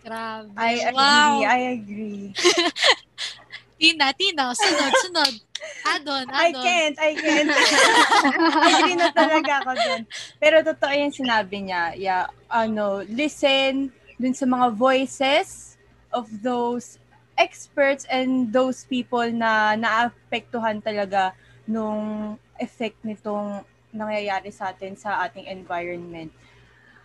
Grabe. 0.07 0.51
I 0.55 0.73
agree. 0.87 0.95
Wow. 0.95 1.37
I 1.43 1.61
agree. 1.75 2.25
Tina, 3.79 4.11
Tina, 4.11 4.51
sunod, 4.59 4.93
sunod. 5.07 5.35
Adon, 5.87 6.27
adon. 6.27 6.35
I 6.35 6.49
can't, 6.51 6.97
I 6.99 7.13
can't. 7.15 7.51
agree 8.75 8.99
na 8.99 9.11
talaga 9.15 9.63
ako 9.63 9.71
dun. 9.79 10.03
Pero 10.43 10.57
totoo 10.67 10.93
yung 10.95 11.15
sinabi 11.15 11.71
niya. 11.71 11.95
Yeah, 11.95 12.27
ano, 12.51 13.07
listen 13.07 13.95
dun 14.19 14.35
sa 14.35 14.51
mga 14.51 14.75
voices 14.75 15.79
of 16.11 16.27
those 16.43 16.99
experts 17.39 18.03
and 18.11 18.51
those 18.51 18.83
people 18.91 19.25
na 19.31 19.79
naapektuhan 19.79 20.83
talaga 20.83 21.31
nung 21.69 22.35
effect 22.57 22.97
nitong 23.05 23.61
nangyayari 23.93 24.49
sa 24.49 24.73
atin 24.73 24.97
sa 24.97 25.21
ating 25.29 25.45
environment. 25.47 26.33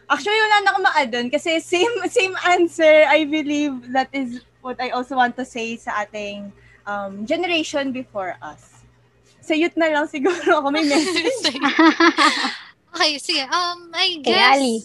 Actually, 0.08 0.40
wala 0.40 0.58
na 0.64 0.70
akong 0.72 0.86
ma-add 0.88 1.16
kasi 1.32 1.60
same 1.60 1.92
same 2.18 2.36
answer. 2.48 3.04
I 3.08 3.28
believe 3.28 3.92
that 3.92 4.08
is 4.16 4.44
what 4.64 4.80
I 4.80 4.96
also 4.96 5.20
want 5.20 5.36
to 5.36 5.46
say 5.46 5.76
sa 5.76 6.08
ating 6.08 6.56
um, 6.88 7.28
generation 7.28 7.92
before 7.92 8.40
us. 8.40 8.88
Sa 9.44 9.52
youth 9.52 9.76
na 9.76 9.92
lang 9.92 10.08
siguro 10.14 10.64
ako 10.64 10.72
may 10.72 10.88
message. 10.92 11.60
okay, 12.96 13.20
sige. 13.20 13.44
Um, 13.52 13.92
I 13.92 14.24
guess 14.24 14.60
hey, 14.60 14.80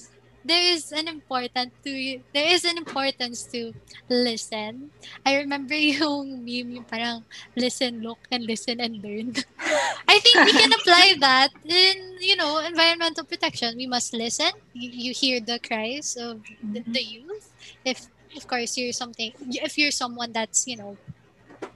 there 0.48 0.72
is 0.72 0.90
an 0.96 1.06
important 1.06 1.76
to 1.84 1.92
there 2.32 2.48
is 2.48 2.64
an 2.64 2.80
importance 2.80 3.44
to 3.52 3.76
listen. 4.08 4.88
I 5.24 5.36
remember 5.44 5.76
yung 6.00 6.40
meme 6.40 6.80
yung 6.80 6.88
parang 6.88 7.28
listen, 7.52 8.00
look, 8.00 8.18
and 8.32 8.48
listen 8.48 8.80
and 8.80 8.96
learn. 9.04 9.36
I 10.08 10.16
think 10.24 10.36
we 10.48 10.52
can 10.56 10.72
apply 10.72 11.14
that 11.20 11.52
in 11.68 12.16
you 12.24 12.34
know 12.34 12.64
environmental 12.64 13.28
protection. 13.28 13.76
We 13.76 13.86
must 13.86 14.16
listen. 14.16 14.50
You, 14.72 14.88
you 14.88 15.12
hear 15.12 15.38
the 15.44 15.60
cries 15.60 16.16
of 16.16 16.40
the, 16.64 16.80
the 16.88 17.04
youth. 17.04 17.52
If 17.84 18.08
of 18.32 18.48
course 18.48 18.80
you're 18.80 18.96
something, 18.96 19.36
if 19.60 19.76
you're 19.76 19.92
someone 19.92 20.32
that's 20.32 20.64
you 20.64 20.80
know 20.80 20.96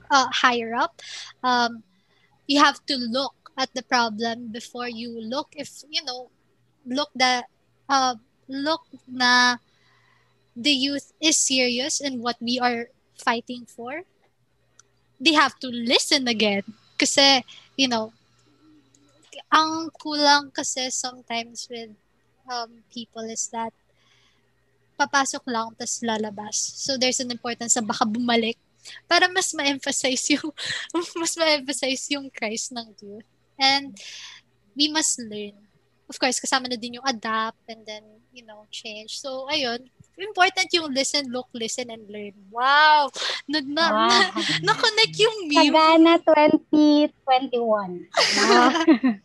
uh, 0.09 0.27
higher 0.33 0.73
up, 0.73 0.97
um, 1.45 1.85
you 2.49 2.57
have 2.57 2.81
to 2.89 2.97
look 2.97 3.37
at 3.53 3.69
the 3.77 3.85
problem 3.85 4.49
before 4.49 4.89
you 4.89 5.13
look. 5.21 5.53
If 5.53 5.85
you 5.85 6.01
know, 6.01 6.33
look 6.89 7.13
that. 7.13 7.45
Uh, 7.85 8.17
look 8.47 8.83
na 9.07 9.57
the 10.55 10.71
youth 10.71 11.13
is 11.21 11.37
serious 11.37 12.01
in 12.01 12.21
what 12.21 12.37
we 12.41 12.59
are 12.59 12.89
fighting 13.17 13.65
for, 13.65 14.03
they 15.19 15.33
have 15.33 15.57
to 15.59 15.67
listen 15.69 16.27
again. 16.27 16.63
Kasi, 16.97 17.43
you 17.77 17.87
know, 17.87 18.13
ang 19.53 19.89
kulang 19.97 20.53
kasi 20.53 20.89
sometimes 20.89 21.69
with 21.69 21.93
um, 22.49 22.81
people 22.93 23.25
is 23.29 23.49
that 23.53 23.73
papasok 24.97 25.41
lang 25.49 25.73
tas 25.77 26.01
lalabas. 26.05 26.55
So 26.57 26.97
there's 26.97 27.21
an 27.21 27.33
importance 27.33 27.77
na 27.77 27.85
baka 27.85 28.05
bumalik 28.05 28.57
para 29.07 29.31
mas 29.31 29.55
ma-emphasize 29.55 30.37
yung 30.37 30.51
mas 31.21 31.33
ma-emphasize 31.37 32.03
yung 32.13 32.29
Christ 32.29 32.73
ng 32.75 32.87
youth. 33.01 33.29
And 33.57 33.97
we 34.73 34.89
must 34.89 35.21
learn. 35.21 35.72
Of 36.09 36.19
course, 36.19 36.39
kasama 36.39 36.67
na 36.67 36.77
din 36.77 36.99
yung 36.99 37.07
adapt 37.07 37.59
and 37.67 37.85
then 37.87 38.03
you 38.33 38.43
know, 38.43 38.65
change. 38.73 39.21
So, 39.21 39.45
ayun, 39.47 39.85
important 40.17 40.67
yung 40.73 40.89
listen, 40.89 41.29
look, 41.29 41.47
listen, 41.53 41.93
and 41.93 42.09
learn. 42.09 42.33
Wow! 42.49 43.13
Na, 43.45 43.61
na, 43.61 43.85
wow. 43.93 44.09
na, 44.09 44.17
na-connect 44.73 45.15
yung 45.21 45.37
meme. 45.47 45.69
Sagana 45.69 46.17
2021. 46.25 48.09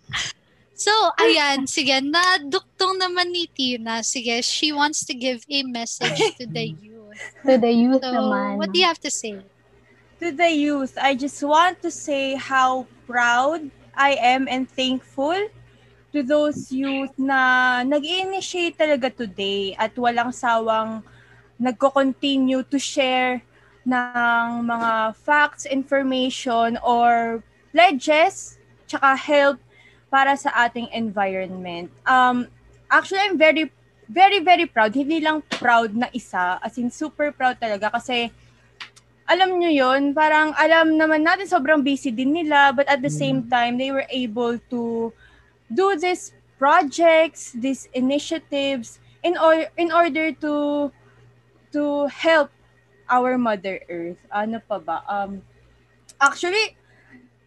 so, 0.84 0.92
ayan, 1.16 1.64
sige, 1.64 1.96
naduktong 2.04 3.00
naman 3.00 3.32
ni 3.32 3.48
Tina. 3.48 4.04
Sige, 4.04 4.44
she 4.44 4.70
wants 4.70 5.08
to 5.08 5.16
give 5.16 5.40
a 5.48 5.64
message 5.64 6.20
to 6.36 6.44
the 6.44 6.76
youth. 6.84 7.24
To 7.48 7.56
the 7.56 7.72
youth 7.72 8.04
so, 8.04 8.12
naman. 8.12 8.60
What 8.60 8.76
do 8.76 8.78
you 8.78 8.86
have 8.86 9.00
to 9.00 9.10
say? 9.10 9.40
To 10.20 10.28
the 10.30 10.52
youth, 10.52 11.00
I 11.00 11.16
just 11.16 11.40
want 11.40 11.80
to 11.80 11.90
say 11.90 12.36
how 12.36 12.84
proud 13.08 13.72
I 13.96 14.20
am 14.20 14.46
and 14.46 14.68
thankful 14.68 15.48
to 16.18 16.26
those 16.26 16.74
youth 16.74 17.14
na 17.14 17.38
nag-initiate 17.86 18.74
talaga 18.74 19.06
today 19.06 19.70
at 19.78 19.94
walang 19.94 20.34
sawang 20.34 20.98
nagko-continue 21.62 22.66
to 22.66 22.74
share 22.74 23.38
ng 23.86 24.66
mga 24.66 25.14
facts, 25.14 25.62
information, 25.62 26.74
or 26.82 27.38
pledges, 27.70 28.58
tsaka 28.90 29.14
help 29.14 29.62
para 30.10 30.34
sa 30.34 30.50
ating 30.66 30.90
environment. 30.90 31.86
Um, 32.02 32.50
actually, 32.90 33.22
I'm 33.22 33.38
very, 33.38 33.70
very, 34.10 34.42
very 34.42 34.66
proud. 34.66 34.98
Hindi 34.98 35.22
lang 35.22 35.46
proud 35.46 35.94
na 35.94 36.10
isa, 36.10 36.58
as 36.58 36.74
in 36.82 36.90
super 36.90 37.30
proud 37.30 37.62
talaga 37.62 37.94
kasi 37.94 38.34
alam 39.28 39.54
nyo 39.54 39.70
yon 39.70 40.16
parang 40.16 40.50
alam 40.58 40.98
naman 40.98 41.22
natin 41.22 41.46
sobrang 41.46 41.78
busy 41.78 42.10
din 42.10 42.34
nila, 42.34 42.74
but 42.74 42.90
at 42.90 42.98
the 42.98 43.12
same 43.12 43.46
mm. 43.46 43.52
time, 43.52 43.78
they 43.78 43.94
were 43.94 44.08
able 44.10 44.58
to 44.66 45.14
do 45.72 45.96
these 45.96 46.32
projects, 46.58 47.52
these 47.54 47.88
initiatives 47.94 48.98
in 49.22 49.38
or 49.38 49.66
in 49.76 49.92
order 49.92 50.32
to 50.32 50.90
to 51.72 52.06
help 52.08 52.50
our 53.08 53.38
Mother 53.38 53.80
Earth. 53.88 54.20
Ano 54.32 54.60
pa 54.64 54.78
ba? 54.80 55.04
Um 55.08 55.40
actually 56.20 56.76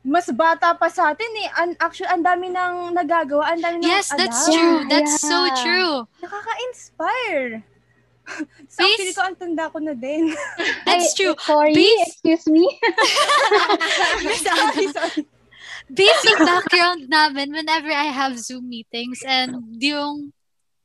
mas 0.01 0.25
bata 0.33 0.73
pa 0.73 0.89
sa 0.89 1.13
atin 1.13 1.29
eh. 1.45 1.49
An- 1.61 1.77
actually, 1.77 2.09
ang 2.09 2.25
dami 2.25 2.49
nang 2.49 2.89
nagagawa. 2.89 3.53
Ang 3.53 3.61
dami 3.61 3.77
nang 3.85 3.85
Yes, 3.85 4.09
that's 4.17 4.49
alam. 4.49 4.57
true. 4.57 4.77
That's 4.89 5.13
yeah. 5.21 5.29
so 5.29 5.37
true. 5.61 5.93
Nakaka-inspire. 6.25 7.61
so, 8.73 8.81
feeling 8.81 9.13
ko 9.13 9.21
ang 9.29 9.37
tanda 9.37 9.69
ko 9.69 9.77
na 9.77 9.93
din. 9.93 10.33
That's 10.89 11.13
true. 11.13 11.37
Sorry, 11.37 11.77
Please. 11.77 12.17
excuse 12.17 12.49
me. 12.49 12.65
sorry, 14.41 14.89
sorry 14.89 15.21
basic 15.91 16.37
background 16.39 17.11
namin 17.11 17.51
whenever 17.51 17.91
I 17.91 18.09
have 18.09 18.39
Zoom 18.39 18.69
meetings 18.69 19.19
and 19.27 19.75
yung 19.81 20.31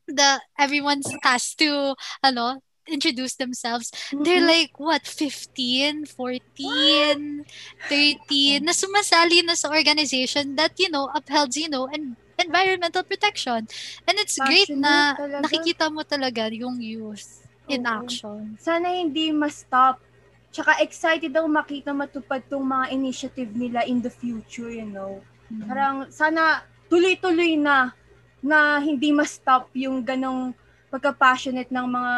the 0.06 0.42
everyone's 0.58 1.10
tasked 1.22 1.58
to 1.58 1.94
ano 2.22 2.62
introduce 2.86 3.34
themselves 3.34 3.90
mm-hmm. 3.90 4.22
they're 4.22 4.46
like 4.46 4.78
what 4.78 5.02
15 5.02 6.06
14 6.06 6.06
what? 6.06 7.90
13 7.90 8.62
na 8.62 8.70
sumasali 8.70 9.42
na 9.42 9.58
sa 9.58 9.74
organization 9.74 10.54
that 10.54 10.70
you 10.78 10.86
know 10.90 11.10
upholds 11.10 11.58
you 11.58 11.66
know 11.66 11.90
and 11.90 12.14
environmental 12.38 13.02
protection 13.02 13.66
and 14.06 14.14
it's 14.22 14.38
great 14.38 14.70
na 14.70 15.18
talaga. 15.18 15.42
nakikita 15.42 15.90
mo 15.90 16.06
talaga 16.06 16.46
yung 16.54 16.78
youth 16.78 17.42
in 17.66 17.82
Oo. 17.82 18.06
action 18.06 18.54
sana 18.62 18.94
hindi 18.94 19.34
ma-stop 19.34 19.98
Tsaka 20.56 20.80
excited 20.80 21.36
ako 21.36 21.52
makita 21.52 21.92
matupad 21.92 22.40
tong 22.48 22.64
mga 22.64 22.88
initiative 22.96 23.52
nila 23.52 23.84
in 23.84 24.00
the 24.00 24.08
future, 24.08 24.72
you 24.72 24.88
know. 24.88 25.20
Mm-hmm. 25.52 25.68
Parang 25.68 25.96
sana 26.08 26.64
tuloy-tuloy 26.88 27.60
na 27.60 27.92
na 28.40 28.80
hindi 28.80 29.12
ma-stop 29.12 29.68
yung 29.76 30.00
ganong 30.00 30.56
pagka-passionate 30.88 31.68
ng 31.68 31.86
mga 31.92 32.14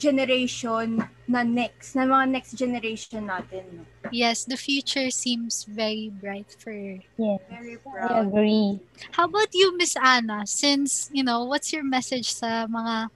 generation 0.00 1.04
na 1.28 1.44
next, 1.44 1.92
na 1.92 2.08
mga 2.08 2.24
next 2.32 2.52
generation 2.56 3.28
natin. 3.28 3.62
No? 3.68 3.82
Yes, 4.08 4.48
the 4.48 4.56
future 4.56 5.12
seems 5.12 5.68
very 5.68 6.08
bright 6.08 6.48
for 6.56 6.72
yes, 6.72 7.40
very 7.52 7.76
proud. 7.84 8.10
I 8.10 8.24
agree. 8.24 8.80
How 9.12 9.28
about 9.28 9.52
you, 9.52 9.76
Miss 9.76 9.92
Anna? 10.00 10.48
Since, 10.48 11.10
you 11.12 11.22
know, 11.22 11.44
what's 11.44 11.68
your 11.68 11.84
message 11.84 12.32
sa 12.32 12.64
mga 12.64 13.12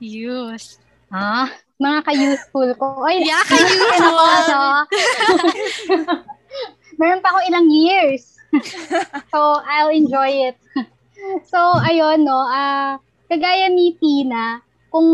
youth? 0.00 0.81
Ah, 1.12 1.52
mga 1.76 1.98
ka-youthful 2.08 2.68
ko. 2.80 3.04
Ay, 3.04 3.20
yeah, 3.20 3.44
ka-youthful. 3.44 4.16
Meron 7.00 7.20
pa 7.20 7.28
ako 7.36 7.40
ilang 7.52 7.68
years. 7.68 8.40
so, 9.28 9.60
I'll 9.68 9.92
enjoy 9.92 10.48
it. 10.48 10.56
so, 11.52 11.76
ayun, 11.84 12.24
no, 12.24 12.36
ah, 12.48 12.56
uh, 12.56 12.92
kagaya 13.28 13.68
ni 13.68 13.92
Tina, 14.00 14.64
kung 14.92 15.08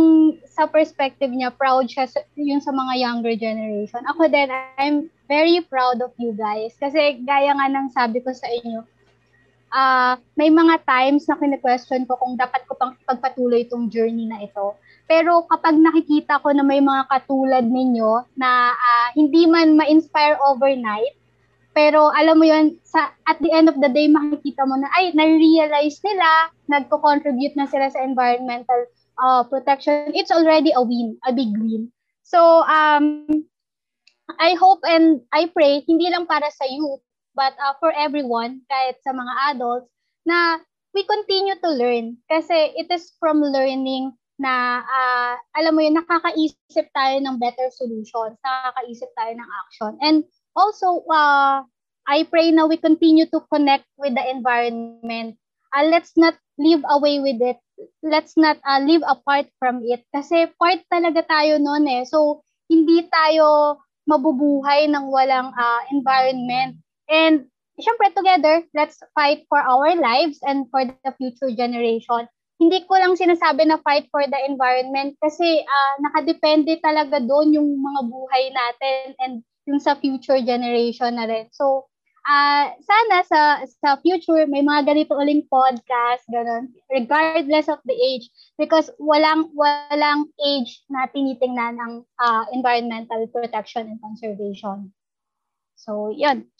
sa 0.46 0.66
perspective 0.66 1.30
niya, 1.30 1.54
proud 1.54 1.86
siya 1.86 2.06
sa, 2.06 2.22
yung 2.34 2.58
sa 2.58 2.74
mga 2.74 2.98
younger 2.98 3.34
generation. 3.38 4.02
Ako 4.10 4.26
din, 4.26 4.50
I'm 4.78 5.06
very 5.30 5.62
proud 5.62 6.02
of 6.02 6.10
you 6.18 6.34
guys. 6.34 6.74
Kasi 6.78 7.22
gaya 7.22 7.54
nga 7.54 7.70
ng 7.70 7.90
sabi 7.94 8.18
ko 8.18 8.34
sa 8.34 8.50
inyo, 8.50 8.82
uh, 9.70 10.14
may 10.34 10.50
mga 10.50 10.82
times 10.82 11.30
na 11.30 11.38
kine-question 11.38 12.10
ko 12.10 12.18
kung 12.18 12.34
dapat 12.34 12.66
ko 12.66 12.74
pang 12.74 12.98
pagpatuloy 13.06 13.62
itong 13.62 13.86
journey 13.86 14.26
na 14.26 14.42
ito. 14.42 14.74
Pero 15.08 15.48
kapag 15.48 15.80
nakikita 15.80 16.36
ko 16.44 16.52
na 16.52 16.60
may 16.60 16.84
mga 16.84 17.08
katulad 17.08 17.64
ninyo 17.64 18.28
na 18.36 18.76
uh, 18.76 19.08
hindi 19.16 19.48
man 19.48 19.72
ma-inspire 19.80 20.36
overnight, 20.44 21.16
pero 21.72 22.12
alam 22.12 22.36
mo 22.36 22.44
yon 22.44 22.76
sa 22.84 23.16
at 23.24 23.40
the 23.40 23.48
end 23.48 23.72
of 23.72 23.80
the 23.80 23.88
day 23.88 24.04
makikita 24.04 24.68
mo 24.68 24.76
na 24.76 24.92
ay 25.00 25.16
na-realize 25.16 25.96
nila, 26.04 26.52
nagko-contribute 26.68 27.56
na 27.56 27.64
sila 27.64 27.88
sa 27.88 28.04
environmental 28.04 28.84
uh, 29.16 29.40
protection. 29.48 30.12
It's 30.12 30.34
already 30.34 30.76
a 30.76 30.82
win, 30.84 31.16
a 31.24 31.32
big 31.32 31.56
win. 31.56 31.88
So 32.26 32.66
um 32.68 33.24
I 34.36 34.58
hope 34.60 34.84
and 34.84 35.24
I 35.32 35.48
pray 35.48 35.88
hindi 35.88 36.12
lang 36.12 36.28
para 36.28 36.52
sa 36.52 36.68
youth 36.68 37.00
but 37.32 37.56
uh, 37.56 37.78
for 37.80 37.94
everyone 37.96 38.60
kahit 38.68 39.00
sa 39.00 39.16
mga 39.16 39.56
adults 39.56 39.88
na 40.28 40.60
we 40.92 41.06
continue 41.06 41.56
to 41.62 41.70
learn 41.72 42.20
kasi 42.28 42.74
it 42.76 42.90
is 42.92 43.14
from 43.16 43.40
learning 43.40 44.17
na 44.38 44.86
uh, 44.86 45.34
alam 45.58 45.74
mo 45.74 45.82
yun, 45.82 45.98
nakakaisip 45.98 46.86
tayo 46.94 47.18
ng 47.18 47.36
better 47.42 47.68
solutions, 47.74 48.38
nakakaisip 48.40 49.10
tayo 49.18 49.34
ng 49.34 49.50
action. 49.66 49.92
And 49.98 50.16
also, 50.54 51.02
uh, 51.10 51.66
I 52.08 52.24
pray 52.30 52.54
na 52.54 52.70
we 52.70 52.78
continue 52.78 53.26
to 53.34 53.42
connect 53.52 53.84
with 53.98 54.14
the 54.14 54.24
environment. 54.24 55.36
Uh, 55.74 55.84
let's 55.90 56.16
not 56.16 56.38
live 56.56 56.80
away 56.88 57.20
with 57.20 57.42
it. 57.42 57.58
Let's 58.00 58.38
not 58.38 58.56
uh, 58.64 58.80
live 58.80 59.02
apart 59.04 59.50
from 59.58 59.84
it. 59.84 60.06
Kasi 60.14 60.48
part 60.56 60.86
talaga 60.88 61.26
tayo 61.26 61.60
noon 61.60 61.84
eh. 61.90 62.02
So, 62.08 62.46
hindi 62.70 63.04
tayo 63.10 63.76
mabubuhay 64.08 64.88
ng 64.88 65.12
walang 65.12 65.52
uh, 65.52 65.82
environment. 65.92 66.80
And 67.10 67.50
syempre 67.76 68.14
together, 68.16 68.64
let's 68.72 69.02
fight 69.12 69.44
for 69.50 69.60
our 69.60 69.92
lives 69.98 70.40
and 70.46 70.64
for 70.72 70.86
the 70.86 71.12
future 71.20 71.52
generation 71.52 72.30
hindi 72.58 72.82
ko 72.90 72.98
lang 72.98 73.14
sinasabi 73.14 73.70
na 73.70 73.78
fight 73.86 74.10
for 74.10 74.26
the 74.26 74.40
environment 74.50 75.14
kasi 75.22 75.62
uh, 75.62 75.94
nakadepende 76.02 76.74
talaga 76.82 77.22
doon 77.22 77.54
yung 77.54 77.70
mga 77.78 78.00
buhay 78.10 78.44
natin 78.50 79.02
and 79.22 79.34
yung 79.70 79.78
sa 79.78 79.94
future 79.94 80.42
generation 80.42 81.14
na 81.14 81.30
rin. 81.30 81.46
So, 81.54 81.86
uh, 82.28 82.64
sana 82.82 83.16
sa 83.24 83.40
sa 83.80 83.96
future 84.02 84.44
may 84.50 84.60
mga 84.60 84.90
ganito 84.90 85.16
uling 85.16 85.48
podcast 85.48 86.26
ganun 86.28 86.68
regardless 86.92 87.72
of 87.72 87.80
the 87.88 87.96
age 87.96 88.28
because 88.60 88.92
walang 89.00 89.48
walang 89.56 90.28
age 90.42 90.84
na 90.92 91.08
tinitingnan 91.08 91.80
ng 91.80 91.92
uh, 92.20 92.44
environmental 92.52 93.24
protection 93.32 93.88
and 93.88 94.00
conservation. 94.04 94.92
So, 95.78 96.10
'yun. 96.10 96.50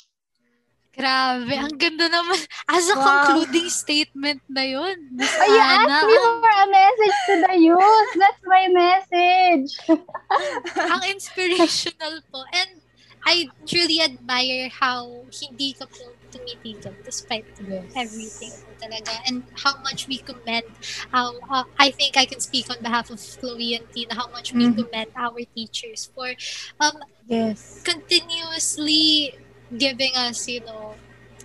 Grabe, 0.99 1.55
ang 1.55 1.79
ganda 1.79 2.11
naman. 2.11 2.43
As 2.75 2.91
a 2.91 2.99
wow. 2.99 3.07
concluding 3.07 3.71
statement 3.71 4.43
na 4.51 4.67
yun. 4.67 4.99
Oh, 5.15 5.47
you 5.47 5.63
asked 5.63 6.11
me 6.11 6.17
for 6.19 6.53
a 6.59 6.67
message 6.67 7.19
to 7.31 7.35
the 7.47 7.55
youth. 7.55 8.11
That's 8.19 8.43
my 8.43 8.65
message. 8.67 9.71
ang 10.99 11.03
inspirational 11.07 12.19
po. 12.35 12.43
And 12.51 12.83
I 13.23 13.47
truly 13.63 14.03
admire 14.03 14.67
how 14.75 15.23
hindi 15.31 15.79
ka 15.79 15.87
po 15.87 16.19
tumitigil 16.35 16.91
despite 17.07 17.47
yes. 17.63 17.87
everything 17.95 18.55
talaga. 18.83 19.15
And 19.31 19.47
how 19.55 19.79
much 19.87 20.11
we 20.11 20.19
commend 20.19 20.67
how, 21.15 21.39
uh, 21.47 21.63
I 21.79 21.95
think 21.95 22.19
I 22.19 22.27
can 22.27 22.43
speak 22.43 22.71
on 22.71 22.83
behalf 22.83 23.11
of 23.11 23.23
Chloe 23.23 23.79
and 23.79 23.87
Tina, 23.95 24.19
how 24.19 24.31
much 24.35 24.51
mm-hmm. 24.51 24.75
we 24.75 24.83
commend 24.83 25.15
our 25.15 25.43
teachers 25.55 26.11
for 26.11 26.35
um, 26.83 26.99
yes. 27.31 27.87
continuously 27.87 29.39
giving 29.77 30.15
us, 30.17 30.49
you 30.49 30.61
know, 30.65 30.95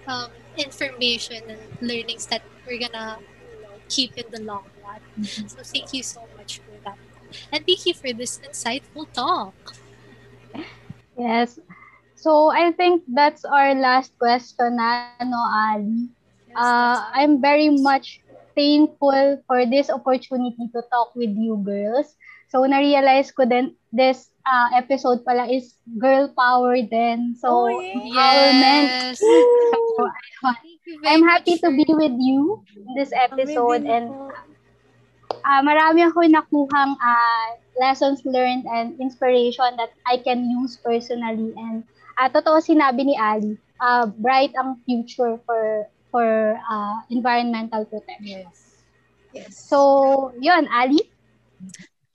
um, 0.07 0.32
information 0.57 1.43
and 1.49 1.61
learnings 1.82 2.28
that 2.28 2.41
we're 2.65 2.80
gonna 2.80 3.17
you 3.19 3.61
know, 3.63 3.76
keep 3.89 4.15
in 4.17 4.26
the 4.32 4.41
long 4.41 4.65
run. 4.84 5.01
Mm-hmm. 5.19 5.47
So 5.47 5.63
thank 5.63 5.93
you 5.93 6.03
so 6.03 6.21
much 6.38 6.59
for 6.59 6.78
that. 6.86 6.97
And 7.51 7.65
thank 7.65 7.86
you 7.86 7.93
for 7.93 8.13
this 8.13 8.39
insightful 8.39 9.11
talk. 9.13 9.55
Yes. 11.17 11.59
So 12.15 12.51
I 12.51 12.71
think 12.71 13.03
that's 13.07 13.43
our 13.43 13.76
last 13.76 14.17
question 14.17 14.78
na, 14.78 15.11
no, 15.21 15.38
Ali. 15.38 16.07
Yes, 16.47 16.55
uh, 16.55 16.97
I'm 17.13 17.41
very 17.41 17.69
much 17.69 18.21
thankful 18.55 19.41
for 19.45 19.65
this 19.65 19.89
opportunity 19.89 20.69
to 20.74 20.82
talk 20.89 21.13
with 21.15 21.36
you 21.36 21.57
girls. 21.59 22.15
So, 22.53 22.63
na-realize 22.63 23.34
ko 23.34 23.49
din, 23.49 23.74
this 23.93 24.33
uh, 24.43 24.73
episode 24.73 25.21
pala 25.21 25.45
is 25.45 25.77
girl 26.01 26.33
power 26.33 26.75
din. 26.81 27.37
So, 27.37 27.69
oh, 27.69 27.77
empowerment. 27.77 28.89
Yes. 28.89 29.21
so, 29.21 30.09
I'm 31.05 31.23
happy 31.23 31.61
to 31.61 31.69
be 31.69 31.85
with 31.87 32.17
you 32.17 32.65
in 32.75 32.97
this 32.97 33.13
episode 33.13 33.85
and 33.85 34.09
uh, 35.45 35.61
marami 35.61 36.09
ako 36.09 36.25
nakuhang 36.25 36.97
uh, 36.97 37.47
lessons 37.77 38.25
learned 38.25 38.65
and 38.65 38.97
inspiration 38.99 39.77
that 39.77 39.93
I 40.09 40.17
can 40.17 40.49
use 40.49 40.81
personally 40.81 41.53
and 41.55 41.85
uh, 42.17 42.27
totoo 42.33 42.59
sinabi 42.59 43.13
ni 43.13 43.15
Ali, 43.15 43.55
uh, 43.77 44.09
bright 44.19 44.57
ang 44.57 44.81
future 44.83 45.37
for 45.45 45.87
for 46.13 46.57
uh, 46.57 46.97
environmental 47.09 47.85
protection. 47.85 48.45
Yes. 48.49 48.57
Yes. 49.33 49.49
So, 49.57 50.29
yun, 50.37 50.69
Ali? 50.69 51.01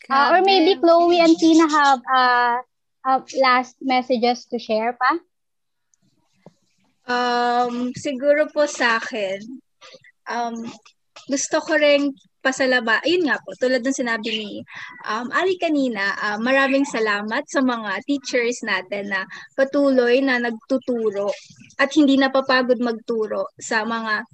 Uh, 0.09 0.33
or 0.33 0.41
maybe 0.41 0.81
Chloe 0.81 1.21
and 1.21 1.37
Tina 1.37 1.69
have 1.69 2.01
uh, 2.09 2.57
uh, 3.05 3.21
last 3.45 3.77
messages 3.85 4.49
to 4.49 4.59
share 4.59 4.97
pa? 4.97 5.21
Um, 7.09 7.93
siguro 7.93 8.49
po 8.49 8.65
sa 8.65 8.97
akin, 8.97 9.41
um, 10.29 10.57
gusto 11.29 11.61
ko 11.61 11.77
rin 11.77 12.13
pasalaba, 12.41 13.05
ayun 13.05 13.29
nga 13.29 13.37
po, 13.45 13.53
tulad 13.59 13.85
ng 13.85 13.97
sinabi 13.97 14.31
ni 14.33 14.53
um, 15.05 15.29
Ali 15.35 15.61
kanina, 15.61 16.17
uh, 16.17 16.39
maraming 16.41 16.89
salamat 16.89 17.45
sa 17.45 17.61
mga 17.61 18.01
teachers 18.09 18.65
natin 18.65 19.13
na 19.13 19.29
patuloy 19.53 20.25
na 20.25 20.41
nagtuturo 20.41 21.29
at 21.77 21.93
hindi 21.93 22.17
napapagod 22.17 22.81
magturo 22.81 23.53
sa 23.61 23.85
mga 23.85 24.25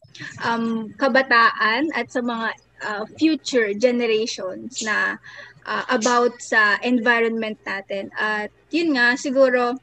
um, 0.47 0.87
kabataan 0.95 1.91
at 1.97 2.07
sa 2.13 2.23
mga 2.23 2.49
uh, 2.85 3.05
future 3.19 3.75
generations 3.75 4.85
na 4.85 5.19
uh, 5.67 5.85
about 5.91 6.39
sa 6.41 6.79
environment 6.85 7.59
natin. 7.65 8.13
At 8.17 8.53
yun 8.71 8.97
nga, 8.97 9.17
siguro, 9.17 9.77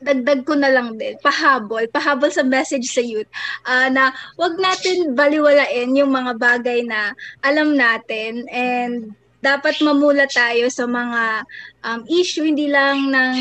dagdag 0.00 0.48
ko 0.48 0.56
na 0.56 0.72
lang 0.72 0.96
din, 0.96 1.20
pahabol, 1.20 1.84
pahabol 1.92 2.32
sa 2.32 2.40
message 2.40 2.88
sa 2.88 3.04
youth, 3.04 3.28
uh, 3.68 3.92
na 3.92 4.16
wag 4.40 4.56
natin 4.56 5.12
baliwalain 5.12 5.92
yung 5.92 6.08
mga 6.08 6.40
bagay 6.40 6.80
na 6.88 7.12
alam 7.44 7.76
natin 7.76 8.48
and 8.48 9.12
dapat 9.40 9.80
mamula 9.80 10.28
tayo 10.28 10.68
sa 10.68 10.84
mga 10.84 11.48
um, 11.84 12.00
issue 12.12 12.44
hindi 12.44 12.68
lang 12.68 13.08
ng 13.08 13.36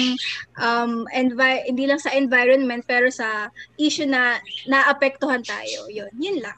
um, 0.60 1.04
envi- 1.12 1.68
hindi 1.68 1.84
lang 1.88 2.00
sa 2.00 2.16
environment 2.16 2.88
pero 2.88 3.12
sa 3.12 3.52
issue 3.76 4.08
na 4.08 4.40
naapektuhan 4.64 5.44
tayo. 5.44 5.92
Yun, 5.92 6.12
yun 6.16 6.40
lang. 6.40 6.56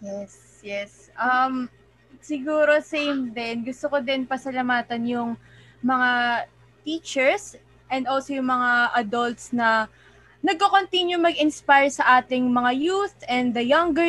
Yes, 0.00 0.60
yes. 0.64 0.92
Um, 1.16 1.72
siguro 2.30 2.78
same 2.78 3.34
din. 3.34 3.66
Gusto 3.66 3.90
ko 3.90 3.98
din 3.98 4.22
pasalamatan 4.22 5.02
yung 5.10 5.30
mga 5.82 6.10
teachers 6.86 7.58
and 7.90 8.06
also 8.06 8.30
yung 8.38 8.46
mga 8.46 8.94
adults 8.94 9.50
na 9.50 9.90
nagko-continue 10.46 11.18
mag-inspire 11.18 11.90
sa 11.90 12.22
ating 12.22 12.46
mga 12.46 12.70
youth 12.78 13.18
and 13.26 13.50
the 13.50 13.66
younger 13.66 14.06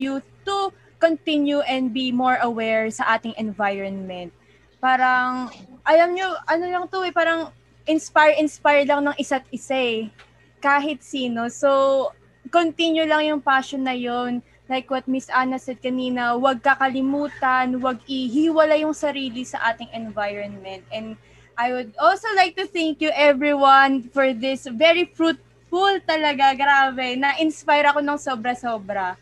youth 0.00 0.24
to 0.48 0.72
continue 0.98 1.60
and 1.68 1.92
be 1.92 2.08
more 2.10 2.40
aware 2.40 2.88
sa 2.88 3.14
ating 3.14 3.36
environment. 3.36 4.32
Parang, 4.80 5.52
alam 5.84 6.16
nyo, 6.16 6.34
ano 6.48 6.64
lang 6.66 6.84
to 6.90 7.04
eh, 7.04 7.12
parang 7.14 7.52
inspire-inspire 7.86 8.88
lang 8.88 9.06
ng 9.06 9.16
isa't 9.20 9.46
isa 9.54 9.76
eh. 9.78 10.10
Kahit 10.58 11.04
sino. 11.06 11.46
So, 11.52 12.10
continue 12.50 13.06
lang 13.06 13.30
yung 13.30 13.42
passion 13.44 13.86
na 13.86 13.94
yon 13.94 14.42
Like 14.68 14.92
what 14.92 15.08
Miss 15.08 15.32
Anna 15.32 15.56
said 15.56 15.80
kanina, 15.80 16.36
huwag 16.36 16.60
kakalimutan, 16.60 17.80
huwag 17.80 18.04
ihiwala 18.04 18.76
yung 18.76 18.92
sarili 18.92 19.40
sa 19.48 19.72
ating 19.72 19.88
environment. 19.96 20.84
And 20.92 21.16
I 21.56 21.72
would 21.72 21.96
also 21.98 22.28
like 22.36 22.54
to 22.60 22.68
thank 22.68 23.00
you 23.00 23.10
everyone 23.16 24.06
for 24.12 24.30
this 24.36 24.68
very 24.68 25.08
fruitful 25.08 25.98
talaga, 26.04 26.52
grabe. 26.54 27.16
Na-inspire 27.16 27.90
ako 27.90 28.04
ng 28.04 28.18
sobra-sobra. 28.20 29.16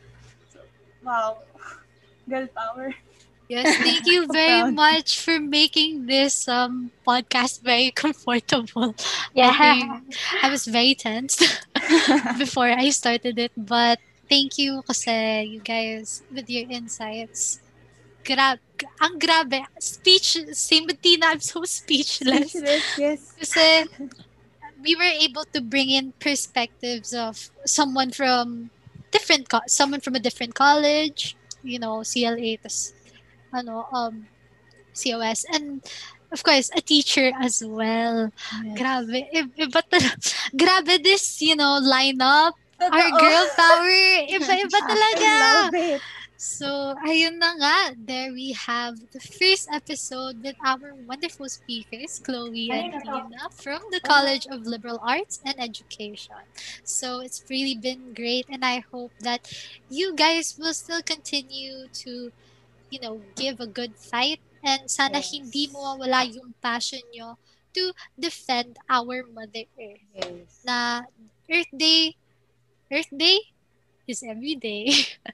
So, 0.51 0.61
wow. 1.07 1.39
Girl 2.27 2.51
power. 2.51 2.91
Yes, 3.49 3.79
thank 3.79 4.07
you 4.07 4.27
very 4.33 4.75
much 4.75 5.23
for 5.23 5.39
making 5.39 6.11
this 6.11 6.51
um 6.51 6.91
podcast 7.07 7.63
very 7.63 7.95
comfortable. 7.95 8.95
Yeah. 9.35 9.55
I, 9.55 10.03
I 10.43 10.51
was 10.51 10.67
very 10.67 10.99
tense 10.99 11.39
before 12.43 12.67
I 12.67 12.91
started 12.91 13.39
it, 13.39 13.55
but 13.57 14.03
thank 14.29 14.59
you 14.59 14.83
kasi 14.87 15.47
you 15.47 15.61
guys 15.61 16.23
with 16.31 16.51
your 16.51 16.69
insights. 16.71 17.61
Grab, 18.27 18.59
ang 18.99 19.19
grabe. 19.23 19.63
Speech, 19.79 20.51
same 20.51 20.87
with 20.87 21.01
Tina, 21.01 21.31
I'm 21.31 21.41
so 21.41 21.63
speechless. 21.79 22.51
Speechless, 22.51 22.85
yes. 22.99 23.21
Kasi 23.39 23.87
we 24.83 24.99
were 24.99 25.15
able 25.23 25.47
to 25.55 25.61
bring 25.63 25.91
in 25.91 26.13
perspectives 26.19 27.15
of 27.15 27.51
someone 27.65 28.11
from 28.11 28.71
different, 29.11 29.49
co- 29.49 29.67
someone 29.71 30.01
from 30.01 30.15
a 30.15 30.23
different 30.23 30.55
college, 30.55 31.37
you 31.63 31.79
know, 31.79 32.03
CLA, 32.03 32.59
tas, 32.59 32.93
ano, 33.55 33.87
um, 33.95 34.27
COS, 34.93 35.47
and 35.55 35.85
of 36.33 36.43
course, 36.43 36.71
a 36.75 36.81
teacher 36.81 37.31
as 37.41 37.63
well. 37.65 38.33
yes. 38.65 38.75
Grabe. 38.75 39.19
Iba 39.55 39.81
talaga. 39.87 40.19
Grabe 40.61 41.03
this, 41.03 41.41
you 41.43 41.55
know, 41.55 41.79
lineup. 41.79 42.53
Our 42.81 42.91
Totoo. 42.91 43.19
girl 43.21 43.47
power. 43.57 44.05
Iba-iba 44.37 44.79
talaga. 44.85 45.31
I 45.33 45.41
love 45.65 45.75
it. 45.75 46.01
So, 46.37 46.93
ayun 47.09 47.41
na 47.41 47.57
nga. 47.57 47.97
There 47.97 48.29
we 48.37 48.53
have 48.53 49.01
the 49.17 49.25
first 49.25 49.73
episode 49.73 50.45
with 50.45 50.53
our 50.61 50.93
wonderful 51.09 51.49
speakers, 51.49 52.21
Chloe 52.21 52.69
and 52.69 52.93
Tina 53.01 53.49
from 53.57 53.81
the 53.89 54.05
College 54.05 54.45
of 54.53 54.69
Liberal 54.69 55.01
Arts 55.01 55.41
and 55.49 55.57
Education. 55.57 56.37
So, 56.85 57.25
it's 57.25 57.41
really 57.49 57.73
been 57.73 58.13
great 58.13 58.45
and 58.53 58.61
I 58.69 58.85
hope 58.93 59.17
that 59.25 59.49
you 59.89 60.13
guys 60.13 60.61
will 60.61 60.77
still 60.77 61.01
continue 61.01 61.89
to, 62.05 62.29
you 62.93 63.01
know, 63.01 63.25
give 63.33 63.57
a 63.57 63.67
good 63.67 63.97
fight 63.97 64.45
and 64.61 64.93
sana 64.93 65.25
Yes. 65.25 65.33
hindi 65.33 65.73
mo 65.73 65.97
wala 65.97 66.29
yung 66.29 66.53
passion 66.61 67.01
nyo 67.17 67.41
to 67.73 67.97
defend 68.21 68.77
our 68.93 69.25
Mother 69.25 69.65
Earth. 69.81 70.05
Yes. 70.13 70.61
Na 70.69 71.09
Earth 71.49 71.73
Day, 71.73 72.13
Earth 72.93 73.09
Day 73.17 73.39
is 74.07 74.23
every 74.23 74.55
day. 74.55 74.91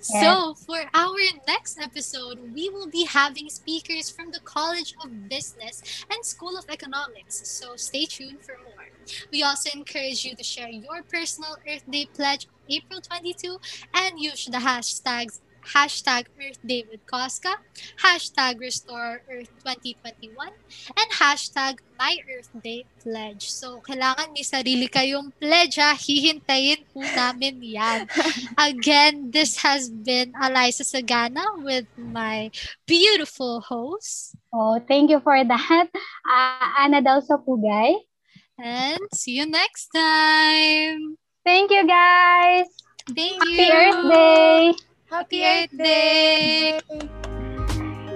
So, 0.00 0.54
for 0.54 0.78
our 0.94 1.18
next 1.46 1.78
episode, 1.80 2.38
we 2.54 2.68
will 2.70 2.88
be 2.88 3.04
having 3.04 3.48
speakers 3.48 4.10
from 4.10 4.30
the 4.30 4.40
College 4.44 4.94
of 5.02 5.28
Business 5.28 5.82
and 6.10 6.24
School 6.24 6.56
of 6.58 6.64
Economics. 6.70 7.40
So, 7.48 7.76
stay 7.76 8.06
tuned 8.06 8.42
for 8.44 8.56
more. 8.64 8.86
We 9.32 9.42
also 9.42 9.70
encourage 9.74 10.24
you 10.24 10.34
to 10.36 10.44
share 10.44 10.68
your 10.68 11.02
personal 11.10 11.56
Earth 11.68 11.84
Day 11.90 12.08
pledge 12.14 12.46
April 12.68 13.00
22 13.00 13.58
and 13.94 14.18
use 14.18 14.46
the 14.46 14.58
hashtags 14.58 15.40
hashtag 15.66 16.30
Earth 16.38 16.62
Day 16.62 16.86
with 16.86 17.02
Costco, 17.06 17.50
hashtag 18.02 18.58
Restore 18.60 19.22
Earth 19.26 19.50
2021, 19.66 20.32
and 20.94 21.08
hashtag 21.18 21.82
My 21.98 22.16
Earth 22.30 22.50
Day 22.62 22.86
Pledge. 23.02 23.50
So, 23.50 23.82
kailangan 23.82 24.30
may 24.32 24.46
sarili 24.46 24.86
kayong 24.86 25.34
pledge 25.36 25.76
ha. 25.82 25.98
Hihintayin 25.98 26.86
po 26.94 27.02
namin 27.18 27.60
yan. 27.60 28.06
Again, 28.56 29.30
this 29.34 29.60
has 29.66 29.90
been 29.90 30.32
Eliza 30.38 30.86
Sagana 30.86 31.42
with 31.60 31.90
my 31.98 32.50
beautiful 32.86 33.60
host. 33.60 34.38
Oh, 34.54 34.78
thank 34.78 35.10
you 35.10 35.20
for 35.20 35.36
that. 35.42 35.88
Uh, 36.24 36.66
Ana 36.80 37.02
daw 37.02 37.18
sa 37.20 37.36
Pugay. 37.36 38.06
And 38.56 39.00
see 39.12 39.36
you 39.36 39.44
next 39.44 39.92
time. 39.92 41.20
Thank 41.44 41.70
you, 41.70 41.84
guys. 41.86 42.66
Thank 43.12 43.38
you. 43.44 43.60
Happy 43.60 43.68
Earth 43.68 44.02
Day. 44.10 44.95
Happy 45.16 45.40
Earth 45.40 45.72
Day. 45.72 46.78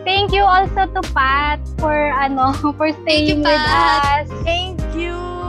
Thank 0.05 0.37
you 0.37 0.45
also 0.45 0.85
to 0.85 1.01
Pat 1.17 1.57
for 1.81 1.97
ano 1.97 2.53
for 2.77 2.93
Thank 2.93 3.01
you, 3.33 3.41
staying 3.41 3.41
with 3.41 3.65
us. 3.73 4.29
Thank 4.45 4.85
you. 4.93 5.40